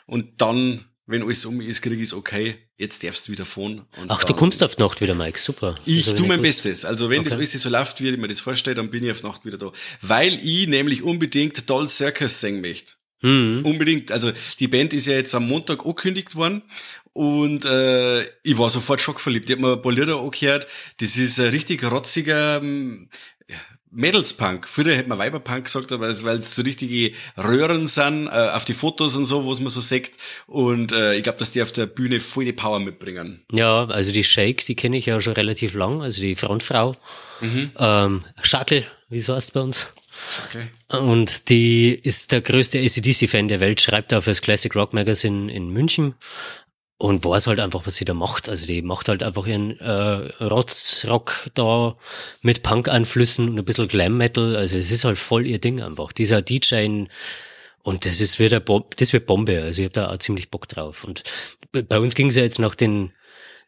und 0.06 0.40
dann, 0.42 0.84
wenn 1.06 1.22
alles 1.22 1.46
um 1.46 1.60
ist, 1.62 1.80
kriege 1.80 1.96
ich 1.96 2.02
es 2.02 2.14
okay. 2.14 2.56
Jetzt 2.76 3.02
darfst 3.02 3.28
du 3.28 3.32
wieder 3.32 3.44
fahren. 3.46 3.86
Ach, 4.08 4.24
du 4.24 4.34
kommst 4.34 4.62
auf 4.62 4.76
Nacht 4.78 5.00
wieder, 5.00 5.14
Mike. 5.14 5.38
Super. 5.38 5.74
Ich 5.86 6.04
Das 6.06 6.14
tue 6.14 6.26
mein 6.26 6.40
gewusst. 6.42 6.64
Bestes. 6.64 6.84
Also 6.84 7.08
wenn 7.10 7.24
das 7.24 7.32
Okay. 7.34 7.40
alles 7.40 7.52
so 7.62 7.68
läuft, 7.70 8.02
wie 8.02 8.08
ich 8.10 8.16
mir 8.18 8.28
das 8.28 8.40
vorstelle, 8.40 8.76
dann 8.76 8.90
bin 8.90 9.04
ich 9.04 9.10
auf 9.10 9.22
Nacht 9.22 9.44
wieder 9.44 9.58
da. 9.58 9.72
Weil 10.02 10.34
ich 10.46 10.66
nämlich 10.66 11.02
unbedingt 11.02 11.68
Doll 11.68 11.88
Circus 11.88 12.40
singen 12.40 12.60
möchte. 12.60 12.94
Mhm. 13.22 13.62
Unbedingt. 13.64 14.12
Also 14.12 14.32
die 14.60 14.68
Band 14.68 14.92
ist 14.94 15.06
ja 15.06 15.14
jetzt 15.14 15.34
am 15.34 15.46
Montag 15.46 15.80
angekündigt 15.80 16.36
worden 16.36 16.62
und 17.12 17.64
äh, 17.64 18.20
ich 18.42 18.56
war 18.56 18.70
sofort 18.70 19.00
schockverliebt. 19.00 19.50
Ich 19.50 19.56
hab 19.56 19.82
mir 19.84 19.90
Lieder 19.90 20.20
angehört. 20.20 20.66
Das 20.98 21.16
ist 21.16 21.40
ein 21.40 21.48
richtig 21.48 21.82
rotziger 21.84 22.58
ähm, 22.58 23.08
Mädelspunk. 23.90 24.68
Früher 24.68 24.94
hätte 24.94 25.08
man 25.08 25.18
Weiberpunk 25.18 25.64
gesagt, 25.64 25.90
aber 25.90 26.08
es, 26.08 26.24
weil 26.24 26.38
es 26.38 26.54
so 26.54 26.62
richtige 26.62 27.12
Röhren 27.36 27.88
sind, 27.88 28.28
äh, 28.28 28.50
auf 28.54 28.64
die 28.64 28.74
Fotos 28.74 29.16
und 29.16 29.24
so, 29.24 29.48
was 29.48 29.58
man 29.58 29.70
so 29.70 29.80
sagt. 29.80 30.12
Und 30.46 30.92
äh, 30.92 31.14
ich 31.14 31.24
glaube, 31.24 31.38
dass 31.38 31.50
die 31.50 31.62
auf 31.62 31.72
der 31.72 31.86
Bühne 31.86 32.20
voll 32.20 32.44
die 32.44 32.52
Power 32.52 32.78
mitbringen. 32.78 33.42
Ja, 33.50 33.86
also 33.86 34.12
die 34.12 34.24
Shake, 34.24 34.64
die 34.64 34.76
kenne 34.76 34.96
ich 34.96 35.06
ja 35.06 35.20
schon 35.20 35.32
relativ 35.32 35.74
lang, 35.74 36.02
also 36.02 36.20
die 36.20 36.36
Frontfrau. 36.36 36.96
Mhm. 37.40 37.72
Ähm, 37.78 38.24
Schackel, 38.42 38.84
wie 39.08 39.20
so 39.20 39.34
heißt 39.34 39.52
bei 39.54 39.60
uns. 39.60 39.88
Okay. 40.48 40.66
Und 41.00 41.48
die 41.48 41.92
ist 41.94 42.30
der 42.30 42.42
größte 42.42 42.78
ACDC-Fan 42.78 43.48
der 43.48 43.58
Welt, 43.58 43.80
schreibt 43.80 44.14
auch 44.14 44.22
fürs 44.22 44.42
Classic 44.42 44.74
Rock 44.76 44.92
Magazine 44.92 45.52
in 45.52 45.70
München 45.70 46.14
und 47.00 47.24
weiß 47.24 47.46
halt 47.46 47.60
einfach, 47.60 47.86
was 47.86 47.96
sie 47.96 48.04
da 48.04 48.12
macht. 48.12 48.50
Also 48.50 48.66
die 48.66 48.82
macht 48.82 49.08
halt 49.08 49.22
einfach 49.22 49.46
ihren 49.46 49.80
äh, 49.80 50.44
Rotzrock 50.44 51.48
da 51.54 51.96
mit 52.42 52.62
Punk-Einflüssen 52.62 53.48
und 53.48 53.58
ein 53.58 53.64
bisschen 53.64 53.88
Glam-Metal. 53.88 54.54
Also 54.54 54.76
es 54.76 54.90
ist 54.90 55.04
halt 55.04 55.18
voll 55.18 55.46
ihr 55.46 55.58
Ding 55.58 55.80
einfach. 55.80 56.12
Dieser 56.12 56.42
DJ 56.42 57.06
und 57.82 58.04
das 58.04 58.20
ist 58.20 58.38
wieder 58.38 58.60
Bo 58.60 58.86
das 58.98 59.14
wird 59.14 59.24
Bombe. 59.24 59.62
Also 59.62 59.80
ich 59.80 59.86
habe 59.86 59.94
da 59.94 60.10
auch 60.10 60.18
ziemlich 60.18 60.50
Bock 60.50 60.68
drauf. 60.68 61.04
Und 61.04 61.22
bei 61.88 61.98
uns 61.98 62.14
ging 62.14 62.28
es 62.28 62.36
ja 62.36 62.42
jetzt 62.42 62.58
nach 62.58 62.74
den 62.74 63.12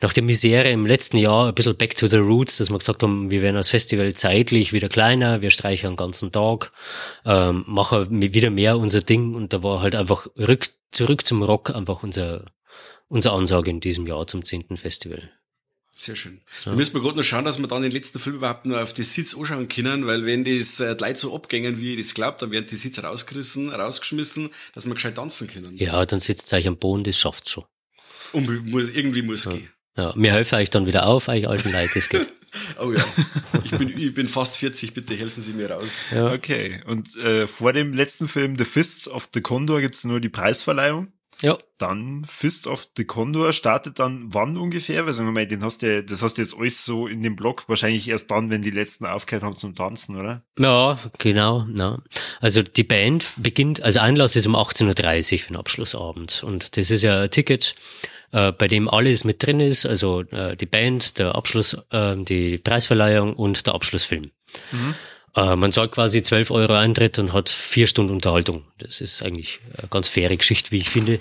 nach 0.02 0.12
der 0.12 0.24
Misere 0.24 0.70
im 0.70 0.84
letzten 0.84 1.16
Jahr 1.16 1.48
ein 1.48 1.54
bisschen 1.54 1.76
back 1.76 1.96
to 1.96 2.08
the 2.08 2.18
roots, 2.18 2.58
dass 2.58 2.68
wir 2.68 2.78
gesagt 2.78 3.02
haben, 3.02 3.30
wir 3.30 3.40
werden 3.40 3.56
das 3.56 3.70
Festival 3.70 4.12
zeitlich 4.12 4.74
wieder 4.74 4.90
kleiner, 4.90 5.40
wir 5.40 5.50
streichen 5.50 5.92
den 5.92 5.96
ganzen 5.96 6.32
Tag, 6.32 6.72
ähm, 7.24 7.64
machen 7.66 8.08
wieder 8.10 8.50
mehr 8.50 8.76
unser 8.76 9.00
Ding 9.00 9.34
und 9.34 9.54
da 9.54 9.62
war 9.62 9.80
halt 9.80 9.94
einfach 9.94 10.26
rück, 10.36 10.68
zurück 10.90 11.24
zum 11.24 11.42
Rock 11.42 11.70
einfach 11.70 12.02
unser, 12.02 12.44
unsere 13.08 13.34
Ansage 13.34 13.70
in 13.70 13.80
diesem 13.80 14.06
Jahr 14.06 14.26
zum 14.26 14.44
10. 14.44 14.76
Festival. 14.76 15.30
Sehr 15.94 16.16
schön. 16.16 16.40
Da 16.64 16.72
müssen 16.72 16.94
wir 16.94 17.02
gerade 17.02 17.18
noch 17.18 17.22
schauen, 17.22 17.44
dass 17.44 17.58
wir 17.58 17.68
dann 17.68 17.82
den 17.82 17.92
letzten 17.92 18.18
Film 18.18 18.36
überhaupt 18.36 18.64
noch 18.64 18.78
auf 18.78 18.94
die 18.94 19.02
Sitz 19.02 19.36
anschauen 19.36 19.68
können, 19.68 20.06
weil 20.06 20.24
wenn 20.24 20.42
das 20.42 20.80
äh, 20.80 20.96
die 20.96 21.04
Leute 21.04 21.18
so 21.18 21.34
abgängen, 21.34 21.80
wie 21.80 21.92
ich 21.92 21.98
das 22.06 22.14
glaubt, 22.14 22.40
dann 22.40 22.50
werden 22.50 22.66
die 22.66 22.76
Sitz 22.76 23.02
rausgerissen, 23.02 23.70
rausgeschmissen, 23.70 24.50
dass 24.74 24.86
wir 24.86 24.94
gescheit 24.94 25.16
tanzen 25.16 25.48
können. 25.48 25.76
Ja, 25.76 26.04
dann 26.06 26.20
sitzt 26.20 26.52
euch 26.54 26.66
am 26.66 26.78
Boden, 26.78 27.04
das 27.04 27.18
schafft's 27.18 27.50
schon. 27.50 27.64
Und 28.32 28.66
muss, 28.70 28.88
irgendwie 28.88 29.22
muss 29.22 29.48
gehen. 29.48 29.68
Ja, 29.96 30.14
wir 30.16 30.32
helfen 30.32 30.54
euch 30.54 30.70
dann 30.70 30.86
wieder 30.86 31.06
auf, 31.06 31.28
euch 31.28 31.46
alten 31.46 31.70
Leute, 31.70 31.92
das 31.94 32.08
geht. 32.08 32.32
Oh 32.78 32.92
ja. 32.92 33.02
Ich 33.64 33.70
bin, 33.70 33.88
ich 33.96 34.14
bin 34.14 34.28
fast 34.28 34.58
40, 34.58 34.92
bitte 34.92 35.14
helfen 35.14 35.42
Sie 35.42 35.54
mir 35.54 35.70
raus. 35.70 35.88
Ja. 36.10 36.34
Okay, 36.34 36.82
und 36.84 37.16
äh, 37.16 37.46
vor 37.46 37.72
dem 37.72 37.94
letzten 37.94 38.28
Film 38.28 38.58
The 38.58 38.66
Fist 38.66 39.08
of 39.08 39.30
the 39.32 39.40
Condor 39.40 39.80
gibt's 39.80 40.04
nur 40.04 40.20
die 40.20 40.28
Preisverleihung. 40.28 41.12
Ja, 41.42 41.58
Dann 41.78 42.24
Fist 42.24 42.68
of 42.68 42.88
the 42.96 43.04
Condor 43.04 43.52
startet 43.52 43.98
dann 43.98 44.32
wann 44.32 44.56
ungefähr? 44.56 45.04
Weil 45.04 45.12
sagen 45.12 45.28
wir 45.28 45.32
mal, 45.32 45.46
den 45.46 45.64
hast 45.64 45.82
du, 45.82 46.04
das 46.04 46.22
hast 46.22 46.38
du 46.38 46.42
jetzt 46.42 46.56
alles 46.56 46.84
so 46.84 47.08
in 47.08 47.20
dem 47.20 47.34
Blog, 47.34 47.64
wahrscheinlich 47.68 48.08
erst 48.08 48.30
dann, 48.30 48.48
wenn 48.48 48.62
die 48.62 48.70
letzten 48.70 49.06
aufgehört 49.06 49.42
haben 49.42 49.56
zum 49.56 49.74
Tanzen, 49.74 50.16
oder? 50.16 50.44
Ja, 50.56 50.98
genau. 51.18 51.66
Ja. 51.76 51.98
Also 52.40 52.62
die 52.62 52.84
Band 52.84 53.26
beginnt, 53.36 53.82
also 53.82 53.98
Einlass 53.98 54.36
ist 54.36 54.46
um 54.46 54.54
18.30 54.54 55.32
Uhr 55.32 55.38
für 55.40 55.46
den 55.48 55.56
Abschlussabend. 55.56 56.44
Und 56.44 56.76
das 56.76 56.92
ist 56.92 57.02
ja 57.02 57.22
ein 57.22 57.30
Ticket, 57.30 57.74
äh, 58.30 58.52
bei 58.52 58.68
dem 58.68 58.88
alles 58.88 59.24
mit 59.24 59.44
drin 59.44 59.58
ist, 59.58 59.84
also 59.84 60.20
äh, 60.30 60.56
die 60.56 60.66
Band, 60.66 61.18
der 61.18 61.34
Abschluss, 61.34 61.76
äh, 61.90 62.16
die 62.16 62.58
Preisverleihung 62.58 63.34
und 63.34 63.66
der 63.66 63.74
Abschlussfilm. 63.74 64.30
Äh, 65.36 65.56
man 65.56 65.72
zahlt 65.72 65.92
quasi 65.92 66.22
12 66.22 66.50
Euro 66.50 66.74
Eintritt 66.74 67.18
und 67.18 67.32
hat 67.32 67.48
vier 67.48 67.86
Stunden 67.86 68.12
Unterhaltung. 68.12 68.64
Das 68.78 69.00
ist 69.00 69.22
eigentlich 69.22 69.60
eine 69.78 69.88
ganz 69.88 70.08
faire 70.08 70.36
Geschichte, 70.36 70.70
wie 70.72 70.78
ich 70.78 70.90
finde. 70.90 71.20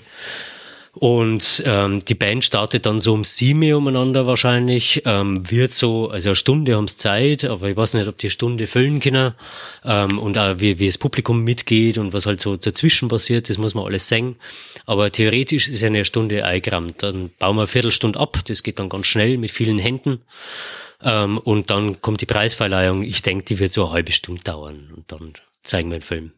Und 0.94 1.62
ähm, 1.64 2.04
die 2.04 2.14
Band 2.14 2.44
startet 2.44 2.84
dann 2.84 3.00
so 3.00 3.14
um 3.14 3.24
sieben 3.24 3.62
Uhr 3.62 3.78
umeinander 3.78 4.26
wahrscheinlich, 4.26 5.02
ähm, 5.06 5.50
wird 5.50 5.72
so, 5.72 6.10
also 6.10 6.28
eine 6.28 6.36
Stunde 6.36 6.76
haben's 6.76 6.98
Zeit, 6.98 7.46
aber 7.46 7.70
ich 7.70 7.76
weiß 7.78 7.94
nicht, 7.94 8.06
ob 8.08 8.18
die 8.18 8.28
Stunde 8.28 8.66
füllen 8.66 9.00
können 9.00 9.32
ähm, 9.86 10.18
und 10.18 10.36
auch 10.36 10.56
wie, 10.58 10.78
wie 10.78 10.86
das 10.86 10.98
Publikum 10.98 11.44
mitgeht 11.44 11.96
und 11.96 12.12
was 12.12 12.26
halt 12.26 12.42
so 12.42 12.56
dazwischen 12.56 13.08
passiert, 13.08 13.48
das 13.48 13.56
muss 13.56 13.74
man 13.74 13.86
alles 13.86 14.08
sehen. 14.08 14.36
Aber 14.84 15.10
theoretisch 15.10 15.68
ist 15.68 15.82
eine 15.82 16.04
Stunde 16.04 16.44
eingerammt. 16.44 17.02
Dann 17.02 17.30
bauen 17.38 17.56
wir 17.56 17.62
eine 17.62 17.68
Viertelstunde 17.68 18.20
ab, 18.20 18.40
das 18.44 18.62
geht 18.62 18.78
dann 18.78 18.90
ganz 18.90 19.06
schnell 19.06 19.38
mit 19.38 19.50
vielen 19.50 19.78
Händen. 19.78 20.20
Ähm, 21.04 21.38
und 21.38 21.70
dann 21.70 22.00
kommt 22.00 22.20
die 22.20 22.26
Preisverleihung. 22.26 23.02
Ich 23.02 23.22
denke, 23.22 23.44
die 23.44 23.58
wird 23.58 23.72
so 23.72 23.84
eine 23.84 23.94
halbe 23.94 24.12
Stunde 24.12 24.42
dauern 24.42 24.92
und 24.94 25.10
dann 25.10 25.32
zeigen 25.62 25.90
wir 25.90 25.98
den 25.98 26.04
Film. 26.04 26.32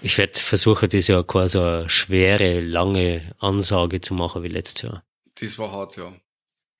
Ich 0.00 0.18
werde 0.18 0.38
versuchen, 0.38 0.88
das 0.88 1.06
Jahr 1.06 1.24
keine 1.24 1.48
so 1.48 1.62
eine 1.62 1.88
schwere, 1.88 2.60
lange 2.60 3.22
Ansage 3.38 4.00
zu 4.00 4.14
machen 4.14 4.42
wie 4.42 4.48
letztes 4.48 4.82
Jahr. 4.82 5.04
Das 5.40 5.58
war 5.58 5.70
hart, 5.72 5.96
ja. 5.96 6.12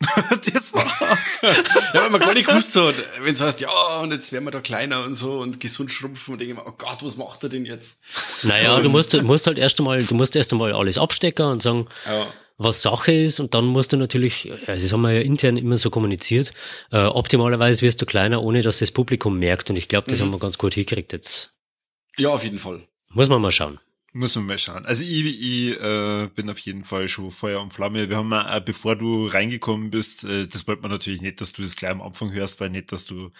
das 0.53 0.73
war 0.75 0.85
Ja, 1.95 2.03
weil 2.03 2.11
man 2.11 2.21
gar 2.21 2.35
nicht 2.35 2.49
gewusst 2.49 2.75
hat, 2.75 2.95
wenn 3.21 3.35
es 3.35 3.41
heißt, 3.41 3.61
ja, 3.61 4.01
und 4.01 4.11
jetzt 4.11 4.33
werden 4.33 4.45
wir 4.45 4.51
da 4.51 4.61
kleiner 4.61 5.05
und 5.05 5.15
so 5.15 5.39
und 5.39 5.61
gesund 5.61 5.93
schrumpfen 5.93 6.33
und 6.33 6.41
denken, 6.41 6.57
wir, 6.57 6.67
oh 6.67 6.73
Gott, 6.77 6.99
was 7.03 7.17
macht 7.17 7.45
er 7.45 7.49
denn 7.49 7.65
jetzt? 7.65 7.99
Naja, 8.43 8.81
du 8.81 8.89
musst, 8.89 9.21
musst 9.23 9.47
halt 9.47 9.59
erst 9.59 9.79
einmal, 9.79 10.03
du 10.03 10.15
musst 10.17 10.35
erst 10.35 10.53
einmal 10.53 10.73
alles 10.73 10.99
abstecken 10.99 11.47
und 11.47 11.63
sagen, 11.63 11.87
Ja. 12.07 12.27
Was 12.65 12.83
Sache 12.83 13.13
ist 13.13 13.41
und 13.41 13.55
dann 13.55 13.65
musst 13.65 13.93
du 13.93 13.97
natürlich, 13.97 14.45
ja, 14.45 14.57
das 14.67 14.93
haben 14.93 15.03
wir 15.03 15.13
ja 15.13 15.21
intern 15.21 15.57
immer 15.57 15.77
so 15.77 15.91
kommuniziert, 15.91 16.53
äh, 16.91 17.05
optimalerweise 17.05 17.83
wirst 17.83 18.01
du 18.03 18.07
kleiner, 18.07 18.43
ohne 18.43 18.63
dass 18.63 18.79
das 18.79 18.91
Publikum 18.91 19.39
merkt 19.39 19.71
und 19.71 19.77
ich 19.77 19.89
glaube, 19.89 20.11
das 20.11 20.21
haben 20.21 20.31
wir 20.31 20.39
ganz 20.39 20.59
gut 20.59 20.75
hingekriegt 20.75 21.13
jetzt. 21.13 21.53
Ja, 22.17 22.31
auf 22.31 22.45
jeden 22.45 22.59
Fall. 22.59 22.87
Muss 23.11 23.29
man 23.29 23.41
mal 23.41 23.51
schauen. 23.53 23.79
Muss 24.15 24.37
man 24.37 24.45
mal 24.45 24.59
schauen. 24.59 24.85
Also 24.85 25.05
ich, 25.05 25.25
ich 25.25 25.81
äh, 25.81 26.29
bin 26.35 26.51
auf 26.51 26.59
jeden 26.59 26.85
Fall 26.85 27.09
schon 27.09 27.31
Feuer 27.31 27.63
und 27.63 27.73
Flamme. 27.73 28.11
Wir 28.11 28.17
haben 28.19 28.29
mal, 28.29 28.59
äh, 28.59 28.61
bevor 28.61 28.95
du 28.95 29.27
reingekommen 29.27 29.91
bist, 29.91 30.25
äh, 30.25 30.47
das 30.47 30.69
wollte 30.69 30.83
man 30.83 30.91
natürlich 30.91 31.23
nicht, 31.23 31.41
dass 31.41 31.55
du 31.55 31.63
das 31.63 31.77
gleich 31.77 31.93
am 31.93 32.03
Anfang 32.03 32.31
hörst, 32.31 32.61
weil 32.61 32.69
nicht, 32.69 32.93
dass 32.93 33.07
du, 33.07 33.31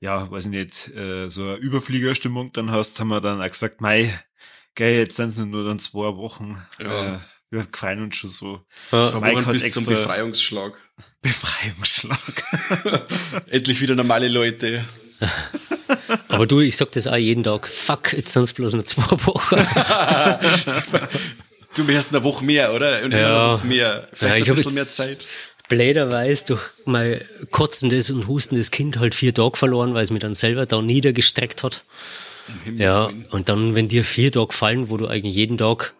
ja, 0.00 0.28
weiß 0.28 0.46
ich 0.46 0.50
nicht, 0.50 0.88
äh, 0.96 1.28
so 1.28 1.42
eine 1.42 1.56
Überfliegerstimmung 1.56 2.52
dann 2.52 2.72
hast, 2.72 2.98
haben 2.98 3.08
wir 3.08 3.20
dann 3.20 3.40
auch 3.40 3.48
gesagt, 3.48 3.80
mei, 3.80 4.20
geil, 4.74 4.94
jetzt 4.94 5.14
sind 5.16 5.28
es 5.28 5.38
nur 5.38 5.64
dann 5.64 5.78
zwei 5.78 6.16
Wochen. 6.16 6.60
Ja. 6.80 7.14
Äh, 7.14 7.18
wir 7.50 7.66
freuen 7.72 8.02
uns 8.04 8.16
schon 8.16 8.30
so. 8.30 8.60
Ja, 8.92 9.10
Mike 9.20 9.36
Wochen 9.36 9.46
hat 9.46 9.52
bis 9.52 9.72
zum 9.72 9.82
extra- 9.84 9.94
Befreiungsschlag. 9.94 10.72
Befreiungsschlag. 11.22 12.20
Endlich 13.50 13.80
wieder 13.80 13.94
normale 13.94 14.28
Leute. 14.28 14.84
aber 16.28 16.46
du, 16.46 16.60
ich 16.60 16.76
sag 16.76 16.92
das 16.92 17.06
auch 17.06 17.16
jeden 17.16 17.44
Tag, 17.44 17.68
fuck, 17.68 18.12
jetzt 18.14 18.32
sind 18.32 18.44
es 18.44 18.52
bloß 18.52 18.74
noch 18.74 18.84
zwei 18.84 19.02
Wochen. 19.26 19.56
Du 21.76 21.86
hast 21.96 22.12
eine 22.14 22.22
Woche 22.24 22.44
mehr, 22.44 22.72
oder? 22.74 23.02
Und 23.04 23.12
Ja. 23.12 23.18
eine 23.46 23.54
Woche 23.58 23.66
mehr. 23.66 24.08
Vielleicht 24.12 24.36
Ja, 24.36 24.42
ich 24.42 24.48
ein 24.50 24.54
bisschen 24.56 24.74
mehr 24.74 24.86
Zeit. 24.86 25.26
Bläderweise 25.68 26.46
durch 26.46 26.62
mein 26.84 27.20
kotzendes 27.52 28.10
und 28.10 28.26
hustendes 28.26 28.70
Kind 28.72 28.98
halt 28.98 29.14
vier 29.14 29.32
Tage 29.32 29.56
verloren, 29.56 29.94
weil 29.94 30.02
es 30.02 30.10
mich 30.10 30.20
dann 30.20 30.34
selber 30.34 30.66
da 30.66 30.82
niedergestreckt 30.82 31.62
hat. 31.62 31.82
Ja, 32.76 33.10
und 33.30 33.48
dann, 33.48 33.76
wenn 33.76 33.86
dir 33.88 34.02
vier 34.02 34.32
Tage 34.32 34.52
fallen, 34.52 34.90
wo 34.90 34.96
du 34.96 35.06
eigentlich 35.06 35.36
jeden 35.36 35.58
Tag 35.58 35.94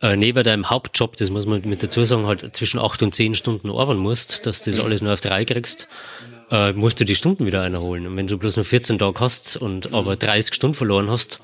äh, 0.00 0.16
neben 0.16 0.44
deinem 0.44 0.68
Hauptjob, 0.68 1.16
das 1.16 1.30
muss 1.30 1.46
man 1.46 1.62
mit 1.62 1.82
dazu 1.82 2.04
sagen, 2.04 2.26
halt 2.26 2.54
zwischen 2.54 2.78
acht 2.78 3.02
und 3.02 3.14
zehn 3.14 3.34
Stunden 3.34 3.70
arbeiten 3.70 4.00
musst, 4.00 4.46
dass 4.46 4.62
du 4.62 4.70
das 4.70 4.80
alles 4.80 5.00
nur 5.00 5.12
auf 5.12 5.20
drei 5.20 5.44
kriegst, 5.44 5.88
äh, 6.50 6.72
musst 6.72 7.00
du 7.00 7.04
die 7.04 7.14
Stunden 7.14 7.46
wieder 7.46 7.62
einholen. 7.62 8.06
Und 8.06 8.16
wenn 8.16 8.26
du 8.26 8.38
bloß 8.38 8.56
nur 8.56 8.64
14 8.64 8.98
Tage 8.98 9.20
hast 9.20 9.56
und 9.56 9.94
aber 9.94 10.16
30 10.16 10.54
Stunden 10.54 10.74
verloren 10.74 11.10
hast, 11.10 11.40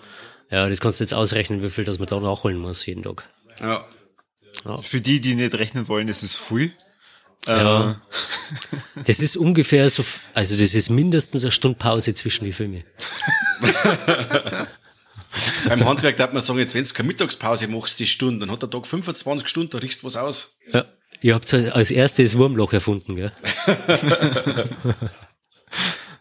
ja, 0.50 0.68
das 0.68 0.80
kannst 0.80 1.00
du 1.00 1.04
jetzt 1.04 1.14
ausrechnen, 1.14 1.62
wie 1.62 1.70
viel 1.70 1.84
das 1.84 1.98
man 1.98 2.08
da 2.08 2.20
nachholen 2.20 2.58
muss 2.58 2.84
jeden 2.84 3.02
Tag. 3.02 3.24
Ja. 3.60 3.84
Für 4.82 5.00
die, 5.00 5.20
die 5.20 5.34
nicht 5.34 5.54
rechnen 5.54 5.88
wollen, 5.88 6.08
ist 6.08 6.22
es 6.22 6.34
viel. 6.36 6.72
Ja. 7.46 8.00
Das 9.06 9.18
ist 9.20 9.36
ungefähr 9.36 9.88
so, 9.90 10.04
also 10.34 10.56
das 10.56 10.74
ist 10.74 10.90
mindestens 10.90 11.44
eine 11.44 11.50
Stunde 11.50 11.78
Pause 11.78 12.14
zwischen 12.14 12.44
die 12.44 12.52
Filme. 12.52 12.84
Beim 15.68 15.84
Handwerk 15.84 16.16
darf 16.16 16.32
man 16.32 16.42
sagen, 16.42 16.58
jetzt 16.58 16.74
wenn 16.74 16.84
du 16.84 16.92
keine 16.92 17.06
Mittagspause 17.08 17.68
machst, 17.68 17.98
die 18.00 18.06
Stunde, 18.06 18.40
dann 18.40 18.50
hat 18.50 18.62
der 18.62 18.70
Tag 18.70 18.86
25 18.86 19.48
Stunden, 19.48 19.70
da 19.70 19.78
riechst 19.78 20.02
du 20.02 20.06
was 20.06 20.16
aus. 20.16 20.56
Ja. 20.72 20.84
Ihr 21.22 21.34
habt 21.34 21.52
als 21.54 21.90
erstes 21.92 22.36
Wurmloch 22.36 22.72
erfunden, 22.72 23.14
gell? 23.14 23.32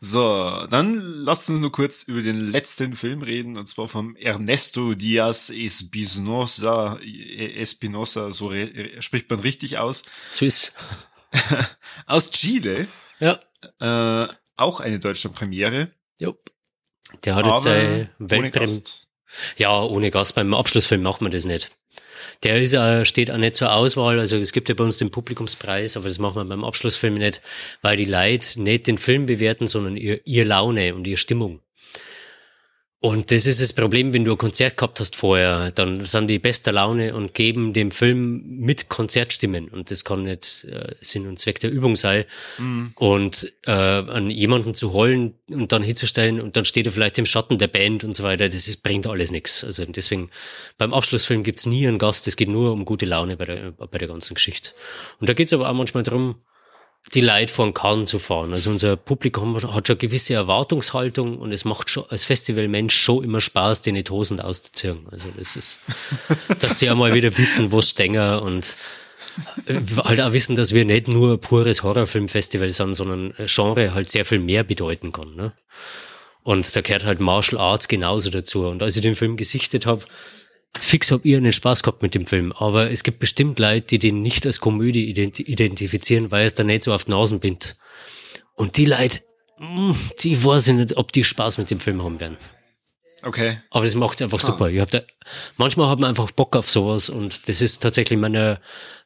So, 0.03 0.66
dann 0.72 0.95
lasst 0.95 1.47
uns 1.51 1.59
nur 1.59 1.72
kurz 1.72 2.01
über 2.01 2.24
den 2.24 2.39
letzten 2.51 2.95
Film 2.95 3.22
reden, 3.22 3.55
und 3.55 3.70
zwar 3.70 3.88
vom 3.88 4.16
Ernesto 4.16 4.95
Diaz 4.95 5.51
Espinosa, 5.51 6.97
Espinosa, 6.97 8.32
so 8.32 8.51
spricht 8.97 9.30
man 9.30 9.41
richtig 9.41 9.78
aus. 9.78 10.01
Süß. 10.32 10.74
aus 12.07 12.32
Chile. 12.32 12.88
Ja. 13.20 13.39
Äh, 13.80 14.28
auch 14.55 14.80
eine 14.80 14.97
deutsche 14.97 15.30
Premiere. 15.30 15.91
Jo. 16.20 16.36
Der 17.26 17.36
hat 17.36 17.45
jetzt 17.45 17.64
seine 17.64 18.09
Weltpremiere. 18.20 18.82
Ja, 19.57 19.82
ohne 19.82 20.12
Gast. 20.12 20.36
Beim 20.36 20.53
Abschlussfilm 20.53 21.01
macht 21.01 21.22
man 21.22 21.32
das 21.32 21.45
nicht. 21.45 21.72
Der 22.43 22.59
ist, 22.59 22.74
äh, 22.74 23.05
steht 23.05 23.30
auch 23.30 23.38
nicht 23.38 23.55
zur 23.55 23.74
Auswahl. 23.74 24.20
Also 24.20 24.38
es 24.38 24.51
gibt 24.51 24.68
ja 24.70 24.76
bei 24.76 24.84
uns 24.84 24.97
den 24.97 25.12
Publikumspreis, 25.12 25.95
aber 25.95 26.07
das 26.07 26.20
machen 26.20 26.36
wir 26.36 26.45
beim 26.45 26.64
Abschlussfilm 26.64 27.14
nicht, 27.16 27.41
weil 27.82 27.97
die 27.97 28.05
Leute 28.05 28.62
nicht 28.62 28.88
den 28.88 28.97
Film 28.97 29.28
bewerten, 29.28 29.68
sondern 29.68 29.95
ihr, 29.95 30.20
ihr 30.26 30.45
Laune 30.45 30.95
und 30.95 31.05
ihre 31.05 31.18
Stimmung. 31.18 31.62
Und 33.04 33.32
das 33.32 33.47
ist 33.47 33.60
das 33.60 33.74
Problem, 33.74 34.14
wenn 34.14 34.26
du 34.26 34.34
ein 34.34 34.38
Konzert 34.38 34.78
gehabt 34.78 34.99
hast 34.99 35.16
vorher, 35.16 35.72
dann 35.72 36.06
sind 36.06 36.28
die 36.28 36.38
bester 36.38 36.72
Laune 36.72 37.16
und 37.16 37.34
geben 37.34 37.74
dem 37.74 37.89
Film 37.89 38.43
mit 38.45 38.89
Konzertstimmen. 38.89 39.70
Und 39.70 39.89
das 39.89 40.06
kann 40.06 40.22
nicht 40.22 40.66
äh, 40.66 40.93
Sinn 41.02 41.26
und 41.26 41.39
Zweck 41.39 41.60
der 41.60 41.72
Übung 41.72 41.95
sein. 41.95 42.26
Mhm. 42.60 42.91
Und 42.93 43.54
äh, 43.66 43.72
an 43.72 44.30
jemanden 44.30 44.76
zu 44.76 44.93
holen 44.93 45.34
und 45.49 45.72
dann 45.72 45.82
hinzustellen 45.82 46.39
und 46.39 46.56
dann 46.56 46.64
steht 46.64 46.86
er 46.86 46.91
vielleicht 46.91 47.18
im 47.18 47.26
Schatten 47.26 47.58
der 47.58 47.70
Band 47.70 48.04
und 48.04 48.16
so 48.16 48.22
weiter, 48.22 48.47
das 48.47 48.68
ist, 48.68 48.84
bringt 48.84 49.08
alles 49.08 49.32
nichts. 49.32 49.64
Also 49.64 49.84
deswegen, 49.86 50.30
beim 50.78 50.93
Abschlussfilm 50.93 51.41
gibt's 51.41 51.66
nie 51.66 51.88
einen 51.88 51.97
Gast, 51.97 52.28
es 52.28 52.36
geht 52.36 52.49
nur 52.49 52.72
um 52.72 52.86
gute 52.86 53.08
Laune 53.08 53.36
bei 53.36 53.45
der, 53.45 53.72
bei 53.72 53.97
der 53.97 54.10
ganzen 54.10 54.36
Geschichte. 54.36 54.74
Und 55.20 55.28
da 55.28 55.34
geht's 55.34 55.54
aber 55.54 55.68
auch 55.68 55.74
manchmal 55.74 56.04
darum, 56.04 56.36
die 57.14 57.22
Leute 57.22 57.52
vor 57.52 57.66
den 57.66 57.74
Kahn 57.74 58.06
zu 58.06 58.20
fahren. 58.20 58.54
Also 58.54 58.70
unser 58.70 58.95
Publikum 58.95 59.56
hat 59.62 59.88
schon 59.88 59.97
gewisse 59.97 60.34
Erwartungshaltung 60.34 61.39
und 61.39 61.52
es 61.52 61.66
macht 61.66 61.89
schon 61.89 62.06
als 62.10 62.24
Festivalmensch 62.24 62.95
schon 62.95 63.24
immer 63.24 63.41
Spaß, 63.41 63.82
den 63.82 64.02
Hosen 64.10 64.39
auszuziehen. 64.39 65.08
Also 65.12 65.30
das 65.36 65.56
ist, 65.56 65.80
dass 66.60 66.80
sie 66.80 66.89
einmal 66.89 67.14
wieder 67.14 67.38
wissen, 67.38 67.72
was 67.72 67.89
stänger 67.89 68.41
und 68.41 68.78
äh, 69.66 69.80
halt 69.97 70.22
auch 70.22 70.32
wissen, 70.32 70.56
dass 70.56 70.74
wir 70.74 70.86
nicht 70.86 71.08
nur 71.08 71.39
pures 71.39 71.84
Horrorfilmfestival 71.84 72.70
sind, 72.70 72.95
sondern 72.95 73.34
Genre 73.45 73.93
halt 73.93 74.10
sehr 74.10 74.26
viel 74.26 74.39
mehr 74.39 74.64
bedeuten 74.64 75.12
kann. 75.12 75.36
Ne? 75.36 75.54
Und 76.43 76.76
da 76.76 76.82
gehört 76.82 77.06
halt 77.06 77.20
Martial 77.20 77.60
Arts 77.60 77.88
genauso 77.88 78.30
dazu. 78.30 78.68
Und 78.68 78.82
als 78.82 78.95
ich 78.95 79.02
den 79.02 79.16
Film 79.16 79.38
gesichtet 79.38 79.86
habe, 79.86 80.04
fix 80.80 81.11
hab 81.11 81.26
ich 81.26 81.36
einen 81.36 81.53
Spaß 81.53 81.84
gehabt 81.84 82.01
mit 82.01 82.15
dem 82.15 82.28
Film, 82.28 82.51
aber 82.53 82.91
es 82.91 83.03
gibt 83.03 83.19
bestimmt 83.19 83.59
Leute, 83.59 83.88
die 83.88 83.99
den 83.99 84.22
nicht 84.22 84.45
als 84.45 84.59
Komödie 84.59 85.09
identifizieren, 85.09 86.32
weil 86.32 86.45
es 86.45 86.55
da 86.55 86.63
nicht 86.63 86.84
so 86.84 86.93
auf 86.93 87.05
die 87.05 87.11
Nasen 87.11 87.39
bindet. 87.39 87.76
Und 88.55 88.78
die 88.78 88.86
Leute, 88.86 89.19
mm, 89.59 89.91
die 90.19 90.43
weiß 90.43 90.67
ich 90.69 90.76
nicht, 90.76 90.97
ob 90.97 91.11
die 91.11 91.24
Spaß 91.24 91.57
mit 91.57 91.69
dem 91.69 91.80
Film 91.80 92.03
haben 92.03 92.19
werden. 92.19 92.38
Okay. 93.24 93.59
Aber 93.69 93.86
das 93.86 93.95
macht's 93.95 94.22
einfach 94.22 94.39
ah. 94.39 94.45
super. 94.45 94.69
Ich 94.69 94.80
hab 94.80 94.89
da, 94.89 95.01
manchmal 95.57 95.89
hat 95.89 95.99
man 95.99 96.09
einfach 96.09 96.32
Bock 96.32 96.55
auf 96.55 96.69
sowas 96.69 97.09
und 97.09 97.47
das 97.47 97.61
ist 97.61 97.80
tatsächlich 97.80 98.19
meiner, 98.19 98.59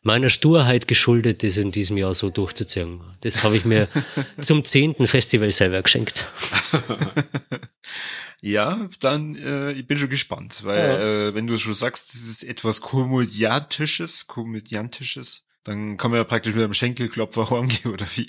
meiner 0.04 0.30
Sturheit 0.30 0.88
geschuldet, 0.88 1.44
das 1.44 1.58
in 1.58 1.72
diesem 1.72 1.98
Jahr 1.98 2.14
so 2.14 2.30
durchzuziehen. 2.30 3.02
Das 3.22 3.44
habe 3.44 3.58
ich 3.58 3.66
mir 3.66 3.88
zum 4.40 4.64
zehnten 4.64 5.08
Festival 5.08 5.52
selber 5.52 5.82
geschenkt. 5.82 6.26
Ja, 8.46 8.88
dann 9.00 9.36
äh, 9.38 9.72
ich 9.72 9.88
bin 9.88 9.98
schon 9.98 10.10
gespannt, 10.10 10.62
weil 10.66 10.78
ja. 10.78 11.30
äh, 11.30 11.34
wenn 11.34 11.48
du 11.48 11.58
schon 11.58 11.74
sagst, 11.74 12.14
das 12.14 12.22
ist 12.22 12.44
etwas 12.44 12.80
komödiantisches, 12.80 14.28
komödiantisches, 14.28 15.42
dann 15.64 15.98
kann 15.98 16.12
man 16.12 16.20
ja 16.20 16.26
praktisch 16.26 16.54
mit 16.54 16.64
einem 16.64 16.74
Schenkelklopfer 16.74 17.50
heimgehen 17.50 17.92
oder 17.92 18.06
wie. 18.14 18.28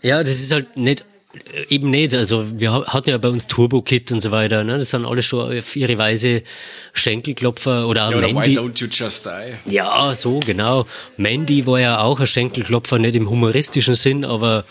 ja, 0.00 0.22
das 0.22 0.36
ist 0.36 0.52
halt 0.52 0.76
nicht 0.76 1.04
äh, 1.34 1.74
eben 1.74 1.90
nicht. 1.90 2.14
Also 2.14 2.46
wir 2.56 2.72
hatten 2.86 3.10
ja 3.10 3.18
bei 3.18 3.30
uns 3.30 3.48
Turbo 3.48 3.82
Kit 3.82 4.12
und 4.12 4.20
so 4.20 4.30
weiter. 4.30 4.62
Ne? 4.62 4.78
Das 4.78 4.90
sind 4.90 5.04
alle 5.04 5.24
schon 5.24 5.58
auf 5.58 5.74
ihre 5.74 5.98
Weise 5.98 6.44
Schenkelklopfer 6.92 7.88
oder 7.88 8.06
auch 8.06 8.12
ja, 8.12 8.20
Mandy. 8.20 8.54
Why 8.54 8.60
don't 8.60 8.80
you 8.80 8.86
just 8.88 9.26
die? 9.26 9.74
Ja, 9.74 10.14
so 10.14 10.38
genau. 10.38 10.86
Mandy 11.16 11.66
war 11.66 11.80
ja 11.80 11.98
auch 11.98 12.20
ein 12.20 12.28
Schenkelklopfer, 12.28 13.00
nicht 13.00 13.16
im 13.16 13.28
humoristischen 13.28 13.96
Sinn, 13.96 14.24
aber 14.24 14.64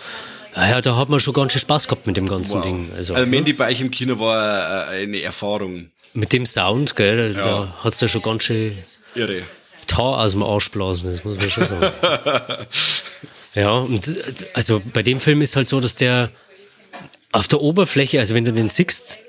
ja, 0.57 0.81
da 0.81 0.95
hat 0.95 1.09
man 1.09 1.19
schon 1.19 1.33
ganz 1.33 1.53
schön 1.53 1.61
Spaß 1.61 1.87
gehabt 1.87 2.07
mit 2.07 2.17
dem 2.17 2.27
ganzen 2.27 2.57
wow. 2.57 2.63
Ding. 2.63 2.89
Also, 2.95 3.13
also 3.13 3.27
Mandy 3.27 3.53
bei 3.53 3.69
euch 3.69 3.81
im 3.81 3.91
Kino 3.91 4.19
war 4.19 4.91
äh, 4.91 5.03
eine 5.03 5.21
Erfahrung. 5.21 5.91
Mit 6.13 6.33
dem 6.33 6.45
Sound, 6.45 6.95
gell, 6.95 7.35
ja. 7.35 7.45
da 7.45 7.77
hat's 7.83 7.99
da 7.99 8.07
schon 8.07 8.21
ganz 8.21 8.43
schön 8.43 8.77
Irre. 9.13 9.43
Tar 9.85 10.19
aus 10.19 10.31
dem 10.31 10.43
Arsch 10.43 10.71
blasen, 10.71 11.11
das 11.11 11.23
muss 11.23 11.37
man 11.37 11.49
schon 11.49 11.67
sagen. 11.67 11.91
ja, 13.55 13.71
und 13.71 14.17
also 14.53 14.81
bei 14.93 15.03
dem 15.03 15.19
Film 15.19 15.41
ist 15.41 15.55
halt 15.55 15.67
so, 15.67 15.79
dass 15.79 15.95
der 15.95 16.29
auf 17.31 17.47
der 17.47 17.61
Oberfläche, 17.61 18.19
also 18.19 18.35
wenn 18.35 18.45
du 18.45 18.53
den 18.53 18.69
siehst, 18.69 19.21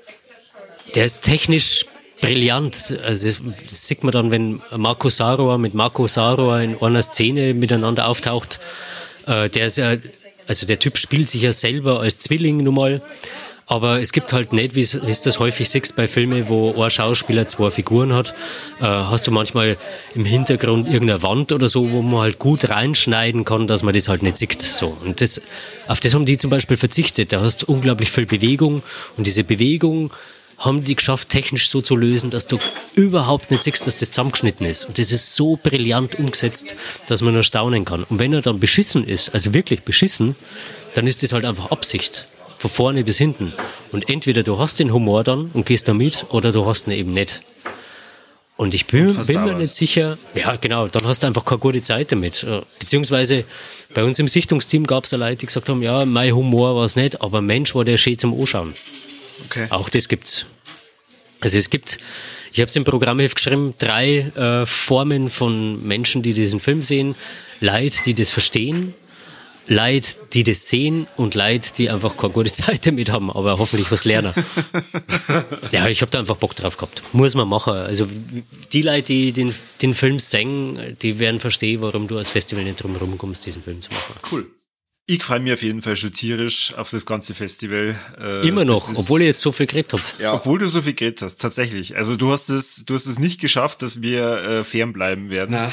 der 0.95 1.05
ist 1.05 1.21
technisch 1.21 1.85
brillant. 2.21 2.99
Also 3.05 3.27
das, 3.27 3.41
das 3.65 3.87
sieht 3.87 4.03
man 4.03 4.11
dann, 4.11 4.31
wenn 4.31 4.61
Marco 4.75 5.09
Saroa 5.09 5.57
mit 5.57 5.73
Marco 5.73 6.07
Saroa 6.07 6.61
in 6.61 6.81
einer 6.81 7.01
Szene 7.01 7.53
miteinander 7.53 8.07
auftaucht. 8.07 8.59
Äh, 9.27 9.49
der 9.49 9.67
ist 9.67 9.77
ja 9.77 9.95
also 10.49 10.65
der 10.65 10.79
Typ 10.79 10.97
spielt 10.97 11.29
sich 11.29 11.43
ja 11.43 11.53
selber 11.53 11.99
als 12.01 12.17
Zwilling 12.19 12.57
nun 12.63 12.73
mal. 12.73 13.01
Aber 13.67 14.01
es 14.01 14.13
gibt 14.13 14.33
halt 14.33 14.51
nicht, 14.51 14.73
wie 14.73 14.81
es 14.81 15.21
das 15.21 15.37
häufig 15.37 15.69
siehst 15.69 15.95
bei 15.95 16.07
Filmen, 16.07 16.49
wo 16.49 16.73
ein 16.81 16.89
Schauspieler 16.89 17.47
zwei 17.47 17.69
Figuren 17.69 18.13
hat, 18.13 18.33
äh, 18.81 18.85
hast 18.85 19.27
du 19.27 19.31
manchmal 19.31 19.77
im 20.15 20.25
Hintergrund 20.25 20.87
irgendeine 20.87 21.21
Wand 21.21 21.51
oder 21.51 21.67
so, 21.67 21.91
wo 21.91 22.01
man 22.01 22.21
halt 22.21 22.39
gut 22.39 22.67
reinschneiden 22.67 23.45
kann, 23.45 23.67
dass 23.67 23.83
man 23.83 23.93
das 23.93 24.09
halt 24.09 24.23
nicht 24.23 24.37
sieht. 24.37 24.59
So. 24.59 24.97
Und 25.05 25.21
das, 25.21 25.39
auf 25.87 25.99
das 25.99 26.15
haben 26.15 26.25
die 26.25 26.39
zum 26.39 26.49
Beispiel 26.49 26.77
verzichtet. 26.77 27.31
Da 27.31 27.41
hast 27.41 27.61
du 27.61 27.71
unglaublich 27.71 28.09
viel 28.09 28.25
Bewegung 28.25 28.81
und 29.17 29.27
diese 29.27 29.43
Bewegung 29.43 30.11
haben 30.59 30.83
die 30.83 30.95
geschafft, 30.95 31.29
technisch 31.29 31.69
so 31.69 31.81
zu 31.81 31.95
lösen, 31.95 32.29
dass 32.29 32.47
du 32.47 32.59
überhaupt 32.93 33.49
nicht 33.49 33.63
siehst, 33.63 33.87
dass 33.87 33.97
das 33.97 34.09
zusammengeschnitten 34.09 34.65
ist. 34.65 34.85
Und 34.85 34.99
das 34.99 35.11
ist 35.11 35.35
so 35.35 35.57
brillant 35.61 36.19
umgesetzt, 36.19 36.75
dass 37.07 37.21
man 37.21 37.33
nur 37.33 37.43
staunen 37.43 37.85
kann. 37.85 38.03
Und 38.03 38.19
wenn 38.19 38.33
er 38.33 38.41
dann 38.41 38.59
beschissen 38.59 39.05
ist, 39.05 39.33
also 39.33 39.53
wirklich 39.53 39.83
beschissen, 39.83 40.35
dann 40.93 41.07
ist 41.07 41.23
das 41.23 41.33
halt 41.33 41.45
einfach 41.45 41.71
Absicht. 41.71 42.25
Von 42.57 42.69
vorne 42.69 43.05
bis 43.05 43.17
hinten. 43.17 43.53
Und 43.93 44.09
entweder 44.09 44.43
du 44.43 44.59
hast 44.59 44.79
den 44.79 44.91
Humor 44.91 45.23
dann 45.23 45.49
und 45.53 45.65
gehst 45.65 45.87
damit, 45.87 46.25
oder 46.29 46.51
du 46.51 46.65
hast 46.65 46.87
ihn 46.87 46.93
eben 46.93 47.11
nicht. 47.13 47.41
Und 48.57 48.73
ich 48.73 48.87
bin, 48.87 49.07
und 49.07 49.25
bin 49.25 49.45
mir 49.45 49.55
nicht 49.55 49.71
sicher, 49.71 50.17
ja 50.35 50.57
genau, 50.57 50.89
dann 50.89 51.07
hast 51.07 51.23
du 51.23 51.27
einfach 51.27 51.45
keine 51.45 51.59
gute 51.59 51.81
Zeit 51.81 52.11
damit. 52.11 52.43
Äh, 52.43 52.59
beziehungsweise 52.77 53.45
bei 53.93 54.03
uns 54.03 54.19
im 54.19 54.27
Sichtungsteam 54.27 54.85
gab 54.85 55.05
es 55.05 55.13
Leute, 55.13 55.37
die 55.37 55.45
gesagt 55.45 55.69
haben, 55.69 55.81
ja, 55.81 56.03
mein 56.03 56.35
Humor 56.35 56.75
war 56.75 56.83
es 56.83 56.97
nicht, 56.97 57.21
aber 57.21 57.39
Mensch 57.39 57.73
war 57.73 57.85
der 57.85 57.95
schön 57.95 58.17
zum 58.17 58.37
Anschauen. 58.37 58.73
Okay. 59.45 59.67
Auch 59.69 59.89
das 59.89 60.07
gibt's. 60.07 60.45
Also 61.41 61.57
es 61.57 61.69
gibt, 61.69 61.99
ich 62.51 62.59
habe 62.59 62.67
es 62.67 62.75
im 62.75 62.83
Programmheft 62.83 63.35
geschrieben, 63.35 63.73
drei 63.77 64.19
äh, 64.19 64.65
Formen 64.65 65.29
von 65.29 65.85
Menschen, 65.85 66.21
die 66.21 66.33
diesen 66.33 66.59
Film 66.59 66.81
sehen. 66.81 67.15
Leid, 67.61 68.05
die 68.05 68.13
das 68.13 68.29
verstehen, 68.29 68.93
Leid, 69.69 70.17
die 70.33 70.43
das 70.43 70.67
sehen 70.67 71.05
und 71.15 71.35
Leid, 71.35 71.77
die 71.77 71.91
einfach 71.91 72.17
keine 72.17 72.33
gute 72.33 72.51
Zeit 72.51 72.87
damit 72.87 73.11
haben, 73.11 73.29
aber 73.29 73.59
hoffentlich 73.59 73.91
was 73.91 74.03
lernen. 74.03 74.33
ja, 75.71 75.87
ich 75.87 76.01
habe 76.01 76.09
da 76.09 76.19
einfach 76.19 76.37
Bock 76.37 76.55
drauf 76.55 76.75
gehabt. 76.75 77.03
Muss 77.13 77.35
man 77.35 77.47
machen. 77.47 77.73
Also 77.73 78.07
die 78.73 78.81
Leute, 78.81 79.03
die 79.03 79.31
den, 79.31 79.53
den 79.81 79.93
Film 79.93 80.19
singen, 80.19 80.97
die 81.01 81.19
werden 81.19 81.39
verstehen, 81.39 81.81
warum 81.81 82.07
du 82.07 82.17
als 82.17 82.29
Festival 82.29 82.63
nicht 82.63 82.81
drum 82.81 83.17
kommst, 83.17 83.45
diesen 83.45 83.61
Film 83.61 83.79
zu 83.81 83.91
machen. 83.91 84.15
Cool. 84.31 84.47
Ich 85.11 85.23
freue 85.23 85.39
mich 85.39 85.53
auf 85.53 85.63
jeden 85.63 85.81
Fall 85.81 85.95
schon 85.95 86.11
tierisch 86.11 86.75
auf 86.75 86.91
das 86.91 87.03
ganze 87.03 87.33
Festival. 87.33 87.95
Äh, 88.19 88.47
Immer 88.47 88.63
noch, 88.63 88.95
obwohl 88.95 89.21
ich 89.21 89.25
jetzt 89.25 89.41
so 89.41 89.51
viel 89.51 89.65
geredet 89.65 89.93
habe. 89.93 90.03
Ja. 90.19 90.33
Obwohl 90.35 90.59
du 90.59 90.67
so 90.67 90.83
viel 90.83 90.93
geredet 90.93 91.23
hast, 91.23 91.37
tatsächlich. 91.41 91.95
Also 91.95 92.15
du 92.15 92.31
hast 92.31 92.49
es, 92.49 92.85
du 92.85 92.93
hast 92.93 93.07
es 93.07 93.17
nicht 93.17 93.41
geschafft, 93.41 93.81
dass 93.81 94.03
wir 94.03 94.43
äh, 94.43 94.63
fernbleiben 94.63 95.31
werden. 95.31 95.53
Na. 95.53 95.71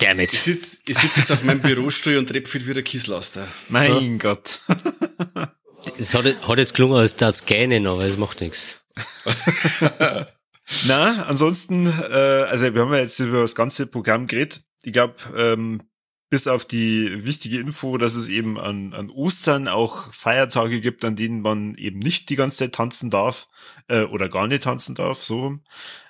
Damn 0.00 0.20
it. 0.20 0.34
Ich 0.34 0.40
sitze 0.42 0.76
ich 0.86 0.98
sitz 0.98 1.16
jetzt 1.16 1.32
auf 1.32 1.44
meinem 1.44 1.62
Bürostuhl 1.62 2.18
und 2.18 2.28
treffe 2.28 2.46
viel 2.46 2.66
wie 2.66 2.78
ein 2.78 2.84
Kisslaster. 2.84 3.48
Mein 3.70 3.90
ja. 3.90 4.18
Gott. 4.18 4.60
Es 5.96 6.12
hat, 6.14 6.26
hat 6.46 6.58
jetzt 6.58 6.74
gelungen, 6.74 6.98
als 6.98 7.16
das 7.16 7.46
gähnen, 7.46 7.86
aber 7.86 8.04
es 8.04 8.18
macht 8.18 8.42
nichts. 8.42 8.74
Na, 10.86 11.24
ansonsten, 11.24 11.86
äh, 11.86 12.12
also 12.50 12.74
wir 12.74 12.82
haben 12.82 12.92
ja 12.92 13.00
jetzt 13.00 13.18
über 13.18 13.40
das 13.40 13.54
ganze 13.54 13.86
Programm 13.86 14.26
geredet. 14.26 14.60
Ich 14.82 14.92
glaube, 14.92 15.14
ähm, 15.34 15.80
bis 16.34 16.48
auf 16.48 16.64
die 16.64 17.24
wichtige 17.24 17.60
Info, 17.60 17.96
dass 17.96 18.16
es 18.16 18.26
eben 18.26 18.58
an, 18.58 18.92
an 18.92 19.08
Ostern 19.08 19.68
auch 19.68 20.12
Feiertage 20.12 20.80
gibt, 20.80 21.04
an 21.04 21.14
denen 21.14 21.42
man 21.42 21.76
eben 21.76 22.00
nicht 22.00 22.28
die 22.28 22.34
ganze 22.34 22.56
Zeit 22.56 22.74
tanzen 22.74 23.08
darf 23.08 23.46
äh, 23.86 24.02
oder 24.02 24.28
gar 24.28 24.48
nicht 24.48 24.64
tanzen 24.64 24.96
darf, 24.96 25.22
so. 25.22 25.60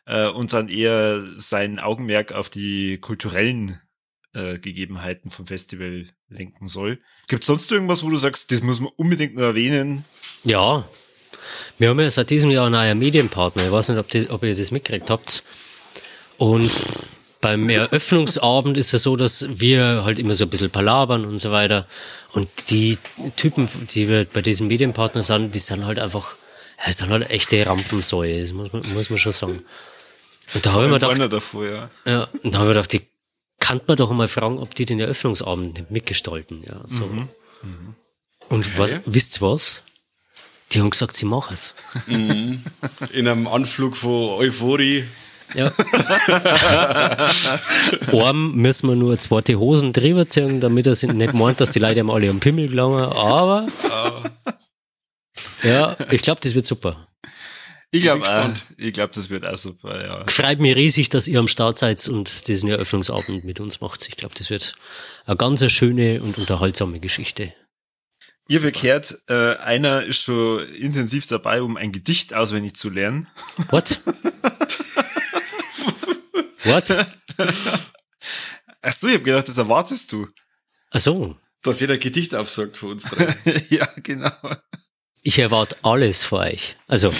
Äh, 0.07 0.29
und 0.29 0.55
dann 0.55 0.71
eher 0.71 1.23
sein 1.35 1.79
Augenmerk 1.79 2.33
auf 2.33 2.49
die 2.49 2.97
kulturellen 2.97 3.79
äh, 4.33 4.59
Gegebenheiten 4.59 5.31
vom 5.31 5.47
Festival 5.47 6.07
lenken 6.31 6.69
soll. 6.69 7.01
Gibt 7.29 7.45
sonst 7.45 7.71
irgendwas, 7.71 8.03
wo 8.03 8.09
du 8.09 8.17
sagst, 8.17 8.51
das 8.51 8.63
muss 8.63 8.81
man 8.81 8.93
unbedingt 8.97 9.35
nur 9.35 9.45
erwähnen? 9.45 10.07
Ja, 10.43 10.89
wir 11.77 11.91
haben 11.91 12.01
ja 12.01 12.11
seit 12.11 12.31
diesem 12.31 12.51
Jahr 12.51 12.65
einen 12.65 12.77
neuen 12.77 12.99
Medienpartner. 12.99 13.67
Ich 13.67 13.73
weiß 13.73 13.91
nicht, 13.91 13.99
ob, 13.99 14.09
die, 14.09 14.31
ob 14.31 14.43
ihr 14.43 14.57
das 14.57 14.71
mitgekriegt 14.71 15.11
habt. 15.11 15.45
Und 16.39 16.71
beim 17.45 17.69
Eröffnungsabend 17.69 18.79
ist 18.79 18.95
es 18.95 19.03
so, 19.03 19.17
dass 19.17 19.47
wir 19.61 20.03
halt 20.07 20.19
immer 20.19 20.35
so 20.35 20.45
ein 20.45 20.49
bisschen 20.51 20.71
palabern 20.71 21.27
und 21.27 21.41
so 21.41 21.53
weiter. 21.53 21.87
Und 22.33 22.49
die 22.71 22.97
Typen, 23.37 23.69
die 23.91 24.09
wir 24.09 24.25
bei 24.25 24.41
diesem 24.41 24.67
Medienpartner 24.67 25.23
sind, 25.23 25.55
die 25.55 25.59
sind 25.59 25.85
halt 25.85 25.99
einfach, 25.99 26.37
ja, 26.83 26.91
sind 26.91 27.11
halt 27.11 27.29
echte 27.29 27.67
Rampensäue, 27.67 28.41
das 28.41 28.55
muss 28.55 28.73
man, 28.73 28.83
muss 28.95 29.11
man 29.11 29.19
schon 29.19 29.33
sagen. 29.33 29.63
Und 30.55 30.65
da 30.65 30.73
habe 30.73 30.85
ich 30.85 30.91
mir 30.91 30.99
gedacht, 30.99 31.33
davor, 31.33 31.67
ja. 31.67 31.91
ja, 32.07 32.29
und 32.43 32.55
da 32.55 32.61
habe 32.61 32.71
ich 32.71 32.77
gedacht, 32.77 32.93
die 32.95 33.03
kann 33.61 33.83
man 33.87 33.99
doch 33.99 34.11
mal 34.11 34.27
fragen, 34.27 34.59
ob 34.59 34.75
die 34.75 34.87
den 34.87 35.01
Eröffnungsabend 35.01 35.91
mitgestalten. 35.91 36.63
Ja, 36.67 36.81
so. 36.87 37.05
Mhm. 37.05 37.29
Und 38.49 38.79
was, 38.79 39.01
wisst 39.05 39.43
ihr 39.43 39.43
was? 39.43 39.83
Die 40.73 40.81
haben 40.81 40.89
gesagt, 40.89 41.15
sie 41.15 41.27
machen 41.27 41.53
es. 41.53 41.75
In 42.07 42.63
einem 43.13 43.47
Anflug 43.49 43.99
von 43.99 44.41
Euphorie. 44.41 45.05
Ja. 45.55 45.73
Arm 48.13 48.55
müssen 48.55 48.89
wir 48.89 48.97
nur 48.97 49.19
zweite 49.19 49.59
Hosen 49.59 49.93
drüber 49.93 50.27
ziehen, 50.27 50.61
damit 50.61 50.87
er 50.87 50.95
sich 50.95 51.13
nicht 51.13 51.35
meint, 51.35 51.61
dass 51.61 51.71
die 51.71 51.79
Leute 51.79 52.01
ihm 52.01 52.11
alle 52.11 52.29
am 52.29 52.41
Pimmel 52.41 52.69
gelangen. 52.69 53.05
Aber 53.05 53.67
ja, 55.63 55.97
ich 56.11 56.23
glaube, 56.23 56.41
das 56.43 56.55
wird 56.55 56.67
super. 56.67 57.09
Ich 57.91 58.03
glaube, 58.03 58.55
ich 58.77 58.93
glaube, 58.93 59.13
das 59.15 59.31
wird 59.31 59.47
auch 59.47 59.57
super, 59.57 60.05
ja. 60.05 60.25
Freut 60.27 60.59
mich 60.59 60.75
riesig, 60.75 61.11
dass 61.11 61.29
ihr 61.29 61.39
am 61.39 61.47
Start 61.47 61.79
seid 61.79 62.09
und 62.09 62.49
diesen 62.49 62.69
Eröffnungsabend 62.69 63.45
mit 63.45 63.61
uns 63.61 63.81
macht. 63.81 64.09
Ich 64.09 64.17
glaube, 64.17 64.35
das 64.37 64.51
wird 64.51 64.75
eine 65.27 65.37
ganz 65.37 65.65
schöne 65.71 66.21
und 66.21 66.37
unterhaltsame 66.37 66.99
Geschichte. 66.99 67.55
Ihr 68.49 68.61
bekehrt, 68.61 69.17
äh, 69.29 69.55
einer 69.57 70.03
ist 70.03 70.23
schon 70.23 70.69
intensiv 70.75 71.27
dabei, 71.27 71.63
um 71.63 71.77
ein 71.77 71.93
Gedicht 71.93 72.35
auswendig 72.35 72.75
zu 72.75 72.91
lernen. 72.91 73.29
What? 73.71 74.01
What? 76.65 76.91
Ach 78.83 78.93
so, 78.93 79.07
ich 79.09 79.15
habe 79.15 79.25
gedacht, 79.25 79.49
das 79.49 79.59
erwartest 79.59 80.13
du. 80.13 80.29
Ach 80.91 81.01
so. 81.01 81.37
Dass 81.63 81.81
jeder 81.81 81.99
Gedicht 81.99 82.35
aufsagt 82.35 82.77
für 82.77 82.87
uns 82.89 83.05
drei. 83.05 83.35
ja, 83.71 83.89
genau. 84.03 84.31
Ich 85.23 85.39
erwarte 85.39 85.77
alles 85.83 86.23
von 86.23 86.41
euch. 86.41 86.77
Also, 86.87 87.13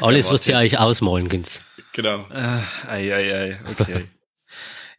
alles, 0.00 0.30
was 0.30 0.46
ihr 0.48 0.56
euch 0.56 0.78
ausmalen 0.78 1.28
könnt. 1.28 1.60
genau. 1.92 2.26
Ei, 2.30 3.14
ei, 3.14 3.34
ei, 3.34 3.60
okay. 3.70 4.08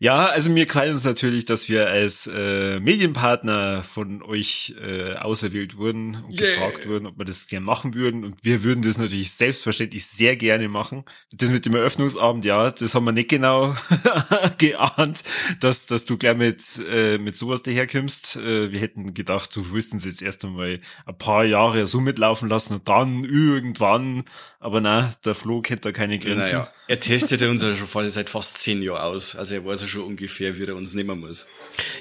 Ja, 0.01 0.27
also 0.27 0.49
mir 0.49 0.65
gefällt 0.65 0.93
uns 0.93 1.03
natürlich, 1.03 1.43
dass 1.43 1.67
wir 1.67 1.87
als 1.89 2.25
äh, 2.33 2.79
Medienpartner 2.79 3.83
von 3.83 4.21
euch 4.23 4.73
äh, 4.81 5.13
auserwählt 5.17 5.75
wurden 5.75 6.15
und 6.23 6.39
Yeah. 6.39 6.53
gefragt 6.53 6.87
wurden, 6.87 7.05
ob 7.05 7.17
wir 7.17 7.25
das 7.25 7.47
gerne 7.47 7.65
machen 7.65 7.93
würden. 7.95 8.23
Und 8.23 8.35
wir 8.41 8.63
würden 8.63 8.81
das 8.81 8.97
natürlich 8.97 9.31
selbstverständlich 9.31 10.05
sehr 10.05 10.37
gerne 10.37 10.69
machen. 10.69 11.03
Das 11.33 11.49
mit 11.49 11.65
dem 11.65 11.75
Eröffnungsabend, 11.75 12.45
ja, 12.45 12.71
das 12.71 12.95
haben 12.95 13.03
wir 13.03 13.11
nicht 13.11 13.27
genau 13.29 13.75
geahnt, 14.57 15.23
dass, 15.59 15.85
dass 15.85 16.05
du 16.05 16.17
gleich 16.17 16.37
mit, 16.37 16.63
äh, 16.89 17.17
mit 17.17 17.35
sowas 17.35 17.61
daherkommst. 17.63 18.37
Äh, 18.37 18.71
wir 18.71 18.79
hätten 18.79 19.13
gedacht, 19.13 19.53
du 19.53 19.73
willst 19.73 19.91
uns 19.91 20.05
jetzt 20.05 20.21
erst 20.21 20.45
einmal 20.45 20.79
ein 21.07 21.17
paar 21.17 21.43
Jahre 21.43 21.87
so 21.87 21.99
mitlaufen 21.99 22.47
lassen 22.47 22.75
und 22.75 22.87
dann 22.87 23.25
irgendwann. 23.25 24.23
Aber 24.61 24.79
na, 24.81 25.13
der 25.25 25.35
Flo 25.35 25.61
kennt 25.61 25.83
da 25.85 25.91
keine 25.91 26.19
Grenzen. 26.19 26.53
Naja, 26.57 26.69
er 26.87 26.99
testet 27.01 27.41
ja 27.41 27.49
uns 27.49 27.61
ja 27.61 27.75
schon 27.75 27.87
vor- 27.87 28.09
seit 28.09 28.29
fast 28.29 28.59
zehn 28.59 28.81
Jahren 28.81 29.01
aus. 29.01 29.35
Also 29.35 29.55
er 29.55 29.65
weiß 29.65 29.81
ja 29.81 29.87
schon 29.89 30.03
ungefähr, 30.03 30.57
wie 30.57 30.65
er 30.65 30.75
uns 30.75 30.93
nehmen 30.93 31.19
muss. 31.19 31.47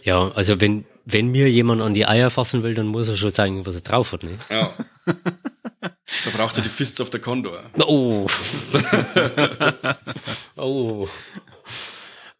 Ja, 0.04 0.30
also 0.32 0.60
wenn, 0.60 0.84
wenn 1.04 1.28
mir 1.28 1.50
jemand 1.50 1.82
an 1.82 1.94
die 1.94 2.06
Eier 2.06 2.30
fassen 2.30 2.62
will, 2.62 2.74
dann 2.74 2.86
muss 2.86 3.08
er 3.08 3.16
schon 3.16 3.32
zeigen, 3.32 3.66
was 3.66 3.74
er 3.74 3.80
drauf 3.80 4.12
hat, 4.12 4.22
ne? 4.22 4.38
Ja. 4.50 4.72
da 5.06 6.30
braucht 6.36 6.56
er 6.56 6.62
die 6.62 6.68
Fists 6.68 7.00
auf 7.00 7.10
der 7.10 7.20
Condor. 7.20 7.62
Oh. 7.78 8.26
oh. 10.56 11.08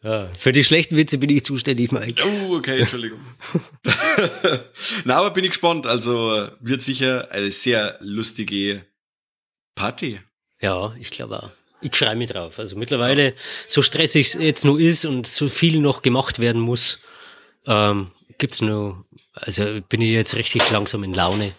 Ja, 0.03 0.29
für 0.39 0.53
die 0.53 0.63
schlechten 0.63 0.97
Witze 0.97 1.19
bin 1.19 1.29
ich 1.29 1.45
zuständig, 1.45 1.91
Mike. 1.91 2.23
Oh, 2.25 2.57
okay, 2.57 2.81
Entschuldigung. 2.81 3.19
Na, 5.05 5.17
aber 5.17 5.31
bin 5.33 5.45
ich 5.45 5.51
gespannt. 5.51 5.89
Also 5.89 6.49
wird 6.61 6.83
sicher 6.83 7.29
eine 7.33 7.51
sehr 7.51 7.99
lustige 8.01 8.85
Party. 9.75 10.21
Ja, 10.61 10.95
ich 11.01 11.11
glaube 11.11 11.43
auch. 11.43 11.51
Ich 11.81 11.95
freue 11.95 12.16
mich 12.16 12.31
drauf. 12.31 12.59
Also 12.59 12.76
mittlerweile, 12.76 13.35
so 13.66 13.83
stressig 13.83 14.29
es 14.29 14.35
jetzt 14.35 14.64
nur 14.64 14.81
ist 14.81 15.05
und 15.05 15.26
so 15.26 15.49
viel 15.49 15.81
noch 15.81 16.03
gemacht 16.03 16.39
werden 16.41 16.61
muss, 16.61 16.99
ähm, 17.66 18.11
gibt's 18.39 18.61
nur, 18.61 19.05
also 19.35 19.81
bin 19.89 20.01
ich 20.01 20.11
jetzt 20.11 20.35
richtig 20.35 20.68
langsam 20.70 21.05
in 21.05 21.14
Laune. 21.14 21.53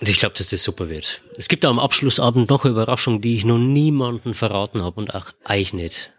Und 0.00 0.08
ich 0.08 0.18
glaube, 0.18 0.34
dass 0.36 0.48
das 0.48 0.62
super 0.62 0.88
wird. 0.90 1.22
Es 1.36 1.48
gibt 1.48 1.64
auch 1.64 1.70
am 1.70 1.78
Abschlussabend 1.78 2.50
noch 2.50 2.64
eine 2.64 2.72
Überraschung, 2.72 3.20
die 3.20 3.36
ich 3.36 3.44
noch 3.44 3.58
niemandem 3.58 4.34
verraten 4.34 4.82
habe 4.82 5.00
und 5.00 5.14
auch 5.14 5.32
euch 5.48 5.72
nicht. 5.72 6.12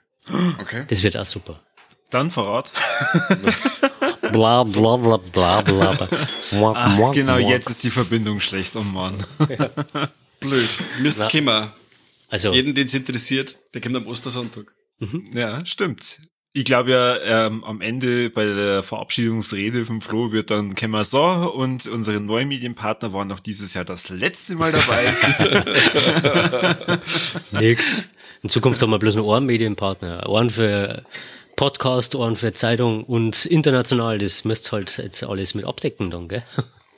Okay. 0.59 0.85
Das 0.87 1.03
wird 1.03 1.17
auch 1.17 1.25
super. 1.25 1.59
Dann 2.09 2.31
Verrat. 2.31 2.71
Bla 4.31 4.63
bla 4.63 4.97
bla 4.97 5.17
bla 5.17 5.61
bla. 5.61 5.91
bla. 5.93 6.07
Ach, 6.75 7.13
genau, 7.13 7.37
jetzt 7.37 7.69
ist 7.69 7.83
die 7.83 7.91
Verbindung 7.91 8.39
schlecht, 8.39 8.75
oh 8.75 8.81
Mann. 8.81 9.23
Blöd. 10.39 10.69
Müsst 10.99 11.19
Na. 11.19 11.27
Also, 12.35 12.53
Jeden, 12.53 12.75
den 12.75 12.87
es 12.87 12.93
interessiert, 12.93 13.57
der 13.73 13.81
kommt 13.81 13.95
am 13.95 14.07
Ostersonntag. 14.07 14.73
Ja, 15.33 15.65
stimmt. 15.65 16.19
Ich 16.57 16.63
glaube 16.63 16.91
ja, 16.91 17.47
ähm, 17.47 17.65
am 17.65 17.81
Ende 17.81 18.29
bei 18.29 18.45
der 18.45 18.81
Verabschiedungsrede 18.81 19.83
von 19.83 19.99
Flo 19.99 20.31
wird 20.31 20.51
dann 20.51 20.73
wir 20.91 21.03
so 21.03 21.21
und 21.21 21.85
unsere 21.87 22.21
neuen 22.21 22.47
Medienpartner 22.47 23.11
waren 23.11 23.29
auch 23.33 23.41
dieses 23.41 23.73
Jahr 23.73 23.83
das 23.83 24.07
letzte 24.09 24.55
Mal 24.55 24.71
dabei. 24.71 25.03
nix. 27.59 28.03
In 28.41 28.47
Zukunft 28.47 28.81
haben 28.81 28.89
wir 28.91 28.99
bloß 28.99 29.15
noch 29.15 29.35
einen 29.35 29.47
Medienpartner. 29.47 30.29
Einen 30.29 30.49
für 30.49 31.03
Podcast, 31.57 32.15
einen 32.15 32.37
für 32.37 32.53
Zeitung 32.53 33.03
und 33.03 33.45
international. 33.45 34.17
Das 34.17 34.45
müsst 34.45 34.69
ihr 34.69 34.77
halt 34.77 34.97
jetzt 34.97 35.23
alles 35.23 35.55
mit 35.55 35.65
abdecken 35.65 36.09
dann, 36.09 36.29
gell? 36.29 36.43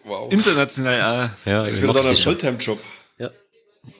Wow. 0.03 0.31
International 0.31 1.01
auch. 1.01 1.49
Ja, 1.49 1.63
Das 1.63 1.77
ich 1.77 1.81
wird 1.81 1.95
dann 1.95 2.05
ein. 2.05 2.15
Fulltime-Job. 2.17 2.79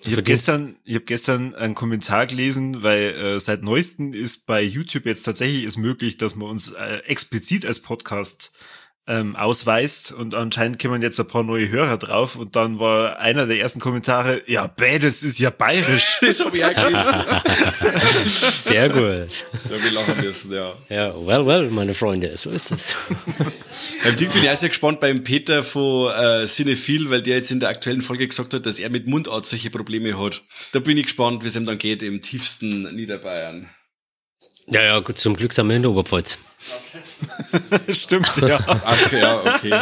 Ich 0.06 0.12
habe 0.12 0.24
gestern, 0.24 0.78
ich 0.84 0.96
hab 0.96 1.06
gestern 1.06 1.56
einen 1.56 1.76
Kommentar 1.76 2.28
gelesen, 2.28 2.84
weil 2.84 3.14
äh, 3.16 3.40
seit 3.40 3.64
neuestem 3.64 4.14
ist 4.14 4.46
bei 4.46 4.62
YouTube 4.62 5.06
jetzt 5.06 5.24
tatsächlich 5.24 5.64
ist 5.64 5.78
möglich, 5.78 6.18
dass 6.18 6.36
man 6.36 6.50
uns 6.50 6.72
äh, 6.72 6.98
explizit 7.06 7.66
als 7.66 7.82
Podcast 7.82 8.52
ähm, 9.08 9.38
ausweist 9.38 10.12
und 10.12 10.36
anscheinend 10.36 10.82
kommen 10.82 11.02
jetzt 11.02 11.20
ein 11.20 11.28
paar 11.28 11.44
neue 11.44 11.70
Hörer 11.70 11.98
drauf 11.98 12.36
und 12.36 12.58
dann 12.58 12.80
war 12.80 13.20
einer 13.20 13.48
der 13.48 13.58
ersten 13.58 13.80
Kommentare, 13.80 14.42
ja, 14.48 14.68
bäh, 14.68 15.00
das 15.00 15.24
ist 15.24 15.40
ja 15.40 15.50
bayerisch. 15.50 16.20
Das 16.28 16.44
habe 16.44 16.58
ich 16.58 16.66
auch 16.66 16.74
gelesen. 16.74 18.26
Sehr 18.26 18.90
gut. 18.90 19.46
da 19.70 19.84
wir 19.84 19.92
lachen 19.92 20.22
müssen, 20.22 20.54
ja. 20.54 20.74
Ja, 20.90 21.14
well, 21.26 21.46
well, 21.46 21.70
meine 21.70 21.94
Freunde, 21.94 22.38
so 22.38 22.50
ist 22.50 22.72
es. 22.72 22.96
Beim 24.04 24.16
Ding 24.18 24.30
bin 24.30 24.44
ich 24.44 24.50
auch 24.50 24.58
sehr 24.58 24.70
gespannt 24.70 25.00
beim 25.00 25.24
Peter 25.24 25.64
von 25.64 26.12
äh, 26.12 26.46
Cinephil, 26.46 27.10
weil 27.10 27.22
der 27.22 27.38
jetzt 27.38 27.52
in 27.52 27.60
der 27.62 27.70
aktuellen 27.70 28.02
Folge 28.02 28.28
gesagt 28.28 28.54
hat, 28.54 28.66
dass 28.66 28.80
er 28.80 28.90
mit 28.90 29.08
Mundart 29.08 29.46
solche 29.46 29.70
Probleme 29.70 30.20
hat. 30.20 30.44
Da 30.74 30.80
bin 30.80 30.98
ich 30.98 31.04
gespannt, 31.04 31.44
wie 31.44 31.48
es 31.48 31.56
ihm 31.56 31.66
dann 31.66 31.78
geht 31.78 32.04
im 32.04 32.22
tiefsten 32.22 32.94
Niederbayern. 32.94 33.70
Ja, 34.68 34.82
ja, 34.84 35.00
gut, 35.00 35.18
zum 35.18 35.36
Glück 35.36 35.54
sind 35.54 35.68
wir 35.70 35.78
in 35.78 35.84
der 35.84 35.92
Oberpfalz. 35.92 36.38
Stimmt, 37.90 38.32
ja. 38.38 38.60
Ach 38.84 39.12
ja, 39.12 39.40
okay. 39.42 39.80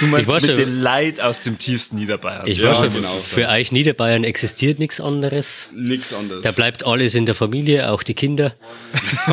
Du 0.00 0.06
meinst 0.06 0.28
mit 0.28 0.44
schon- 0.46 0.54
den 0.56 0.80
Leid 0.82 1.20
aus 1.20 1.42
dem 1.42 1.56
tiefsten 1.56 1.96
Niederbayern. 1.96 2.46
Ich 2.48 2.58
Ja, 2.60 2.70
weiß 2.70 2.78
schon, 2.78 2.92
genau. 2.92 3.08
für 3.18 3.46
euch 3.48 3.70
Niederbayern 3.70 4.24
existiert 4.24 4.78
nichts 4.80 5.00
anderes. 5.00 5.68
Nix 5.72 6.12
anderes. 6.12 6.42
Da 6.42 6.50
bleibt 6.52 6.84
alles 6.84 7.14
in 7.14 7.26
der 7.26 7.34
Familie, 7.36 7.90
auch 7.92 8.02
die 8.02 8.14
Kinder. 8.14 8.52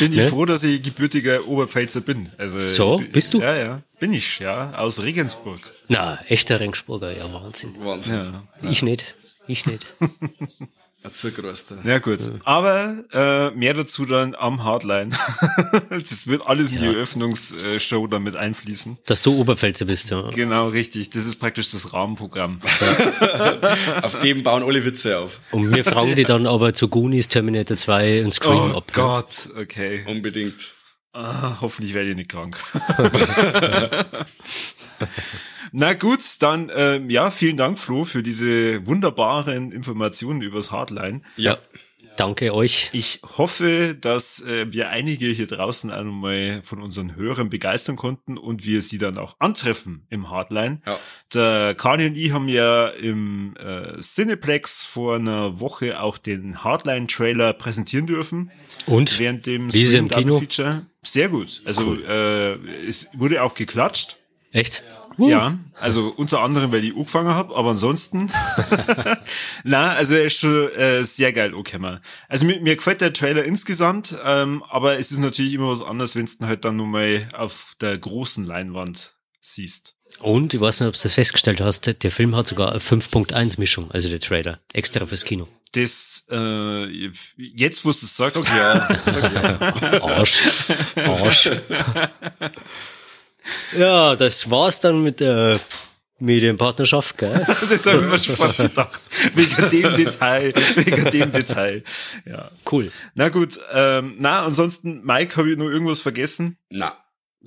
bin 0.00 0.12
ich 0.12 0.18
Ne? 0.18 0.28
froh, 0.28 0.44
dass 0.46 0.64
ich 0.64 0.82
gebürtiger 0.82 1.46
Oberpfälzer 1.46 2.00
bin. 2.00 2.28
Also, 2.38 2.58
So, 2.60 3.00
bist 3.12 3.34
du? 3.34 3.40
Ja, 3.40 3.54
ja. 3.56 3.82
Bin 4.00 4.12
ich, 4.12 4.40
ja. 4.40 4.72
Aus 4.76 5.00
Regensburg. 5.02 5.60
Na, 5.88 6.18
echter 6.28 6.58
Regensburger, 6.60 7.16
ja, 7.16 7.32
Wahnsinn. 7.32 7.74
Wahnsinn. 7.78 8.14
Ja. 8.62 8.68
Ich 8.70 8.82
nicht. 8.82 9.14
Ich 9.46 9.66
nicht. 9.66 9.86
Zugröster. 11.10 11.76
Ja, 11.84 11.98
gut. 11.98 12.20
Aber 12.44 13.04
äh, 13.12 13.50
mehr 13.50 13.74
dazu 13.74 14.06
dann 14.06 14.34
am 14.34 14.62
Hardline. 14.62 15.10
das 15.90 16.26
wird 16.26 16.46
alles 16.46 16.70
in 16.70 16.78
die 16.78 16.86
Eröffnungsshow 16.86 18.06
damit 18.06 18.36
einfließen. 18.36 18.98
Dass 19.06 19.22
du 19.22 19.34
Oberpfälzer 19.38 19.84
bist, 19.86 20.10
ja. 20.10 20.22
Genau, 20.30 20.68
richtig. 20.68 21.10
Das 21.10 21.26
ist 21.26 21.36
praktisch 21.36 21.70
das 21.72 21.92
Rahmenprogramm. 21.92 22.60
Auf 24.02 24.20
dem 24.20 24.42
bauen 24.42 24.62
alle 24.62 24.84
Witze 24.84 25.18
auf. 25.18 25.40
Und 25.50 25.74
wir 25.74 25.84
fragen 25.84 26.14
die 26.14 26.24
dann 26.24 26.46
aber 26.46 26.72
zu 26.72 26.88
Goonies, 26.88 27.28
Terminator 27.28 27.76
2 27.76 28.24
und 28.24 28.30
Scream 28.30 28.72
Oh 28.72 28.76
ab. 28.78 28.86
ne? 28.88 28.92
Gott, 28.92 29.48
okay. 29.56 30.04
Unbedingt. 30.06 30.72
Ah, 31.12 31.58
hoffentlich 31.60 31.92
werde 31.94 32.10
ich 32.10 32.16
nicht 32.16 32.30
krank. 32.30 32.56
Na 35.72 35.94
gut, 35.94 36.20
dann 36.40 36.70
ähm, 36.74 37.10
ja, 37.10 37.30
vielen 37.30 37.56
Dank, 37.56 37.78
Flo, 37.78 38.04
für 38.04 38.22
diese 38.22 38.86
wunderbaren 38.86 39.72
Informationen 39.72 40.42
übers 40.42 40.70
Hardline. 40.70 41.22
Ja. 41.36 41.58
Danke 42.16 42.54
euch. 42.54 42.90
Ich 42.92 43.20
hoffe, 43.38 43.96
dass 43.98 44.44
äh, 44.44 44.70
wir 44.70 44.90
einige 44.90 45.26
hier 45.26 45.46
draußen 45.46 45.90
einmal 45.90 46.60
von 46.62 46.82
unseren 46.82 47.16
Hörern 47.16 47.48
begeistern 47.48 47.96
konnten 47.96 48.36
und 48.36 48.64
wir 48.64 48.82
sie 48.82 48.98
dann 48.98 49.18
auch 49.18 49.36
antreffen 49.38 50.06
im 50.10 50.30
Hardline. 50.30 50.82
Ja. 50.86 50.98
Der 51.32 51.74
Kani 51.74 52.06
und 52.06 52.16
ich 52.16 52.32
haben 52.32 52.48
ja 52.48 52.88
im 52.88 53.54
äh, 53.58 53.98
Cineplex 54.00 54.84
vor 54.84 55.16
einer 55.16 55.60
Woche 55.60 56.00
auch 56.02 56.18
den 56.18 56.62
Hardline-Trailer 56.62 57.54
präsentieren 57.54 58.06
dürfen. 58.06 58.50
Und? 58.86 59.18
Während 59.18 59.46
dem 59.46 59.72
Wie 59.72 59.82
ist 59.82 59.94
im 59.94 60.08
Kino? 60.08 60.38
Feature. 60.38 60.86
Sehr 61.02 61.28
gut. 61.28 61.62
Also 61.64 61.82
cool. 61.82 62.04
äh, 62.04 62.86
es 62.86 63.08
wurde 63.14 63.42
auch 63.42 63.54
geklatscht. 63.54 64.18
Echt? 64.52 64.82
Uh. 65.18 65.28
Ja, 65.28 65.58
also 65.78 66.08
unter 66.16 66.40
anderem, 66.40 66.72
weil 66.72 66.84
ich 66.84 66.92
angefangen 66.92 67.28
habe, 67.28 67.54
aber 67.54 67.70
ansonsten. 67.70 68.30
Na, 69.64 69.92
also 69.92 70.14
er 70.14 70.24
ist 70.24 70.38
schon 70.38 70.70
äh, 70.72 71.04
sehr 71.04 71.32
geil, 71.32 71.54
okay 71.54 71.78
mal. 71.78 72.00
Also 72.28 72.44
mir, 72.44 72.60
mir 72.60 72.76
gefällt 72.76 73.00
der 73.00 73.12
Trailer 73.12 73.44
insgesamt, 73.44 74.16
ähm, 74.24 74.62
aber 74.68 74.98
es 74.98 75.12
ist 75.12 75.18
natürlich 75.18 75.54
immer 75.54 75.70
was 75.70 75.82
anderes, 75.82 76.16
wenn 76.16 76.26
du 76.26 76.46
halt 76.46 76.64
dann 76.64 76.76
nur 76.76 76.86
mal 76.86 77.28
auf 77.34 77.74
der 77.80 77.98
großen 77.98 78.46
Leinwand 78.46 79.16
siehst. 79.40 79.96
Und 80.20 80.54
ich 80.54 80.60
weiß 80.60 80.80
nicht, 80.80 80.88
ob 80.88 80.94
du 80.94 81.00
das 81.02 81.14
festgestellt 81.14 81.60
hast, 81.60 82.02
der 82.02 82.10
Film 82.10 82.36
hat 82.36 82.46
sogar 82.46 82.70
eine 82.70 82.80
5.1 82.80 83.58
Mischung, 83.58 83.90
also 83.90 84.08
der 84.08 84.20
Trailer, 84.20 84.60
extra 84.72 85.04
fürs 85.06 85.24
Kino. 85.24 85.48
Das, 85.72 86.26
äh, 86.30 87.10
jetzt, 87.36 87.84
wo 87.84 87.90
du 87.90 87.96
es 87.96 88.16
sagst, 88.16 88.34
sag 88.34 88.56
ja. 88.56 88.98
Sag 89.10 89.34
ja. 89.34 90.02
Arsch. 90.02 90.42
Arsch. 90.96 91.50
Ja, 93.78 94.16
das 94.16 94.50
war's 94.50 94.80
dann 94.80 95.02
mit 95.02 95.20
der 95.20 95.60
Medienpartnerschaft, 96.22 97.18
gell? 97.18 97.46
das 97.68 97.86
habe 97.86 97.98
ich 97.98 98.04
mir 98.04 98.18
schon 98.18 98.36
fast 98.36 98.58
gedacht. 98.58 99.02
Wegen 99.34 99.70
dem 99.70 99.96
Detail, 99.96 100.54
wegen 100.76 101.10
dem 101.10 101.32
Detail. 101.32 101.84
Ja. 102.24 102.50
Cool. 102.70 102.90
Na 103.14 103.28
gut, 103.28 103.58
ähm, 103.72 104.14
na, 104.18 104.44
ansonsten, 104.44 105.04
Mike, 105.04 105.36
habe 105.36 105.50
ich 105.50 105.58
noch 105.58 105.68
irgendwas 105.68 106.00
vergessen? 106.00 106.58
Na, 106.70 106.96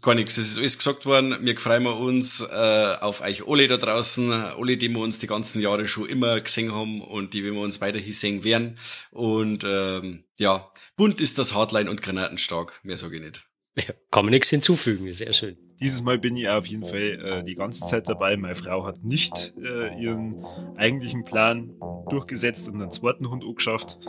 gar 0.02 0.14
nichts. 0.14 0.38
Es 0.38 0.52
ist 0.52 0.58
alles 0.58 0.78
gesagt 0.78 1.06
worden. 1.06 1.38
Wir 1.42 1.58
freuen 1.58 1.88
uns 1.88 2.42
äh, 2.42 2.96
auf 3.00 3.22
euch 3.22 3.48
alle 3.48 3.68
da 3.68 3.78
draußen. 3.78 4.32
Alle, 4.32 4.76
die 4.78 4.90
wir 4.90 5.00
uns 5.00 5.20
die 5.20 5.28
ganzen 5.28 5.62
Jahre 5.62 5.88
schon 5.88 6.08
immer 6.08 6.40
gesehen 6.42 6.74
haben 6.74 7.02
und 7.02 7.34
die 7.34 7.46
wir 7.46 7.54
uns 7.56 7.80
weiterhin 7.80 8.14
sehen 8.14 8.44
werden. 8.44 8.78
Und 9.12 9.64
ähm, 9.66 10.26
ja, 10.38 10.70
bunt 10.98 11.22
ist 11.22 11.40
das 11.40 11.54
Hardline 11.54 11.90
und 11.90 12.02
granatenstark. 12.02 12.82
Mehr 12.84 12.98
sage 12.98 13.16
ich 13.16 13.22
nicht. 13.22 13.46
Ja, 13.78 13.94
kann 14.12 14.26
man 14.26 14.32
nichts 14.32 14.50
hinzufügen, 14.50 15.14
sehr 15.14 15.34
schön. 15.34 15.58
Dieses 15.80 16.04
Mal 16.04 16.18
bin 16.18 16.38
ich 16.38 16.48
auf 16.48 16.66
jeden 16.68 16.86
Fall 16.86 17.42
äh, 17.42 17.44
die 17.44 17.56
ganze 17.56 17.86
Zeit 17.86 18.08
dabei. 18.08 18.38
Meine 18.38 18.56
Frau 18.56 18.86
hat 18.86 19.04
nicht 19.04 19.54
äh, 19.62 19.94
ihren 20.02 20.46
eigentlichen 20.78 21.24
Plan 21.24 21.72
durchgesetzt 22.10 22.70
und 22.70 22.82
einen 22.82 22.92
zweiten 22.92 23.30
Hund 23.30 23.44
angeschafft. 23.44 24.00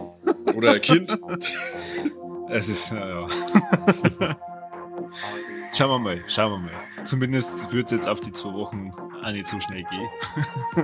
Oder 0.54 0.74
ein 0.74 0.80
Kind. 0.80 1.18
es 2.48 2.68
ist, 2.68 2.92
äh, 2.92 2.98
ja. 2.98 3.26
schauen 5.72 5.90
wir 5.90 5.98
mal, 5.98 6.22
schauen 6.28 6.52
wir 6.52 6.58
mal. 6.58 7.04
Zumindest 7.04 7.72
wird 7.72 7.86
es 7.86 7.92
jetzt 7.92 8.08
auf 8.08 8.20
die 8.20 8.32
zwei 8.32 8.52
Wochen 8.54 8.92
auch 9.24 9.32
nicht 9.32 9.48
so 9.48 9.58
schnell 9.58 9.82
gehen. 9.82 10.08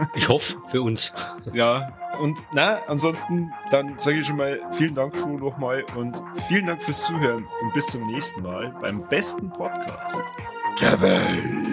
ich 0.16 0.28
hoffe, 0.28 0.56
für 0.66 0.82
uns. 0.82 1.12
Ja, 1.52 1.96
und 2.18 2.42
na, 2.52 2.80
ansonsten, 2.88 3.52
dann 3.70 3.98
sage 3.98 4.18
ich 4.18 4.26
schon 4.26 4.36
mal 4.36 4.60
vielen 4.72 4.96
Dank, 4.96 5.16
Flo, 5.16 5.38
nochmal 5.38 5.84
und 5.96 6.22
vielen 6.48 6.66
Dank 6.66 6.82
fürs 6.82 7.04
Zuhören 7.04 7.46
und 7.62 7.72
bis 7.72 7.86
zum 7.86 8.04
nächsten 8.06 8.42
Mal 8.42 8.74
beim 8.80 9.06
besten 9.08 9.48
Podcast 9.50 10.24
der 10.80 11.00
Welt. 11.00 11.71